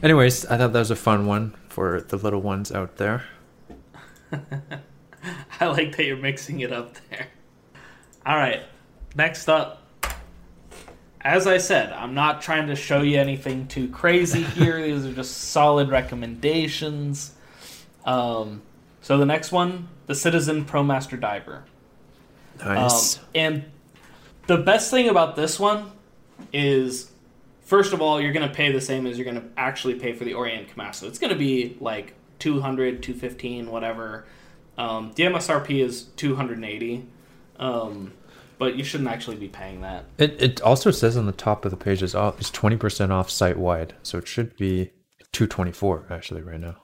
anyways, 0.01 0.45
I 0.45 0.57
thought 0.57 0.73
that 0.73 0.79
was 0.79 0.91
a 0.91 0.95
fun 0.95 1.25
one 1.25 1.55
for 1.67 2.01
the 2.01 2.17
little 2.17 2.41
ones 2.41 2.71
out 2.71 2.97
there. 2.97 3.25
I 5.59 5.65
like 5.67 5.95
that 5.97 6.05
you're 6.05 6.17
mixing 6.17 6.61
it 6.61 6.71
up 6.71 6.95
there. 7.09 7.27
All 8.25 8.35
right, 8.37 8.61
next 9.15 9.49
up. 9.49 9.75
As 11.21 11.47
I 11.47 11.57
said, 11.57 11.91
I'm 11.91 12.13
not 12.13 12.41
trying 12.41 12.67
to 12.67 12.75
show 12.75 13.01
you 13.01 13.19
anything 13.19 13.67
too 13.67 13.89
crazy 13.89 14.41
here. 14.41 14.81
These 14.85 15.05
are 15.05 15.13
just 15.13 15.35
solid 15.49 15.89
recommendations. 15.89 17.33
Um, 18.05 18.61
so 19.01 19.17
the 19.17 19.25
next 19.25 19.51
one, 19.51 19.87
the 20.07 20.15
Citizen 20.15 20.65
ProMaster 20.65 21.19
Diver. 21.19 21.65
Nice. 22.59 23.17
Um, 23.17 23.23
and 23.35 23.65
the 24.47 24.57
best 24.57 24.91
thing 24.91 25.09
about 25.09 25.35
this 25.35 25.59
one 25.59 25.91
is, 26.51 27.11
first 27.61 27.93
of 27.93 28.01
all, 28.01 28.19
you're 28.19 28.33
going 28.33 28.47
to 28.47 28.53
pay 28.53 28.71
the 28.71 28.81
same 28.81 29.05
as 29.05 29.17
you're 29.17 29.31
going 29.31 29.41
to 29.41 29.47
actually 29.57 29.95
pay 29.95 30.13
for 30.13 30.25
the 30.25 30.33
Orient 30.33 30.75
Kamasu. 30.75 31.03
It's 31.03 31.19
going 31.19 31.31
to 31.31 31.39
be 31.39 31.77
like 31.79 32.13
200, 32.39 33.03
215, 33.03 33.69
whatever. 33.69 34.25
Um, 34.77 35.11
the 35.15 35.23
MSRP 35.23 35.83
is 35.83 36.03
280, 36.15 37.05
um, 37.59 38.13
but 38.57 38.75
you 38.75 38.83
shouldn't 38.83 39.09
actually 39.09 39.35
be 39.35 39.47
paying 39.49 39.81
that. 39.81 40.05
it 40.17 40.41
it 40.41 40.61
also 40.61 40.91
says 40.91 41.17
on 41.17 41.25
the 41.25 41.31
top 41.31 41.65
of 41.65 41.71
the 41.71 41.77
page 41.77 42.01
is 42.01 42.15
off 42.15 42.39
is 42.39 42.49
twenty 42.49 42.77
percent 42.77 43.11
off 43.11 43.29
site 43.29 43.57
wide, 43.57 43.95
so 44.03 44.17
it 44.17 44.27
should 44.27 44.55
be 44.55 44.91
two 45.31 45.47
twenty 45.47 45.71
four 45.73 46.05
actually 46.09 46.41
right 46.41 46.59
now. 46.59 46.77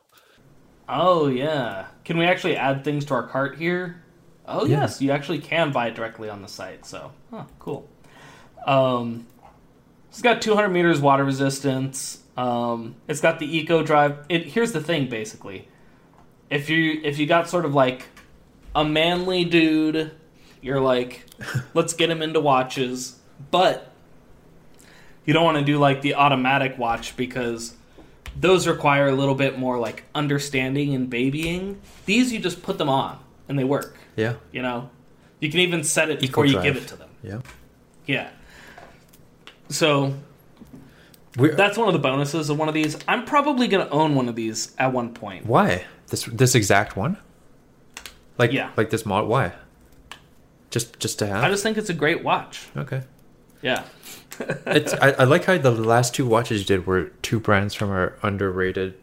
Oh 0.87 1.27
yeah, 1.27 1.87
can 2.03 2.17
we 2.17 2.25
actually 2.25 2.55
add 2.57 2.83
things 2.83 3.05
to 3.05 3.13
our 3.15 3.27
cart 3.27 3.57
here? 3.57 4.03
Oh 4.47 4.65
Yeah. 4.65 4.81
yes, 4.81 5.01
you 5.01 5.11
actually 5.11 5.39
can 5.39 5.71
buy 5.71 5.87
it 5.87 5.95
directly 5.95 6.29
on 6.29 6.41
the 6.41 6.47
site. 6.47 6.85
So, 6.85 7.11
huh, 7.31 7.45
cool. 7.59 7.89
Um, 8.65 9.25
it's 10.09 10.21
got 10.21 10.41
200 10.41 10.69
meters 10.69 11.01
water 11.01 11.23
resistance. 11.23 12.19
Um, 12.37 12.95
it's 13.07 13.21
got 13.21 13.39
the 13.39 13.57
eco 13.57 13.81
drive. 13.83 14.25
It 14.29 14.45
here's 14.45 14.71
the 14.71 14.81
thing, 14.81 15.09
basically. 15.09 15.67
If 16.49 16.69
you 16.69 17.01
if 17.03 17.17
you 17.17 17.25
got 17.25 17.49
sort 17.49 17.65
of 17.65 17.73
like 17.73 18.05
a 18.75 18.85
manly 18.85 19.45
dude, 19.45 20.11
you're 20.61 20.81
like, 20.81 21.25
let's 21.73 21.93
get 21.93 22.09
him 22.11 22.21
into 22.21 22.39
watches, 22.39 23.19
but 23.51 23.91
you 25.25 25.33
don't 25.33 25.43
want 25.45 25.57
to 25.57 25.63
do 25.63 25.79
like 25.79 26.01
the 26.03 26.13
automatic 26.13 26.77
watch 26.77 27.17
because 27.17 27.75
those 28.35 28.67
require 28.67 29.07
a 29.07 29.13
little 29.13 29.35
bit 29.35 29.57
more 29.57 29.77
like 29.79 30.03
understanding 30.13 30.93
and 30.93 31.09
babying. 31.09 31.81
These 32.05 32.31
you 32.33 32.39
just 32.39 32.61
put 32.63 32.77
them 32.77 32.89
on 32.89 33.17
and 33.47 33.57
they 33.57 33.63
work. 33.63 33.97
Yeah. 34.15 34.35
You 34.51 34.61
know, 34.61 34.89
you 35.39 35.49
can 35.49 35.59
even 35.61 35.83
set 35.83 36.09
it 36.09 36.23
Eco 36.23 36.43
before 36.43 36.45
you 36.45 36.61
give 36.61 36.75
it 36.77 36.87
to 36.89 36.95
them. 36.95 37.09
Yeah. 37.23 37.39
Yeah. 38.05 38.29
So 39.69 40.13
We, 41.37 41.49
That's 41.49 41.77
one 41.77 41.87
of 41.87 41.93
the 41.93 41.99
bonuses 41.99 42.49
of 42.49 42.57
one 42.57 42.67
of 42.67 42.73
these. 42.73 42.97
I'm 43.07 43.25
probably 43.25 43.67
gonna 43.67 43.89
own 43.89 44.15
one 44.15 44.29
of 44.29 44.35
these 44.35 44.73
at 44.77 44.93
one 44.93 45.13
point. 45.13 45.45
why 45.45 45.85
this 46.07 46.23
this 46.25 46.55
exact 46.55 46.95
one? 46.95 47.17
Like 48.37 48.51
Yeah. 48.51 48.71
like 48.77 48.89
this 48.89 49.05
mod? 49.05 49.27
Why? 49.27 49.53
Just 50.69 50.99
just 50.99 51.19
to 51.19 51.27
have? 51.27 51.43
I 51.43 51.49
just 51.49 51.63
think 51.63 51.77
it's 51.77 51.89
a 51.89 51.93
great 51.93 52.23
watch. 52.23 52.67
okay. 52.77 53.01
Yeah. 53.65 53.83
It's 54.67 54.93
I, 54.93 55.11
I 55.11 55.23
like 55.23 55.45
how 55.45 55.57
the 55.57 55.71
last 55.71 56.13
two 56.13 56.25
watches 56.25 56.59
you 56.59 56.65
did 56.65 56.85
were 56.85 57.05
two 57.21 57.39
brands 57.39 57.73
from 57.73 57.89
our 57.89 58.17
underrated 58.21 58.95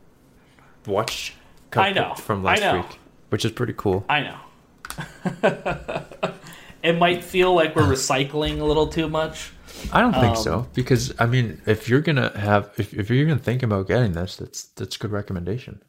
watch. 0.87 1.35
I 1.73 1.93
know, 1.93 2.15
from 2.15 2.47
I 2.47 2.51
last 2.51 2.61
know. 2.61 2.77
week, 2.77 2.99
which 3.31 3.45
is 3.47 3.53
pretty 3.53 3.73
cool. 3.75 4.05
I 4.11 4.21
know. 4.21 4.37
it 6.83 6.99
might 6.99 7.25
feel 7.25 7.55
like 7.55 7.75
we're 7.75 7.83
recycling 7.97 8.61
a 8.61 8.65
little 8.65 8.89
too 8.89 9.09
much. 9.09 9.53
I 9.91 10.03
don't 10.03 10.13
think 10.13 10.37
Um, 10.37 10.43
so 10.43 10.69
because 10.75 11.15
I 11.19 11.25
mean, 11.25 11.63
if 11.65 11.89
you're 11.89 12.03
gonna 12.03 12.37
have, 12.39 12.71
if, 12.77 12.93
if 12.93 13.09
you're 13.09 13.19
even 13.21 13.39
thinking 13.39 13.65
about 13.65 13.89
getting 13.89 14.13
this, 14.13 14.37
that's 14.37 14.65
that's 14.65 14.97
a 14.97 14.99
good 14.99 15.13
recommendation. 15.13 15.81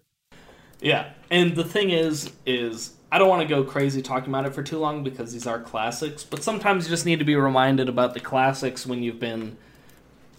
Yeah, 0.80 1.10
and 1.30 1.54
the 1.56 1.66
thing 1.66 1.90
is, 1.90 2.32
is 2.46 2.94
I 3.14 3.20
don't 3.20 3.30
want 3.30 3.44
to 3.44 3.48
go 3.48 3.64
crazy 3.64 4.02
talking 4.02 4.30
about 4.30 4.48
it 4.48 4.56
for 4.56 4.64
too 4.64 4.80
long 4.80 5.04
because 5.04 5.34
these 5.34 5.46
are 5.46 5.60
classics. 5.62 6.24
But 6.24 6.42
sometimes 6.42 6.86
you 6.86 6.90
just 6.90 7.06
need 7.06 7.20
to 7.20 7.26
be 7.26 7.36
reminded 7.36 7.88
about 7.88 8.16
the 8.16 8.20
classics 8.20 8.88
when 8.88 9.04
you've 9.04 9.20
been 9.20 9.56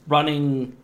running 0.08 0.76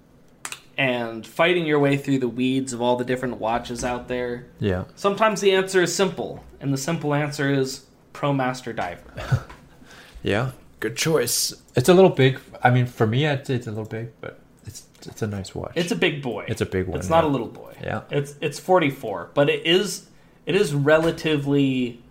and 0.79 1.27
fighting 1.27 1.67
your 1.67 1.81
way 1.81 1.97
through 1.97 2.21
the 2.21 2.29
weeds 2.29 2.73
of 2.73 2.81
all 2.81 2.95
the 2.95 3.05
different 3.05 3.39
watches 3.39 3.85
out 3.85 4.07
there. 4.07 4.47
Yeah, 4.61 4.85
Sometimes 4.95 5.41
the 5.41 5.51
answer 5.53 5.83
is 5.83 5.93
simple, 5.93 6.45
and 6.61 6.73
the 6.73 6.79
simple 6.79 7.13
answer 7.13 7.51
is 7.51 7.87
ProMaster 8.15 8.75
Diver. 8.75 9.45
yeah, 10.23 10.53
good 10.79 10.97
choice. 10.97 11.53
It's 11.75 11.89
a 11.89 11.95
little 11.95 12.11
big. 12.11 12.39
I 12.63 12.71
mean, 12.71 12.87
for 12.87 13.05
me, 13.05 13.27
I'd 13.27 13.45
say 13.49 13.57
it's 13.57 13.67
a 13.67 13.71
little 13.71 13.85
big, 13.85 14.13
but 14.21 14.39
it's 14.65 14.87
it's 15.07 15.23
a 15.23 15.27
nice 15.27 15.57
watch. 15.57 15.73
It's 15.75 15.91
a 15.91 15.97
big 15.97 16.23
boy. 16.23 16.45
It's 16.47 16.61
a 16.61 16.67
big 16.67 16.87
one, 16.87 17.01
It's 17.01 17.11
not 17.11 17.25
yeah. 17.25 17.31
a 17.31 17.33
little 17.33 17.49
boy. 17.49 17.75
Yeah. 17.83 18.03
It's 18.11 18.37
it's 18.41 18.61
44, 18.61 19.33
but 19.35 19.51
it 19.51 19.67
is 19.67 20.07
it 20.47 20.55
is 20.55 20.75
relatively 20.75 22.03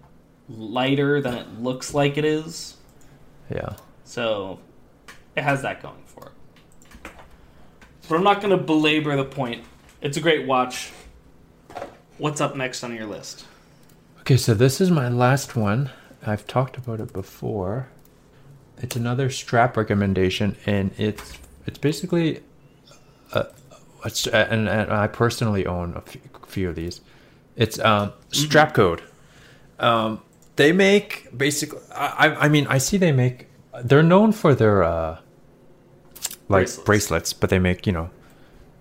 lighter 0.48 1.22
than 1.22 1.36
it 1.36 1.60
looks 1.60 1.94
like 1.94 2.18
it 2.18 2.26
is. 2.26 2.78
yeah. 3.54 3.76
So 4.04 4.60
it 5.36 5.44
has 5.44 5.62
that 5.62 5.82
going 5.82 6.04
for 6.06 6.28
it. 6.28 7.12
But 8.08 8.16
I'm 8.16 8.24
not 8.24 8.42
going 8.42 8.58
to 8.58 8.64
belabor 8.64 9.16
the 9.16 9.26
point. 9.26 9.64
It's 10.02 10.18
a 10.18 10.22
great 10.22 10.48
watch. 10.48 10.92
What's 12.18 12.42
up 12.42 12.56
next 12.56 12.84
on 12.84 12.96
your 12.96 13.06
list? 13.06 13.46
Okay, 14.22 14.38
so 14.38 14.54
this 14.54 14.82
is 14.82 14.90
my 14.90 15.10
last 15.10 15.56
one. 15.56 15.92
I've 16.26 16.48
talked 16.48 16.78
about 16.78 17.00
it 17.00 17.14
before. 17.14 17.90
It's 18.80 18.96
another 18.96 19.30
strap 19.30 19.78
recommendation, 19.78 20.56
and 20.66 20.92
it's 20.98 21.38
it's 21.66 21.78
basically, 21.78 22.42
a, 23.34 23.48
it's, 24.06 24.26
and, 24.28 24.68
and 24.68 24.92
I 24.92 25.08
personally 25.08 25.66
own 25.66 25.96
a 25.96 26.02
few 26.48 26.70
of 26.70 26.76
these. 26.76 27.02
It's 27.60 27.78
um, 27.80 28.14
Strapcode. 28.32 29.02
Um, 29.80 30.22
they 30.56 30.72
make 30.72 31.28
basically. 31.36 31.80
I 31.94 32.28
I- 32.28 32.36
I 32.46 32.50
mean 32.50 32.66
I 32.68 32.80
see 32.80 32.98
they 32.98 33.12
make. 33.12 33.48
They're 33.84 34.04
known 34.14 34.32
for 34.32 34.56
their 34.56 34.84
uh, 34.84 35.20
like 36.48 36.66
Bracelets. 36.66 36.86
bracelets, 36.86 37.34
but 37.34 37.50
they 37.50 37.60
make 37.60 37.86
you 37.88 37.94
know 37.94 38.10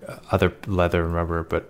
uh, 0.07 0.15
other 0.31 0.53
leather 0.65 1.03
and 1.05 1.13
rubber. 1.13 1.43
But 1.43 1.69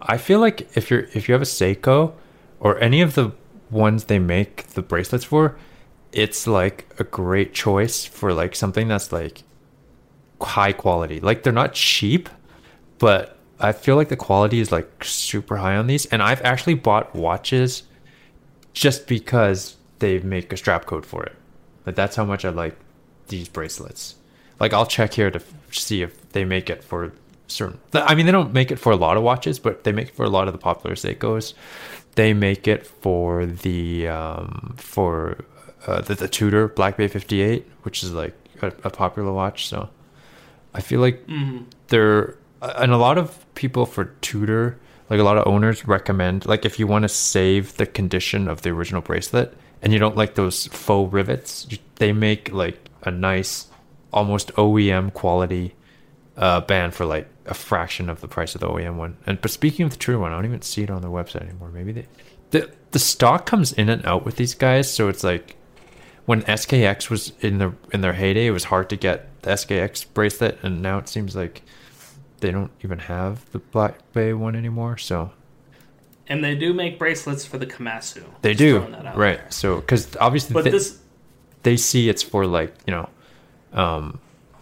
I 0.00 0.16
feel 0.16 0.40
like 0.40 0.68
if 0.76 0.90
you're 0.90 1.06
if 1.12 1.28
you 1.28 1.34
have 1.34 1.42
a 1.42 1.52
Seiko 1.58 2.12
or 2.60 2.78
any 2.80 3.00
of 3.02 3.14
the 3.14 3.32
ones 3.70 4.04
they 4.04 4.18
make 4.18 4.68
the 4.74 4.82
bracelets 4.82 5.24
for, 5.24 5.56
it's 6.12 6.46
like 6.46 6.86
a 6.98 7.04
great 7.04 7.52
choice 7.54 8.04
for 8.04 8.32
like 8.32 8.54
something 8.56 8.88
that's 8.88 9.12
like 9.12 9.42
high 10.40 10.72
quality. 10.72 11.20
Like 11.20 11.42
they're 11.42 11.52
not 11.52 11.74
cheap, 11.74 12.28
but 12.98 13.36
I 13.64 13.72
feel 13.72 13.96
like 13.96 14.08
the 14.08 14.16
quality 14.16 14.60
is 14.60 14.70
like 14.70 15.02
super 15.02 15.56
high 15.56 15.76
on 15.76 15.86
these. 15.86 16.04
And 16.06 16.22
I've 16.22 16.42
actually 16.42 16.74
bought 16.74 17.14
watches 17.14 17.84
just 18.74 19.06
because 19.06 19.76
they 20.00 20.18
make 20.20 20.52
a 20.52 20.56
Strapcode 20.56 21.04
for 21.06 21.24
it. 21.24 21.34
Like 21.86 21.94
that's 21.94 22.16
how 22.16 22.24
much 22.24 22.44
I 22.44 22.50
like 22.50 22.76
these 23.28 23.48
bracelets. 23.48 24.16
Like 24.60 24.72
I'll 24.72 24.86
check 24.86 25.14
here 25.14 25.30
to 25.30 25.38
f- 25.38 25.52
see 25.72 26.02
if 26.02 26.30
they 26.32 26.44
make 26.44 26.68
it 26.68 26.84
for 26.84 27.12
certain. 27.46 27.80
I 27.94 28.14
mean, 28.14 28.26
they 28.26 28.32
don't 28.32 28.52
make 28.52 28.70
it 28.70 28.76
for 28.76 28.92
a 28.92 28.96
lot 28.96 29.16
of 29.16 29.22
watches, 29.22 29.58
but 29.58 29.84
they 29.84 29.92
make 29.92 30.08
it 30.08 30.14
for 30.14 30.24
a 30.24 30.30
lot 30.30 30.46
of 30.46 30.52
the 30.52 30.58
popular 30.58 30.94
Seikos. 30.94 31.54
They 32.16 32.34
make 32.34 32.68
it 32.68 32.86
for 32.86 33.46
the 33.46 34.08
um, 34.08 34.74
for 34.76 35.38
uh, 35.86 36.02
the, 36.02 36.14
the 36.14 36.28
Tudor 36.28 36.68
Black 36.68 36.96
Bay 36.96 37.08
58, 37.08 37.66
which 37.82 38.02
is 38.02 38.12
like 38.12 38.34
a, 38.62 38.68
a 38.84 38.90
popular 38.90 39.32
watch. 39.32 39.68
So 39.68 39.88
I 40.74 40.80
feel 40.80 41.00
like 41.00 41.26
they're 41.88 42.36
and 42.62 42.92
a 42.92 42.96
lot 42.96 43.18
of 43.18 43.44
people 43.54 43.86
for 43.86 44.06
Tudor, 44.20 44.78
like 45.10 45.20
a 45.20 45.22
lot 45.22 45.36
of 45.38 45.46
owners 45.46 45.86
recommend 45.86 46.46
like 46.46 46.64
if 46.64 46.78
you 46.78 46.86
want 46.86 47.02
to 47.02 47.08
save 47.08 47.76
the 47.76 47.86
condition 47.86 48.48
of 48.48 48.62
the 48.62 48.70
original 48.70 49.02
bracelet 49.02 49.56
and 49.82 49.92
you 49.92 49.98
don't 49.98 50.16
like 50.16 50.34
those 50.34 50.66
faux 50.68 51.12
rivets, 51.12 51.66
they 51.96 52.12
make 52.12 52.52
like 52.52 52.88
a 53.02 53.10
nice 53.10 53.66
almost 54.12 54.52
OEM 54.54 55.12
quality 55.12 55.74
uh, 56.36 56.60
band 56.60 56.94
for 56.94 57.04
like 57.04 57.28
a 57.46 57.54
fraction 57.54 58.08
of 58.08 58.20
the 58.20 58.28
price 58.28 58.54
of 58.54 58.60
the 58.60 58.68
OEM 58.68 58.96
one. 58.96 59.16
And 59.26 59.40
but 59.40 59.50
speaking 59.50 59.84
of 59.84 59.92
the 59.92 59.98
Tudor 59.98 60.18
one, 60.18 60.32
I 60.32 60.36
don't 60.36 60.46
even 60.46 60.62
see 60.62 60.82
it 60.82 60.90
on 60.90 61.02
their 61.02 61.10
website 61.10 61.42
anymore. 61.42 61.70
Maybe 61.70 61.92
they 61.92 62.06
the 62.50 62.70
the 62.92 62.98
stock 62.98 63.46
comes 63.46 63.72
in 63.72 63.88
and 63.88 64.04
out 64.06 64.24
with 64.24 64.36
these 64.36 64.54
guys, 64.54 64.90
so 64.90 65.08
it's 65.08 65.24
like 65.24 65.56
when 66.26 66.42
SKX 66.42 67.10
was 67.10 67.32
in 67.40 67.58
the 67.58 67.74
in 67.92 68.00
their 68.00 68.12
heyday, 68.12 68.46
it 68.46 68.52
was 68.52 68.64
hard 68.64 68.88
to 68.90 68.96
get 68.96 69.42
the 69.42 69.50
SKX 69.50 70.06
bracelet, 70.14 70.58
and 70.62 70.80
now 70.80 70.98
it 70.98 71.08
seems 71.08 71.36
like 71.36 71.62
they 72.44 72.52
don't 72.52 72.70
even 72.82 72.98
have 72.98 73.50
the 73.52 73.58
Black 73.58 74.12
Bay 74.12 74.34
one 74.34 74.54
anymore. 74.54 74.98
So 74.98 75.30
And 76.28 76.44
they 76.44 76.54
do 76.54 76.74
make 76.74 76.98
bracelets 76.98 77.46
for 77.46 77.56
the 77.56 77.66
Kamasu. 77.66 78.22
they 78.42 78.52
do 78.52 78.80
that 78.80 79.16
right. 79.16 79.38
there. 79.38 79.50
So 79.50 79.76
because 79.76 80.14
obviously 80.18 80.52
But 80.52 80.64
they, 80.64 80.70
this 80.70 80.98
they 81.62 81.78
see 81.78 82.10
it's 82.10 82.22
for 82.22 82.44
like 82.44 82.74
you 82.86 82.92
know, 82.92 83.08
um, 83.72 84.18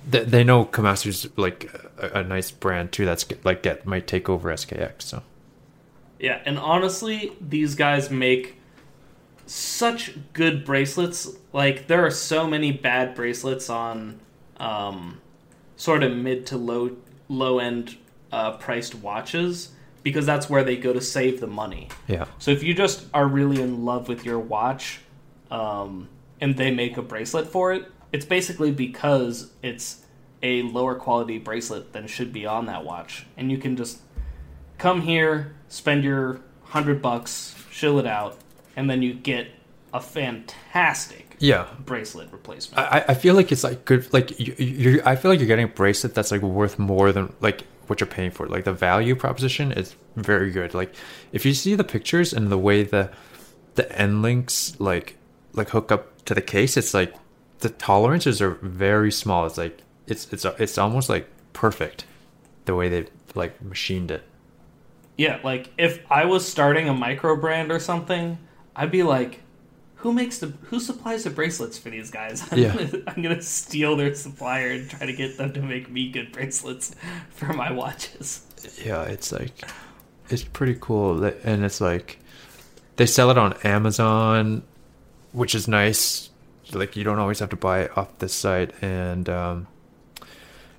they, 0.08 0.22
they 0.22 0.44
know 0.44 0.64
Kamasu's 0.64 1.28
like 1.36 1.70
a, 1.98 2.20
a 2.20 2.22
nice 2.22 2.52
brand 2.52 2.92
too. 2.92 3.04
That's 3.04 3.26
like 3.42 3.64
get 3.64 3.84
might 3.84 4.06
take 4.06 4.28
over 4.28 4.52
SKX. 4.52 5.02
So 5.02 5.24
Yeah, 6.20 6.40
and 6.46 6.60
honestly, 6.60 7.32
these 7.40 7.74
guys 7.74 8.10
make 8.12 8.58
such 9.46 10.16
good 10.32 10.64
bracelets. 10.64 11.28
Like 11.52 11.88
there 11.88 12.06
are 12.06 12.12
so 12.12 12.46
many 12.46 12.70
bad 12.70 13.16
bracelets 13.16 13.68
on 13.68 14.20
um, 14.58 15.20
sort 15.74 16.04
of 16.04 16.16
mid 16.16 16.46
to 16.46 16.56
low 16.56 16.96
low 17.28 17.58
end 17.58 17.96
uh, 18.30 18.52
priced 18.52 18.94
watches 18.94 19.72
because 20.02 20.26
that's 20.26 20.50
where 20.50 20.64
they 20.64 20.76
go 20.76 20.92
to 20.92 21.00
save 21.00 21.40
the 21.40 21.46
money. 21.46 21.88
yeah, 22.08 22.24
So 22.38 22.50
if 22.50 22.62
you 22.62 22.74
just 22.74 23.06
are 23.14 23.26
really 23.26 23.62
in 23.62 23.84
love 23.84 24.08
with 24.08 24.24
your 24.24 24.38
watch, 24.38 25.00
um, 25.50 26.08
and 26.40 26.56
they 26.56 26.70
make 26.72 26.96
a 26.96 27.02
bracelet 27.02 27.46
for 27.46 27.72
it, 27.72 27.86
it's 28.10 28.24
basically 28.24 28.72
because 28.72 29.52
it's 29.62 30.04
a 30.42 30.62
lower 30.62 30.96
quality 30.96 31.38
bracelet 31.38 31.92
than 31.92 32.06
should 32.08 32.32
be 32.32 32.46
on 32.46 32.66
that 32.66 32.84
watch, 32.84 33.26
and 33.36 33.50
you 33.50 33.58
can 33.58 33.76
just 33.76 34.00
come 34.76 35.02
here, 35.02 35.54
spend 35.68 36.02
your 36.02 36.40
hundred 36.64 37.00
bucks, 37.00 37.54
shill 37.70 37.98
it 37.98 38.06
out, 38.06 38.38
and 38.74 38.90
then 38.90 39.02
you 39.02 39.14
get 39.14 39.48
a 39.94 40.00
fantastic 40.00 41.21
yeah. 41.42 41.66
bracelet 41.84 42.32
replacement. 42.32 42.78
I, 42.78 43.04
I 43.08 43.14
feel 43.14 43.34
like 43.34 43.52
it's 43.52 43.64
like 43.64 43.84
good 43.84 44.12
like 44.12 44.38
you, 44.38 44.54
you 44.58 45.02
I 45.04 45.16
feel 45.16 45.30
like 45.30 45.40
you're 45.40 45.48
getting 45.48 45.66
a 45.66 45.68
bracelet 45.68 46.14
that's 46.14 46.30
like 46.30 46.42
worth 46.42 46.78
more 46.78 47.12
than 47.12 47.34
like 47.40 47.64
what 47.86 48.00
you're 48.00 48.06
paying 48.06 48.30
for 48.30 48.46
like 48.48 48.64
the 48.64 48.72
value 48.72 49.14
proposition 49.14 49.72
is 49.72 49.96
very 50.16 50.50
good 50.50 50.72
like 50.72 50.94
if 51.32 51.44
you 51.44 51.52
see 51.52 51.74
the 51.74 51.84
pictures 51.84 52.32
and 52.32 52.48
the 52.48 52.56
way 52.56 52.84
the 52.84 53.10
the 53.74 54.00
end 54.00 54.22
links 54.22 54.78
like 54.78 55.16
like 55.52 55.70
hook 55.70 55.90
up 55.90 56.24
to 56.24 56.32
the 56.32 56.40
case 56.40 56.76
it's 56.76 56.94
like 56.94 57.14
the 57.58 57.68
tolerances 57.68 58.40
are 58.40 58.52
very 58.62 59.10
small 59.10 59.44
it's 59.46 59.58
like 59.58 59.80
it's 60.06 60.32
it's 60.32 60.44
it's 60.44 60.78
almost 60.78 61.08
like 61.08 61.28
perfect 61.52 62.04
the 62.64 62.74
way 62.74 62.88
they 62.88 63.06
like 63.34 63.60
machined 63.60 64.10
it 64.10 64.22
Yeah, 65.16 65.40
like 65.44 65.70
if 65.78 66.00
I 66.10 66.24
was 66.24 66.46
starting 66.46 66.88
a 66.88 66.94
micro 66.94 67.36
brand 67.36 67.70
or 67.70 67.78
something, 67.78 68.38
I'd 68.74 68.90
be 68.90 69.02
like, 69.02 69.40
who 70.02 70.12
makes 70.12 70.38
the 70.38 70.48
who 70.64 70.78
supplies 70.80 71.22
the 71.24 71.30
bracelets 71.30 71.78
for 71.78 71.88
these 71.90 72.10
guys? 72.10 72.42
I'm, 72.52 72.58
Yeah. 72.58 72.74
gonna, 72.74 73.02
I'm 73.06 73.22
gonna 73.22 73.40
steal 73.42 73.96
their 73.96 74.14
supplier 74.14 74.70
and 74.72 74.90
try 74.90 75.06
to 75.06 75.12
get 75.12 75.38
them 75.38 75.52
to 75.54 75.62
make 75.62 75.88
me 75.90 76.10
good 76.10 76.32
bracelets 76.32 76.94
for 77.30 77.52
my 77.52 77.70
watches. 77.72 78.46
yeah 78.84 79.02
it's 79.04 79.32
like 79.32 79.52
it's 80.28 80.44
pretty 80.44 80.76
cool 80.80 81.24
and 81.24 81.64
it's 81.64 81.80
like 81.80 82.18
they 82.96 83.06
sell 83.06 83.30
it 83.30 83.38
on 83.38 83.52
amazon 83.64 84.62
which 85.32 85.54
is 85.54 85.66
nice 85.68 86.30
like 86.72 86.96
you 86.96 87.04
don't 87.04 87.18
always 87.18 87.38
have 87.40 87.50
to 87.50 87.56
buy 87.56 87.80
it 87.80 87.96
off 87.98 88.08
this 88.18 88.32
site 88.34 88.72
and 88.82 89.28
um 89.28 89.66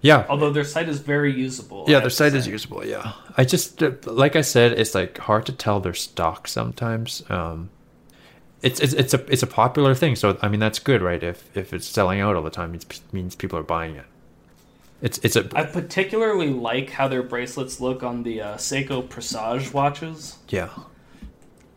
yeah 0.02 0.26
Although 0.30 0.52
their 0.52 0.64
site 0.66 0.90
is 0.90 1.00
very 1.00 1.32
usable. 1.34 1.86
Yeah 1.88 2.00
their 2.00 2.10
site 2.10 2.34
is 2.34 2.46
usable 2.48 2.86
yeah 2.86 3.14
i 3.38 3.44
just 3.46 3.82
uh, 3.84 3.92
like 4.06 4.36
i 4.36 4.42
said 4.42 4.74
it's 4.74 4.96
like 4.96 5.18
hard 5.18 5.46
to 5.46 5.52
tell 5.54 5.80
their 5.80 5.94
stock 5.94 6.48
sometimes 6.48 7.24
um 7.30 7.70
it's, 8.64 8.80
it's 8.80 8.94
it's 8.94 9.14
a 9.14 9.24
it's 9.32 9.44
a 9.44 9.48
popular 9.48 9.94
thing 9.94 10.16
so 10.16 10.38
i 10.42 10.48
mean 10.48 10.60
that's 10.60 10.80
good 10.80 11.02
right 11.02 11.22
if 11.22 11.56
if 11.56 11.74
it's 11.74 11.86
selling 11.86 12.20
out 12.22 12.36
all 12.36 12.42
the 12.44 12.50
time 12.50 12.74
it 12.74 13.02
means 13.12 13.36
people 13.36 13.60
are 13.60 13.64
buying 13.64 13.96
it 13.96 14.06
It's 15.02 15.20
it's 15.24 15.36
a 15.36 15.44
I 15.54 15.64
particularly 15.66 16.50
like 16.50 16.90
how 16.92 17.08
their 17.10 17.24
bracelets 17.24 17.80
look 17.82 18.04
on 18.04 18.24
the 18.24 18.42
uh, 18.42 18.58
Seiko 18.58 19.02
Presage 19.08 19.74
watches. 19.74 20.38
yeah. 20.50 20.70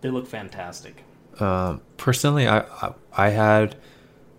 They 0.00 0.10
look 0.10 0.26
fantastic. 0.28 1.02
Um, 1.40 1.80
personally, 1.96 2.46
I, 2.46 2.60
I 2.60 2.94
I 3.26 3.28
had 3.30 3.74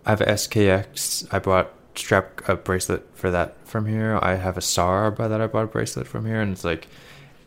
I 0.05 0.11
have 0.11 0.21
a 0.21 0.25
SKX. 0.25 1.27
I 1.33 1.39
bought 1.39 1.73
strap 1.95 2.47
a 2.47 2.55
bracelet 2.55 3.03
for 3.13 3.29
that 3.31 3.55
from 3.67 3.87
here. 3.87 4.19
I 4.21 4.35
have 4.35 4.55
a 4.57 4.61
SARB 4.61 5.17
that 5.17 5.41
I 5.41 5.47
bought 5.47 5.65
a 5.65 5.67
bracelet 5.67 6.07
from 6.07 6.25
here, 6.25 6.39
and 6.39 6.53
it's 6.53 6.63
like 6.63 6.87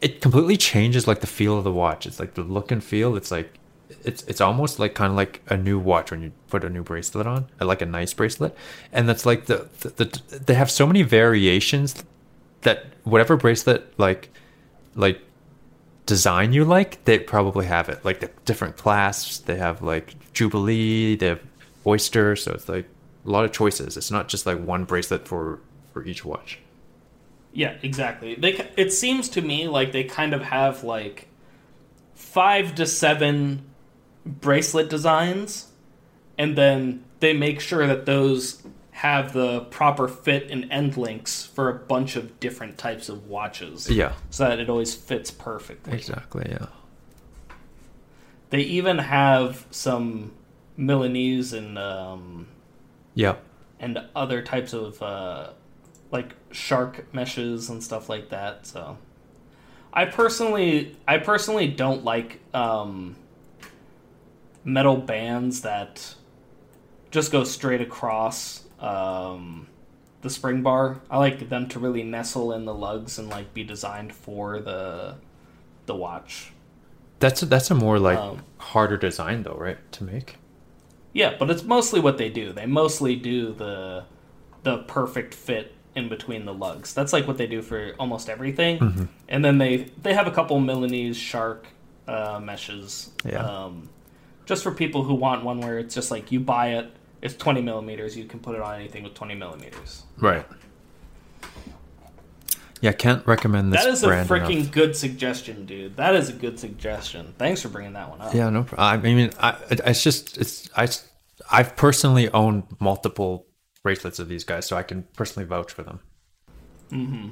it 0.02 0.20
completely 0.20 0.56
changes 0.58 1.06
like 1.06 1.20
the 1.20 1.26
feel 1.38 1.56
of 1.56 1.64
the 1.64 1.72
watch. 1.72 2.04
It's 2.06 2.20
like 2.20 2.34
the 2.34 2.42
look 2.42 2.70
and 2.70 2.82
feel. 2.84 3.16
It's 3.16 3.30
like 3.30 3.48
it's 4.04 4.22
it's 4.24 4.40
almost 4.40 4.78
like 4.78 4.94
kind 4.94 5.10
of 5.10 5.16
like 5.16 5.42
a 5.48 5.56
new 5.56 5.78
watch 5.78 6.10
when 6.10 6.22
you 6.22 6.32
put 6.48 6.64
a 6.64 6.70
new 6.70 6.82
bracelet 6.82 7.26
on, 7.26 7.46
uh, 7.60 7.66
like 7.66 7.82
a 7.82 7.86
nice 7.86 8.12
bracelet, 8.12 8.56
and 8.92 9.08
that's 9.08 9.26
like 9.26 9.46
the 9.46 9.68
the, 9.80 10.04
the 10.04 10.38
they 10.38 10.54
have 10.54 10.70
so 10.70 10.86
many 10.86 11.02
variations 11.02 12.04
that 12.62 12.86
whatever 13.04 13.36
bracelet 13.36 13.92
like 13.98 14.30
like 14.94 15.20
design 16.06 16.52
you 16.52 16.64
like, 16.64 17.04
they 17.04 17.18
probably 17.18 17.66
have 17.66 17.88
it. 17.88 18.04
Like 18.04 18.20
the 18.20 18.30
different 18.44 18.76
clasps, 18.76 19.38
they 19.38 19.56
have 19.56 19.82
like 19.82 20.14
Jubilee, 20.32 21.16
they 21.16 21.26
have 21.28 21.40
Oyster, 21.86 22.36
so 22.36 22.52
it's 22.52 22.68
like 22.68 22.86
a 23.24 23.30
lot 23.30 23.44
of 23.44 23.52
choices. 23.52 23.96
It's 23.96 24.10
not 24.10 24.28
just 24.28 24.46
like 24.46 24.58
one 24.58 24.84
bracelet 24.84 25.26
for 25.26 25.60
for 25.92 26.04
each 26.04 26.24
watch. 26.24 26.58
Yeah, 27.52 27.76
exactly. 27.82 28.34
They 28.34 28.70
it 28.76 28.92
seems 28.92 29.28
to 29.30 29.42
me 29.42 29.68
like 29.68 29.92
they 29.92 30.04
kind 30.04 30.34
of 30.34 30.42
have 30.42 30.84
like 30.84 31.28
five 32.14 32.74
to 32.76 32.86
seven 32.86 33.69
bracelet 34.40 34.88
designs, 34.88 35.68
and 36.38 36.56
then 36.56 37.04
they 37.20 37.32
make 37.32 37.60
sure 37.60 37.86
that 37.86 38.06
those 38.06 38.62
have 38.92 39.32
the 39.32 39.60
proper 39.70 40.06
fit 40.08 40.50
and 40.50 40.70
end 40.70 40.96
links 40.96 41.44
for 41.46 41.68
a 41.70 41.74
bunch 41.74 42.16
of 42.16 42.38
different 42.38 42.76
types 42.76 43.08
of 43.08 43.26
watches. 43.28 43.88
Yeah, 43.90 44.12
So 44.28 44.44
that 44.44 44.58
it 44.58 44.68
always 44.68 44.94
fits 44.94 45.30
perfectly. 45.30 45.94
exactly. 45.94 46.46
Yeah, 46.50 46.66
They 48.50 48.60
even 48.60 48.98
have 48.98 49.66
some 49.70 50.32
Milanese 50.76 51.52
and 51.52 51.78
um, 51.78 52.48
yeah, 53.14 53.36
and 53.78 53.98
other 54.14 54.42
types 54.42 54.72
of 54.74 55.00
uh, 55.02 55.50
like 56.10 56.34
shark 56.50 57.12
meshes 57.14 57.70
and 57.70 57.82
stuff 57.82 58.08
like 58.08 58.28
that. 58.30 58.66
So, 58.66 58.98
I 59.92 60.04
personally, 60.06 60.96
I 61.08 61.18
personally 61.18 61.68
don't 61.68 62.04
like 62.04 62.40
um, 62.52 63.16
metal 64.64 64.96
bands 64.96 65.62
that 65.62 66.14
just 67.10 67.32
go 67.32 67.44
straight 67.44 67.80
across 67.80 68.64
um, 68.78 69.66
the 70.22 70.30
spring 70.30 70.62
bar. 70.62 71.00
I 71.10 71.18
like 71.18 71.48
them 71.48 71.68
to 71.68 71.78
really 71.78 72.02
nestle 72.02 72.52
in 72.52 72.64
the 72.64 72.74
lugs 72.74 73.18
and 73.18 73.28
like 73.28 73.52
be 73.54 73.64
designed 73.64 74.14
for 74.14 74.60
the 74.60 75.16
the 75.86 75.94
watch. 75.96 76.52
that's 77.18 77.42
a, 77.42 77.46
that's 77.46 77.70
a 77.70 77.74
more 77.74 77.98
like 77.98 78.18
Um, 78.18 78.42
harder 78.58 78.96
design 78.96 79.42
though, 79.42 79.56
right? 79.58 79.78
To 79.92 80.04
make. 80.04 80.36
Yeah, 81.12 81.34
but 81.38 81.50
it's 81.50 81.64
mostly 81.64 81.98
what 82.00 82.16
they 82.18 82.28
do. 82.28 82.52
They 82.52 82.66
mostly 82.66 83.16
do 83.16 83.52
the 83.52 84.04
the 84.62 84.78
perfect 84.84 85.34
fit 85.34 85.74
in 85.96 86.08
between 86.08 86.44
the 86.44 86.54
lugs. 86.54 86.94
That's 86.94 87.12
like 87.12 87.26
what 87.26 87.36
they 87.38 87.48
do 87.48 87.62
for 87.62 87.94
almost 87.98 88.28
everything. 88.28 88.78
Mm-hmm. 88.78 89.04
And 89.28 89.44
then 89.44 89.58
they 89.58 89.88
they 90.02 90.14
have 90.14 90.28
a 90.28 90.30
couple 90.30 90.60
Milanese 90.60 91.16
shark 91.16 91.66
uh, 92.06 92.38
meshes. 92.40 93.10
Yeah. 93.24 93.44
Um, 93.44 93.88
just 94.50 94.64
for 94.64 94.72
people 94.72 95.04
who 95.04 95.14
want 95.14 95.44
one 95.44 95.60
where 95.60 95.78
it's 95.78 95.94
just 95.94 96.10
like 96.10 96.32
you 96.32 96.40
buy 96.40 96.70
it, 96.70 96.92
it's 97.22 97.36
twenty 97.36 97.62
millimeters. 97.62 98.16
You 98.16 98.24
can 98.24 98.40
put 98.40 98.56
it 98.56 98.60
on 98.60 98.74
anything 98.74 99.04
with 99.04 99.14
twenty 99.14 99.36
millimeters. 99.36 100.02
Right. 100.18 100.44
Yeah, 102.80 102.90
can't 102.92 103.24
recommend 103.26 103.72
this 103.72 103.84
that 103.84 103.92
is 103.92 104.02
a 104.02 104.08
freaking 104.08 104.56
enough. 104.56 104.72
good 104.72 104.96
suggestion, 104.96 105.66
dude. 105.66 105.96
That 105.98 106.16
is 106.16 106.30
a 106.30 106.32
good 106.32 106.58
suggestion. 106.58 107.32
Thanks 107.38 107.62
for 107.62 107.68
bringing 107.68 107.92
that 107.92 108.10
one 108.10 108.20
up. 108.20 108.34
Yeah, 108.34 108.50
no. 108.50 108.64
pro- 108.64 108.82
I 108.82 108.96
mean, 108.96 109.30
I, 109.38 109.56
it's 109.70 110.02
just 110.02 110.36
it's 110.36 110.68
I 110.76 110.88
I've 111.48 111.76
personally 111.76 112.28
owned 112.30 112.64
multiple 112.80 113.46
bracelets 113.84 114.18
of 114.18 114.28
these 114.28 114.42
guys, 114.42 114.66
so 114.66 114.76
I 114.76 114.82
can 114.82 115.04
personally 115.14 115.46
vouch 115.46 115.72
for 115.72 115.84
them. 115.84 116.00
Hmm. 116.90 117.28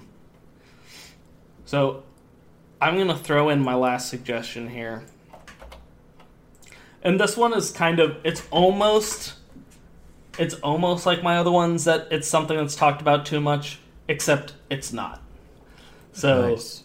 So 1.65 2.05
I'm 2.81 2.95
going 2.95 3.09
to 3.09 3.17
throw 3.17 3.49
in 3.49 3.61
my 3.61 3.75
last 3.75 4.09
suggestion 4.09 4.69
here. 4.69 5.03
And 7.03 7.21
this 7.21 7.37
one 7.37 7.53
is 7.55 7.71
kind 7.71 8.01
of 8.01 8.17
it's 8.25 8.43
almost 8.51 9.35
it's 10.39 10.55
almost 10.57 11.07
like 11.07 11.23
my 11.23 11.39
other 11.39 11.51
ones 11.51 11.85
that 11.85 12.09
it's 12.11 12.29
something 12.29 12.57
that's 12.57 12.77
talked 12.77 13.01
about 13.01 13.27
too 13.27 13.41
much 13.41 13.79
except 14.09 14.55
it's 14.71 14.93
not. 14.93 15.23
So 16.13 16.51
Nice. 16.51 16.85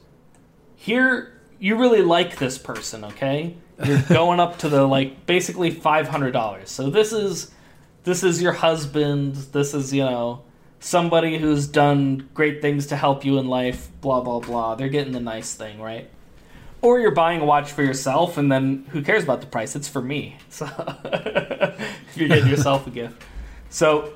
here 0.75 1.33
you 1.59 1.77
really 1.77 2.01
like 2.01 2.37
this 2.37 2.57
person, 2.57 3.05
okay? 3.05 3.55
You're 3.83 4.01
going 4.03 4.39
up 4.39 4.59
to 4.59 4.69
the 4.69 4.85
like 4.85 5.25
basically 5.25 5.71
five 5.71 6.07
hundred 6.07 6.31
dollars. 6.31 6.69
So 6.69 6.89
this 6.89 7.11
is 7.11 7.51
this 8.03 8.23
is 8.23 8.41
your 8.41 8.53
husband. 8.53 9.35
This 9.35 9.73
is 9.73 9.93
you 9.93 10.03
know 10.03 10.43
somebody 10.79 11.37
who's 11.39 11.67
done 11.67 12.29
great 12.33 12.61
things 12.61 12.87
to 12.87 12.95
help 12.95 13.25
you 13.25 13.39
in 13.39 13.47
life. 13.47 13.89
Blah 14.01 14.21
blah 14.21 14.39
blah. 14.39 14.75
They're 14.75 14.89
getting 14.89 15.13
the 15.13 15.19
nice 15.19 15.55
thing, 15.55 15.79
right? 15.81 16.09
Or 16.83 16.99
you're 16.99 17.11
buying 17.11 17.39
a 17.39 17.45
watch 17.45 17.71
for 17.71 17.81
yourself, 17.81 18.37
and 18.37 18.51
then 18.51 18.85
who 18.89 19.01
cares 19.01 19.23
about 19.23 19.39
the 19.39 19.47
price? 19.47 19.73
It's 19.75 19.87
for 19.87 20.01
me. 20.01 20.37
So 20.49 20.67
if 22.05 22.17
you're 22.17 22.27
getting 22.27 22.49
yourself 22.49 22.85
a 22.85 22.89
gift, 23.01 23.23
so 23.69 24.13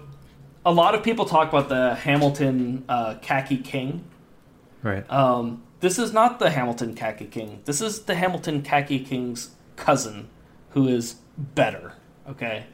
a 0.66 0.72
lot 0.72 0.94
of 0.94 1.02
people 1.02 1.26
talk 1.26 1.48
about 1.48 1.70
the 1.70 1.96
Hamilton 1.96 2.84
uh, 2.90 3.16
Khaki 3.22 3.58
King. 3.58 4.04
Right. 4.84 5.10
Um, 5.10 5.64
this 5.80 5.98
is 5.98 6.12
not 6.12 6.40
the 6.40 6.50
Hamilton 6.50 6.94
Khaki 6.94 7.26
King. 7.26 7.62
This 7.66 7.82
is 7.82 8.02
the 8.02 8.16
Hamilton 8.16 8.62
Khaki 8.62 9.00
King's 9.00 9.52
cousin, 9.78 10.28
who 10.72 10.88
is 10.88 11.16
better. 11.38 11.94
Okay. 12.30 12.66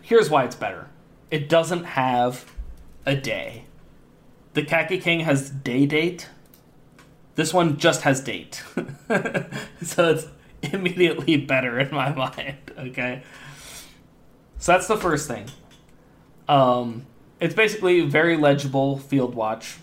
Here's 0.00 0.30
why 0.30 0.44
it's 0.44 0.56
better. 0.56 0.88
It 1.30 1.50
doesn't 1.50 1.84
have 1.84 2.50
a 3.04 3.14
day. 3.14 3.66
The 4.54 4.64
Khaki 4.64 4.98
King 4.98 5.20
has 5.20 5.50
day 5.50 5.84
date. 5.84 6.30
This 7.38 7.54
one 7.54 7.76
just 7.76 8.02
has 8.02 8.20
date. 8.20 8.64
so 9.80 10.10
it's 10.10 10.26
immediately 10.60 11.36
better 11.36 11.78
in 11.78 11.94
my 11.94 12.12
mind. 12.34 12.56
Okay. 12.76 13.22
So 14.58 14.72
that's 14.72 14.88
the 14.88 14.96
first 14.96 15.28
thing. 15.28 15.46
Um, 16.48 17.06
it's 17.38 17.54
basically 17.54 18.00
very 18.00 18.36
legible 18.36 18.98
field 18.98 19.36
watch. 19.36 19.76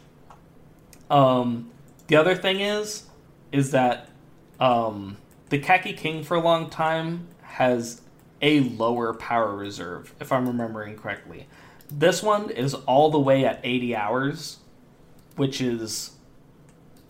Um, 1.10 1.72
the 2.08 2.18
other 2.18 2.36
thing 2.36 2.60
is, 2.60 3.06
is 3.53 3.72
that 3.72 4.10
um, 4.60 5.16
the 5.47 5.58
Khaki 5.58 5.93
King 5.93 6.26
for 6.26 6.36
a 6.36 6.41
long 6.41 6.70
time 6.70 7.26
has 7.41 8.01
a 8.41 8.60
lower 8.60 9.14
power 9.14 9.56
reserve, 9.56 10.14
if 10.20 10.34
I'm 10.34 10.45
remembering 10.45 10.97
correctly. 10.97 11.47
This 11.89 12.22
one 12.22 12.49
is 12.49 12.74
all 12.74 13.12
the 13.12 13.20
way 13.20 13.45
at 13.45 13.62
80 13.64 13.95
hours, 13.95 14.58
which 15.38 15.62
is 15.62 16.14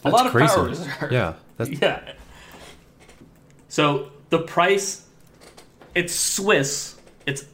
a 0.06 0.10
lot 0.10 0.26
of 0.26 0.32
crazy. 0.32 0.54
power 0.54 0.66
reserve. 0.66 1.12
Yeah. 1.12 1.34
That's, 1.58 1.70
Yeah. 1.82 2.14
So 3.68 4.12
the 4.30 4.40
price, 4.40 5.06
it's 5.94 6.14
Swiss. 6.14 6.96
It's 7.26 7.46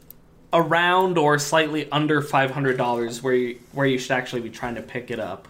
around 0.54 1.18
or 1.18 1.40
slightly 1.40 1.90
under 1.92 2.22
five 2.22 2.52
hundred 2.52 2.78
dollars, 2.78 3.24
where 3.24 3.34
you, 3.34 3.60
where 3.72 3.88
you 3.88 3.98
should 3.98 4.12
actually 4.12 4.42
be 4.42 4.50
trying 4.50 4.76
to 4.76 4.82
pick 4.82 5.10
it 5.12 5.20
up. 5.20 5.48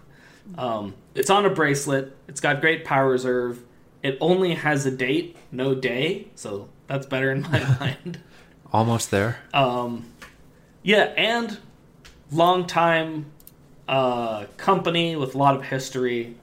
Um, 0.57 0.93
it's 1.15 1.29
on 1.29 1.45
a 1.45 1.49
bracelet. 1.49 2.15
It's 2.27 2.39
got 2.39 2.61
great 2.61 2.85
power 2.85 3.09
reserve. 3.09 3.61
It 4.03 4.17
only 4.21 4.53
has 4.55 4.85
a 4.85 4.91
date, 4.91 5.35
no 5.51 5.75
day, 5.75 6.27
so 6.35 6.69
that's 6.87 7.05
better 7.05 7.31
in 7.31 7.41
my 7.43 7.59
mind. 7.79 8.19
almost 8.73 9.11
there. 9.11 9.37
Um, 9.53 10.05
yeah, 10.83 11.13
and 11.17 11.57
long 12.31 12.65
time 12.65 13.25
uh, 13.87 14.45
company 14.57 15.15
with 15.15 15.35
a 15.35 15.37
lot 15.37 15.55
of 15.55 15.63
history. 15.65 16.35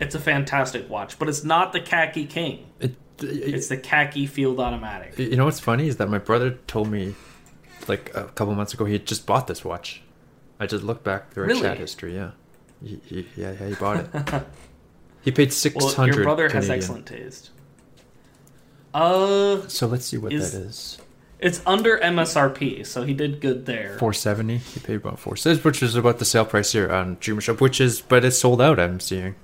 It's 0.00 0.14
a 0.14 0.18
fantastic 0.20 0.88
watch, 0.88 1.18
but 1.18 1.28
it's 1.28 1.44
not 1.44 1.72
the 1.72 1.80
Khaki 1.80 2.26
King. 2.26 2.66
It, 2.80 2.94
It's 3.20 3.68
the 3.68 3.76
Khaki 3.76 4.26
Field 4.26 4.58
Automatic. 4.58 5.18
you 5.18 5.36
know 5.36 5.44
what's 5.44 5.60
funny 5.60 5.86
is 5.88 5.98
that 5.98 6.08
my 6.08 6.18
brother 6.18 6.52
told 6.66 6.90
me 6.90 7.14
like 7.86 8.10
a 8.14 8.24
couple 8.24 8.54
months 8.54 8.72
ago 8.74 8.84
he 8.86 8.94
had 8.94 9.04
just 9.06 9.26
bought 9.26 9.46
this 9.46 9.62
watch. 9.64 10.02
I 10.58 10.66
just 10.66 10.82
looked 10.84 11.04
back 11.04 11.32
through 11.32 11.44
our 11.44 11.48
Really? 11.48 11.60
chat 11.62 11.78
history. 11.78 12.14
Yeah. 12.14 12.30
He, 12.82 12.98
he, 13.04 13.26
yeah, 13.36 13.52
yeah, 13.60 13.68
he 13.68 13.74
bought 13.74 14.06
it. 14.14 14.42
he 15.22 15.30
paid 15.32 15.52
six 15.52 15.74
hundred. 15.94 15.96
Well, 15.98 16.06
your 16.16 16.24
brother 16.24 16.48
has 16.48 16.70
excellent 16.70 17.04
taste. 17.06 17.50
Uh, 18.94 19.68
So 19.68 19.86
let's 19.86 20.06
see 20.06 20.16
what 20.18 20.32
Is- 20.32 20.52
that 20.52 20.62
is. 20.62 20.98
it's 21.38 21.60
under 21.66 21.98
MSRP, 21.98 22.86
so 22.86 23.02
he 23.04 23.14
did 23.14 23.40
good 23.40 23.66
there. 23.66 23.96
Four 23.98 24.12
seventy. 24.12 24.58
He 24.58 24.80
paid 24.80 24.96
about 24.96 25.18
four 25.18 25.34
which 25.62 25.82
is 25.82 25.94
about 25.94 26.18
the 26.18 26.24
sale 26.24 26.44
price 26.46 26.72
here 26.72 26.90
on 26.90 27.18
Juma 27.20 27.40
Shop, 27.42 27.60
which 27.60 27.80
is, 27.80 28.00
but 28.00 28.24
it's 28.24 28.38
sold 28.38 28.60
out. 28.60 28.80
I'm 28.80 28.98
seeing 28.98 29.34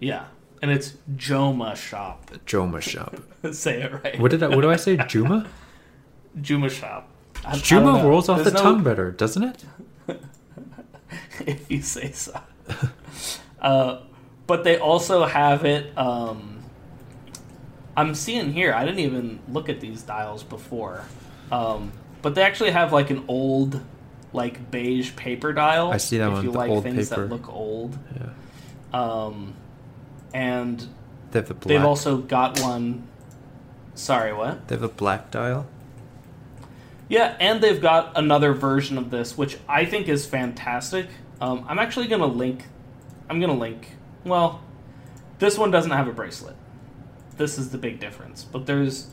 Yeah, 0.00 0.24
and 0.62 0.70
it's 0.70 0.94
Joma 1.16 1.76
Shop. 1.76 2.30
Joma 2.46 2.80
Shop. 2.80 3.14
Say 3.52 3.82
it 3.82 4.02
right. 4.02 4.18
What 4.18 4.30
did 4.32 4.42
I? 4.42 4.48
What 4.48 4.62
do 4.62 4.70
I 4.70 4.76
say? 4.76 4.96
Juma. 5.06 5.46
Juma 6.40 6.68
Shop. 6.70 7.08
I- 7.44 7.52
I 7.52 7.56
Juma 7.56 7.92
know. 7.98 8.08
rolls 8.08 8.28
off 8.28 8.38
There's 8.38 8.52
the 8.52 8.58
no- 8.58 8.62
tongue 8.62 8.82
better, 8.82 9.10
doesn't 9.12 9.42
it? 9.42 9.64
if 11.46 11.70
you 11.70 11.82
say 11.82 12.12
so. 12.12 12.38
uh, 13.60 14.00
but 14.46 14.64
they 14.64 14.78
also 14.78 15.24
have 15.24 15.64
it. 15.64 15.96
Um, 15.96 16.62
I'm 17.96 18.14
seeing 18.14 18.52
here. 18.52 18.72
I 18.72 18.84
didn't 18.84 19.00
even 19.00 19.40
look 19.48 19.68
at 19.68 19.80
these 19.80 20.02
dials 20.02 20.42
before, 20.42 21.04
um, 21.52 21.92
but 22.22 22.34
they 22.34 22.42
actually 22.42 22.70
have 22.70 22.92
like 22.92 23.10
an 23.10 23.24
old, 23.28 23.80
like 24.32 24.70
beige 24.70 25.14
paper 25.16 25.52
dial. 25.52 25.90
I 25.90 25.96
see 25.98 26.18
that 26.18 26.28
if 26.28 26.32
one, 26.34 26.44
you 26.44 26.52
the 26.52 26.58
like 26.58 26.70
old 26.70 26.84
things 26.84 27.08
paper. 27.08 27.22
that 27.22 27.28
look 27.34 27.48
old. 27.52 27.98
Yeah. 28.16 28.30
Um, 28.92 29.54
and 30.34 30.80
They 31.30 31.38
have 31.40 31.48
the 31.48 31.54
black. 31.54 31.68
they've 31.68 31.84
also 31.84 32.18
got 32.18 32.60
one. 32.60 33.06
Sorry, 33.94 34.32
what? 34.32 34.68
They 34.68 34.74
have 34.76 34.82
a 34.82 34.88
black 34.88 35.30
dial. 35.30 35.66
Yeah, 37.08 37.36
and 37.40 37.60
they've 37.60 37.80
got 37.80 38.12
another 38.16 38.52
version 38.54 38.96
of 38.96 39.10
this, 39.10 39.36
which 39.36 39.58
I 39.68 39.84
think 39.84 40.08
is 40.08 40.26
fantastic. 40.26 41.08
Um, 41.40 41.64
I'm 41.68 41.78
actually 41.78 42.06
gonna 42.06 42.26
link. 42.26 42.66
I'm 43.28 43.40
gonna 43.40 43.54
link. 43.58 43.96
Well, 44.24 44.60
this 45.38 45.58
one 45.58 45.70
doesn't 45.70 45.90
have 45.90 46.06
a 46.06 46.12
bracelet. 46.12 46.54
This 47.36 47.58
is 47.58 47.70
the 47.70 47.78
big 47.78 47.98
difference. 47.98 48.44
But 48.44 48.66
there's 48.66 49.08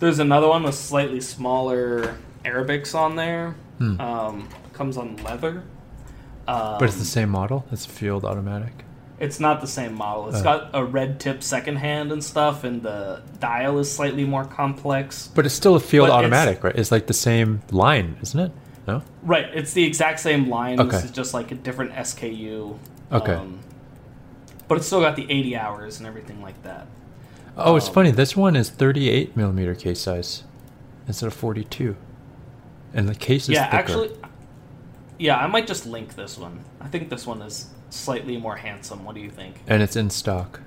there's 0.00 0.18
another 0.18 0.48
one 0.48 0.62
with 0.64 0.74
slightly 0.74 1.20
smaller 1.20 2.16
Arabics 2.44 2.94
on 2.94 3.16
there. 3.16 3.54
Hmm. 3.78 4.00
Um, 4.00 4.48
comes 4.72 4.96
on 4.96 5.16
leather. 5.18 5.62
Um, 6.46 6.76
But 6.78 6.82
it's 6.84 6.96
the 6.98 7.04
same 7.04 7.30
model. 7.30 7.64
It's 7.72 7.86
field 7.86 8.24
automatic. 8.24 8.84
It's 9.20 9.40
not 9.40 9.60
the 9.60 9.66
same 9.66 9.94
model. 9.94 10.28
It's 10.28 10.40
Oh. 10.40 10.44
got 10.44 10.70
a 10.74 10.84
red 10.84 11.18
tip 11.18 11.42
second 11.42 11.76
hand 11.76 12.12
and 12.12 12.22
stuff, 12.22 12.62
and 12.62 12.82
the 12.82 13.20
dial 13.40 13.78
is 13.78 13.90
slightly 13.90 14.24
more 14.24 14.44
complex. 14.44 15.28
But 15.34 15.44
it's 15.44 15.54
still 15.54 15.74
a 15.74 15.80
field 15.80 16.08
But 16.08 16.12
it's- 16.14 16.18
automatic, 16.24 16.62
right? 16.62 16.76
It's 16.76 16.92
like 16.92 17.06
the 17.08 17.14
same 17.14 17.62
line, 17.72 18.16
isn't 18.22 18.38
it? 18.38 18.52
No. 18.86 19.02
Right, 19.24 19.46
it's 19.52 19.72
the 19.72 19.84
exact 19.84 20.20
same 20.20 20.48
line. 20.48 20.80
Okay. 20.80 20.90
This 20.92 21.04
is 21.06 21.10
just 21.10 21.34
like 21.34 21.50
a 21.50 21.56
different 21.56 21.92
SKU. 21.94 22.78
Okay. 23.12 23.32
Um, 23.34 23.58
but 24.68 24.78
it's 24.78 24.86
still 24.86 25.00
got 25.00 25.16
the 25.16 25.26
80 25.30 25.56
hours 25.56 25.98
and 25.98 26.06
everything 26.06 26.40
like 26.40 26.62
that. 26.62 26.86
Oh, 27.56 27.74
it's 27.76 27.88
Um, 27.88 27.94
funny. 27.94 28.10
This 28.12 28.36
one 28.36 28.54
is 28.54 28.70
38 28.70 29.36
millimeter 29.36 29.74
case 29.74 30.00
size 30.00 30.44
instead 31.08 31.26
of 31.26 31.34
42, 31.34 31.96
and 32.94 33.08
the 33.08 33.14
case 33.16 33.44
is 33.44 33.56
yeah, 33.56 33.64
thicker. 33.64 33.76
actually, 33.78 34.10
yeah, 35.18 35.38
I 35.38 35.48
might 35.48 35.66
just 35.66 35.86
link 35.86 36.14
this 36.14 36.38
one. 36.38 36.60
I 36.80 36.86
think 36.86 37.10
this 37.10 37.26
one 37.26 37.42
is 37.42 37.66
slightly 37.90 38.36
more 38.36 38.56
handsome. 38.56 39.04
What 39.04 39.14
do 39.14 39.20
you 39.20 39.30
think? 39.30 39.56
and 39.66 39.82
it's 39.82 39.96
in 39.96 40.10
stock. 40.10 40.60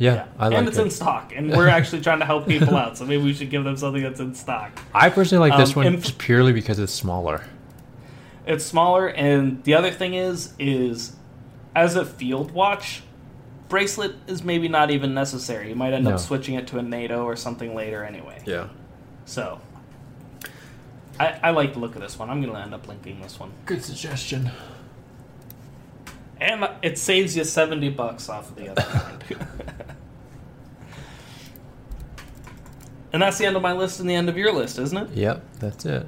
Yeah, 0.00 0.26
I 0.38 0.46
like 0.48 0.58
and 0.58 0.68
it's 0.68 0.78
it. 0.78 0.82
in 0.82 0.90
stock, 0.90 1.32
and 1.34 1.50
we're 1.50 1.66
actually 1.78 2.02
trying 2.02 2.20
to 2.20 2.24
help 2.24 2.46
people 2.46 2.76
out, 2.76 2.96
so 2.96 3.04
maybe 3.04 3.22
we 3.24 3.34
should 3.34 3.50
give 3.50 3.64
them 3.64 3.76
something 3.76 4.00
that's 4.02 4.20
in 4.20 4.32
stock. 4.34 4.78
I 4.94 5.10
personally 5.10 5.48
like 5.50 5.58
this 5.58 5.70
Um, 5.70 5.74
one 5.76 5.86
and- 5.88 6.00
just 6.02 6.18
purely 6.18 6.52
because 6.52 6.78
it's 6.78 6.92
smaller. 6.92 7.42
It's 8.46 8.64
smaller, 8.64 9.08
and 9.08 9.62
the 9.64 9.74
other 9.74 9.90
thing 9.90 10.14
is, 10.14 10.54
is 10.58 11.16
as 11.74 11.96
a 11.96 12.04
field 12.04 12.52
watch, 12.52 13.02
bracelet 13.68 14.14
is 14.28 14.42
maybe 14.44 14.68
not 14.68 14.90
even 14.92 15.14
necessary. 15.14 15.68
You 15.68 15.74
might 15.74 15.92
end 15.92 16.04
No. 16.04 16.12
up 16.12 16.20
switching 16.20 16.54
it 16.54 16.66
to 16.68 16.78
a 16.78 16.82
NATO 16.82 17.24
or 17.24 17.34
something 17.36 17.74
later 17.74 18.04
anyway. 18.04 18.40
Yeah. 18.46 18.68
So, 19.26 19.60
I, 21.20 21.38
I 21.42 21.50
like 21.50 21.74
the 21.74 21.80
look 21.80 21.96
of 21.96 22.00
this 22.02 22.18
one. 22.18 22.30
I'm 22.30 22.40
going 22.40 22.54
to 22.54 22.60
end 22.60 22.72
up 22.72 22.86
linking 22.88 23.20
this 23.20 23.38
one. 23.40 23.50
Good 23.66 23.84
suggestion. 23.84 24.50
And 26.40 26.68
it 26.82 26.98
saves 26.98 27.36
you 27.36 27.44
70 27.44 27.90
bucks 27.90 28.28
off 28.28 28.50
of 28.50 28.56
the 28.56 28.68
other 28.68 28.82
kind. 28.82 29.46
and 33.12 33.22
that's 33.22 33.38
the 33.38 33.46
end 33.46 33.56
of 33.56 33.62
my 33.62 33.72
list 33.72 34.00
and 34.00 34.08
the 34.08 34.14
end 34.14 34.28
of 34.28 34.36
your 34.36 34.52
list, 34.52 34.78
isn't 34.78 34.96
it? 34.96 35.10
Yep, 35.16 35.42
that's 35.58 35.84
it. 35.86 36.06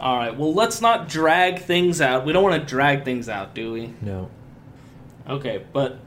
All 0.00 0.16
right. 0.16 0.36
Well, 0.36 0.52
let's 0.52 0.80
not 0.80 1.08
drag 1.08 1.60
things 1.60 2.00
out. 2.00 2.26
We 2.26 2.32
don't 2.32 2.42
want 2.42 2.60
to 2.60 2.66
drag 2.68 3.04
things 3.04 3.28
out, 3.28 3.54
do 3.54 3.72
we? 3.72 3.94
No. 4.00 4.28
Okay, 5.28 5.64
but 5.72 5.98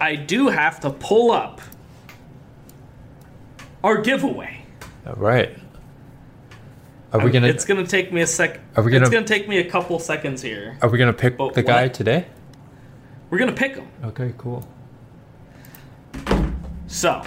I 0.00 0.16
do 0.16 0.48
have 0.48 0.80
to 0.80 0.90
pull 0.90 1.30
up 1.30 1.60
our 3.84 4.00
giveaway. 4.00 4.62
All 5.06 5.14
right. 5.14 5.56
Are 7.12 7.20
we 7.20 7.30
gonna? 7.30 7.46
It's 7.48 7.64
gonna 7.64 7.86
take 7.86 8.12
me 8.12 8.20
a 8.20 8.26
sec. 8.26 8.60
Are 8.76 8.82
we 8.82 8.90
gonna- 8.90 9.04
It's 9.06 9.12
gonna 9.12 9.26
take 9.26 9.48
me 9.48 9.58
a 9.58 9.70
couple 9.70 9.98
seconds 9.98 10.42
here. 10.42 10.76
Are 10.82 10.90
we 10.90 10.98
gonna 10.98 11.14
pick 11.14 11.38
the 11.38 11.62
guy 11.62 11.84
what? 11.84 11.94
today? 11.94 12.26
We're 13.30 13.38
gonna 13.38 13.52
pick 13.52 13.74
them. 13.74 13.88
Okay, 14.04 14.34
cool. 14.38 14.66
So, 16.86 17.22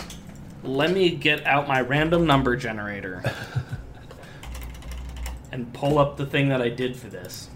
let 0.63 0.91
me 0.91 1.11
get 1.11 1.45
out 1.45 1.67
my 1.67 1.81
random 1.81 2.25
number 2.25 2.55
generator 2.55 3.23
and 5.51 5.71
pull 5.73 5.99
up 5.99 6.17
the 6.17 6.25
thing 6.25 6.49
that 6.49 6.61
I 6.61 6.69
did 6.69 6.95
for 6.95 7.07
this. 7.07 7.49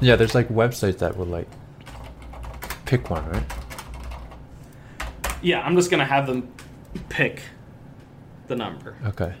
Yeah, 0.00 0.16
there's 0.16 0.34
like 0.34 0.48
websites 0.48 0.98
that 0.98 1.16
would 1.16 1.28
like 1.28 1.48
pick 2.86 3.10
one, 3.10 3.28
right? 3.28 3.44
Yeah, 5.42 5.60
I'm 5.60 5.76
just 5.76 5.90
gonna 5.90 6.06
have 6.06 6.26
them 6.26 6.52
pick 7.08 7.42
the 8.46 8.56
number. 8.56 8.96
Okay. 9.06 9.34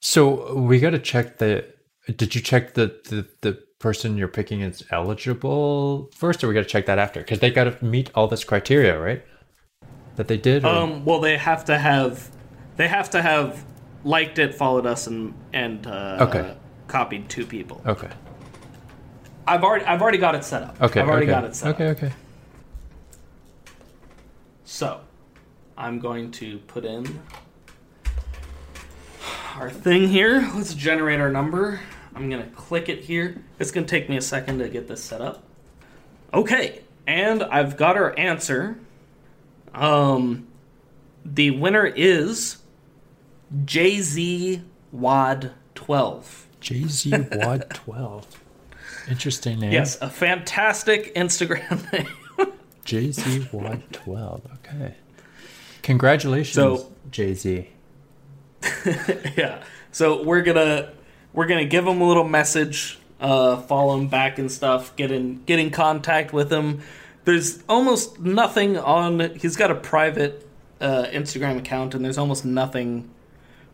So 0.00 0.54
we 0.54 0.80
got 0.80 0.90
to 0.90 0.98
check 0.98 1.38
the. 1.38 1.64
Did 2.14 2.34
you 2.34 2.40
check 2.40 2.74
the, 2.74 2.94
the 3.08 3.26
the 3.40 3.64
person 3.84 4.16
you're 4.16 4.28
picking 4.28 4.62
is 4.62 4.82
eligible 4.90 6.08
first, 6.14 6.42
or 6.42 6.48
we 6.48 6.54
got 6.54 6.60
to 6.62 6.66
check 6.66 6.86
that 6.86 6.98
after? 6.98 7.20
Because 7.20 7.40
they 7.40 7.50
got 7.50 7.64
to 7.64 7.84
meet 7.84 8.10
all 8.14 8.26
this 8.26 8.42
criteria, 8.42 8.98
right? 8.98 9.22
That 10.16 10.26
they 10.26 10.38
did. 10.38 10.64
or- 10.64 10.68
Um, 10.68 11.04
well, 11.04 11.20
they 11.20 11.36
have 11.36 11.66
to 11.66 11.76
have, 11.76 12.30
they 12.76 12.88
have 12.88 13.10
to 13.10 13.20
have 13.20 13.62
liked 14.02 14.38
it, 14.38 14.54
followed 14.54 14.86
us, 14.86 15.06
and 15.06 15.34
and 15.52 15.86
uh, 15.86 16.16
Okay. 16.26 16.56
copied 16.88 17.28
two 17.28 17.44
people. 17.44 17.82
okay. 17.86 18.08
I've 19.46 19.62
already 19.62 19.84
I've 19.84 20.00
already 20.00 20.16
got 20.16 20.34
it 20.34 20.44
set 20.44 20.62
up. 20.62 20.80
Okay. 20.80 21.00
I've 21.02 21.08
already 21.10 21.26
okay. 21.26 21.34
got 21.40 21.44
it 21.44 21.54
set 21.54 21.74
Okay. 21.74 21.88
up. 21.90 21.96
Okay. 21.98 22.06
Okay. 22.06 22.14
So, 24.64 25.00
I'm 25.76 25.98
going 25.98 26.30
to 26.40 26.56
put 26.72 26.86
in 26.86 27.20
our 29.56 29.68
thing 29.68 30.08
here. 30.08 30.50
Let's 30.54 30.72
generate 30.72 31.20
our 31.20 31.30
number. 31.30 31.80
I'm 32.14 32.30
gonna 32.30 32.46
click 32.54 32.88
it 32.88 33.00
here. 33.00 33.42
It's 33.58 33.70
gonna 33.70 33.86
take 33.86 34.08
me 34.08 34.16
a 34.16 34.22
second 34.22 34.58
to 34.60 34.68
get 34.68 34.86
this 34.88 35.02
set 35.02 35.20
up. 35.20 35.42
Okay, 36.32 36.82
and 37.06 37.42
I've 37.42 37.76
got 37.76 37.96
our 37.96 38.16
answer. 38.18 38.78
Um, 39.74 40.46
the 41.24 41.50
winner 41.52 41.86
is 41.86 42.58
JZ 43.64 44.62
Wad 44.92 45.52
12. 45.74 46.46
JZ 46.60 47.44
Wad 47.44 47.68
twelve. 47.74 48.26
Interesting 49.08 49.60
name. 49.60 49.72
Yes, 49.72 50.00
a 50.00 50.08
fantastic 50.08 51.14
Instagram 51.14 51.92
name. 52.38 52.52
JZ 52.86 53.52
Wad 53.52 53.82
twelve. 53.92 54.42
Okay. 54.64 54.94
Congratulations, 55.82 56.54
So- 56.54 56.92
JZ. 57.10 57.66
yeah. 59.36 59.62
So 59.92 60.22
we're 60.22 60.40
gonna 60.42 60.92
we're 61.34 61.46
gonna 61.46 61.66
give 61.66 61.86
him 61.86 62.00
a 62.00 62.08
little 62.08 62.26
message, 62.26 62.98
uh, 63.20 63.58
follow 63.58 63.98
him 63.98 64.08
back 64.08 64.38
and 64.38 64.50
stuff, 64.50 64.96
get 64.96 65.10
in 65.10 65.44
get 65.44 65.58
in 65.58 65.70
contact 65.70 66.32
with 66.32 66.50
him. 66.50 66.80
There's 67.24 67.62
almost 67.68 68.20
nothing 68.20 68.78
on. 68.78 69.34
He's 69.36 69.56
got 69.56 69.70
a 69.70 69.74
private 69.74 70.48
uh, 70.80 71.06
Instagram 71.10 71.58
account, 71.58 71.94
and 71.94 72.04
there's 72.04 72.18
almost 72.18 72.44
nothing 72.44 73.10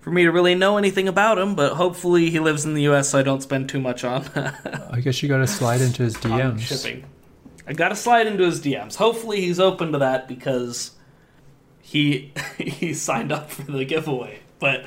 for 0.00 0.10
me 0.10 0.24
to 0.24 0.32
really 0.32 0.54
know 0.54 0.78
anything 0.78 1.08
about 1.08 1.38
him. 1.38 1.54
But 1.54 1.74
hopefully, 1.74 2.30
he 2.30 2.40
lives 2.40 2.64
in 2.64 2.74
the 2.74 2.82
U.S., 2.82 3.10
so 3.10 3.18
I 3.18 3.22
don't 3.22 3.42
spend 3.42 3.68
too 3.68 3.80
much 3.80 4.04
on, 4.04 4.24
I 4.90 5.00
guess 5.00 5.22
you 5.22 5.28
got 5.28 5.38
to 5.38 5.46
slide 5.46 5.80
into 5.80 6.02
his 6.02 6.16
DMs. 6.16 6.60
shipping. 6.60 7.04
I 7.66 7.72
gotta 7.72 7.94
slide 7.94 8.26
into 8.26 8.44
his 8.44 8.60
DMs. 8.60 8.96
Hopefully, 8.96 9.40
he's 9.40 9.60
open 9.60 9.92
to 9.92 9.98
that 9.98 10.26
because 10.26 10.92
he 11.80 12.32
he 12.58 12.94
signed 12.94 13.30
up 13.30 13.50
for 13.50 13.70
the 13.70 13.84
giveaway. 13.84 14.40
But 14.58 14.86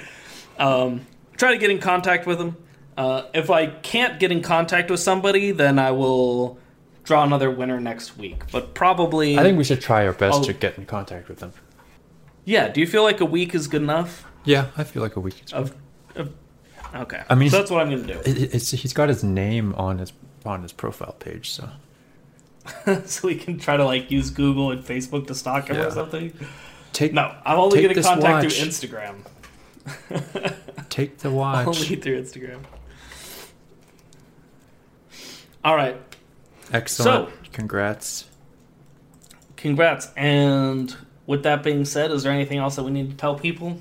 um, 0.58 1.06
try 1.38 1.52
to 1.52 1.58
get 1.58 1.70
in 1.70 1.80
contact 1.80 2.26
with 2.26 2.38
them. 2.38 2.58
Uh, 2.98 3.24
if 3.34 3.50
I 3.50 3.68
can't 3.68 4.20
get 4.20 4.32
in 4.32 4.42
contact 4.42 4.92
with 4.92 5.00
somebody, 5.00 5.52
then 5.52 5.80
I 5.80 5.92
will 5.92 6.60
draw 7.04 7.24
another 7.24 7.50
winner 7.50 7.80
next 7.80 8.18
week. 8.18 8.44
But 8.52 8.74
probably, 8.76 9.38
I 9.38 9.42
think 9.44 9.58
we 9.58 9.64
should 9.64 9.82
try 9.82 10.06
our 10.06 10.14
best 10.14 10.36
I'll- 10.36 10.44
to 10.46 10.54
get 10.54 10.78
in 10.78 10.86
contact 10.86 11.28
with 11.28 11.40
them. 11.40 11.54
yeah. 12.46 12.70
Do 12.70 12.80
you 12.82 12.88
feel 12.88 13.04
like 13.04 13.20
a 13.20 13.26
week 13.26 13.56
is 13.56 13.68
good 13.68 13.82
enough? 13.82 14.26
Yeah, 14.46 14.68
I 14.78 14.84
feel 14.84 15.02
like 15.02 15.16
a 15.16 15.20
week. 15.20 15.42
is 15.46 15.54
Of, 15.54 15.74
of 16.16 16.34
okay. 16.94 17.24
I 17.30 17.36
mean- 17.36 17.50
so 17.50 17.58
that's 17.58 17.72
what 17.72 17.82
I'm 17.82 17.90
gonna 17.90 18.14
do. 18.14 18.20
It, 18.30 18.54
it's, 18.54 18.72
he's 18.72 18.94
got 18.94 19.10
his 19.10 19.24
name 19.24 19.74
on 19.76 19.98
his 20.00 20.14
on 20.46 20.62
his 20.62 20.72
profile 20.74 21.16
page, 21.20 21.50
so 21.52 21.70
so 23.06 23.28
we 23.28 23.36
can 23.36 23.58
try 23.58 23.76
to 23.78 23.86
like 23.86 24.12
use 24.12 24.30
Google 24.30 24.72
and 24.72 24.84
Facebook 24.84 25.28
to 25.28 25.36
stalk 25.36 25.68
him 25.70 25.78
Yeah. 25.78 25.86
or 25.86 25.92
something. 25.92 26.32
take 26.94 27.14
No, 27.14 27.34
I'm 27.46 27.58
only 27.58 27.82
going 27.82 27.96
to 27.96 28.02
contact 28.04 28.46
watch. 28.46 28.54
through 28.60 28.68
Instagram. 28.68 29.16
take 30.90 31.20
the 31.20 31.32
watch. 31.32 31.68
Only 31.68 31.96
through 31.96 32.22
Instagram. 32.22 32.60
All 35.64 35.76
right. 35.76 35.98
Excellent. 36.72 37.30
So, 37.30 37.50
Congrats. 37.52 38.26
Congrats. 39.56 40.10
And 40.18 40.96
with 41.26 41.44
that 41.44 41.64
being 41.64 41.86
said, 41.86 42.12
is 42.12 42.24
there 42.24 42.32
anything 42.34 42.58
else 42.58 42.76
that 42.76 42.84
we 42.84 42.92
need 42.92 43.12
to 43.12 43.16
tell 43.16 43.36
people? 43.36 43.80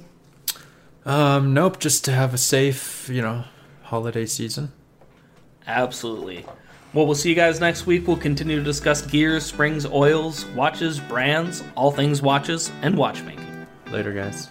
Um, 1.04 1.54
nope. 1.54 1.80
Just 1.80 2.04
to 2.04 2.12
have 2.12 2.34
a 2.34 2.38
safe, 2.38 3.08
you 3.08 3.22
know, 3.22 3.44
holiday 3.82 4.26
season. 4.26 4.72
Absolutely. 5.66 6.44
Well, 6.92 7.06
we'll 7.06 7.14
see 7.14 7.30
you 7.30 7.34
guys 7.34 7.58
next 7.58 7.86
week. 7.86 8.06
We'll 8.06 8.16
continue 8.18 8.58
to 8.58 8.62
discuss 8.62 9.00
gears, 9.02 9.44
springs, 9.46 9.86
oils, 9.86 10.44
watches, 10.46 11.00
brands, 11.00 11.64
all 11.74 11.90
things 11.90 12.20
watches, 12.20 12.70
and 12.82 12.96
watchmaking. 12.96 13.66
Later, 13.90 14.12
guys. 14.12 14.48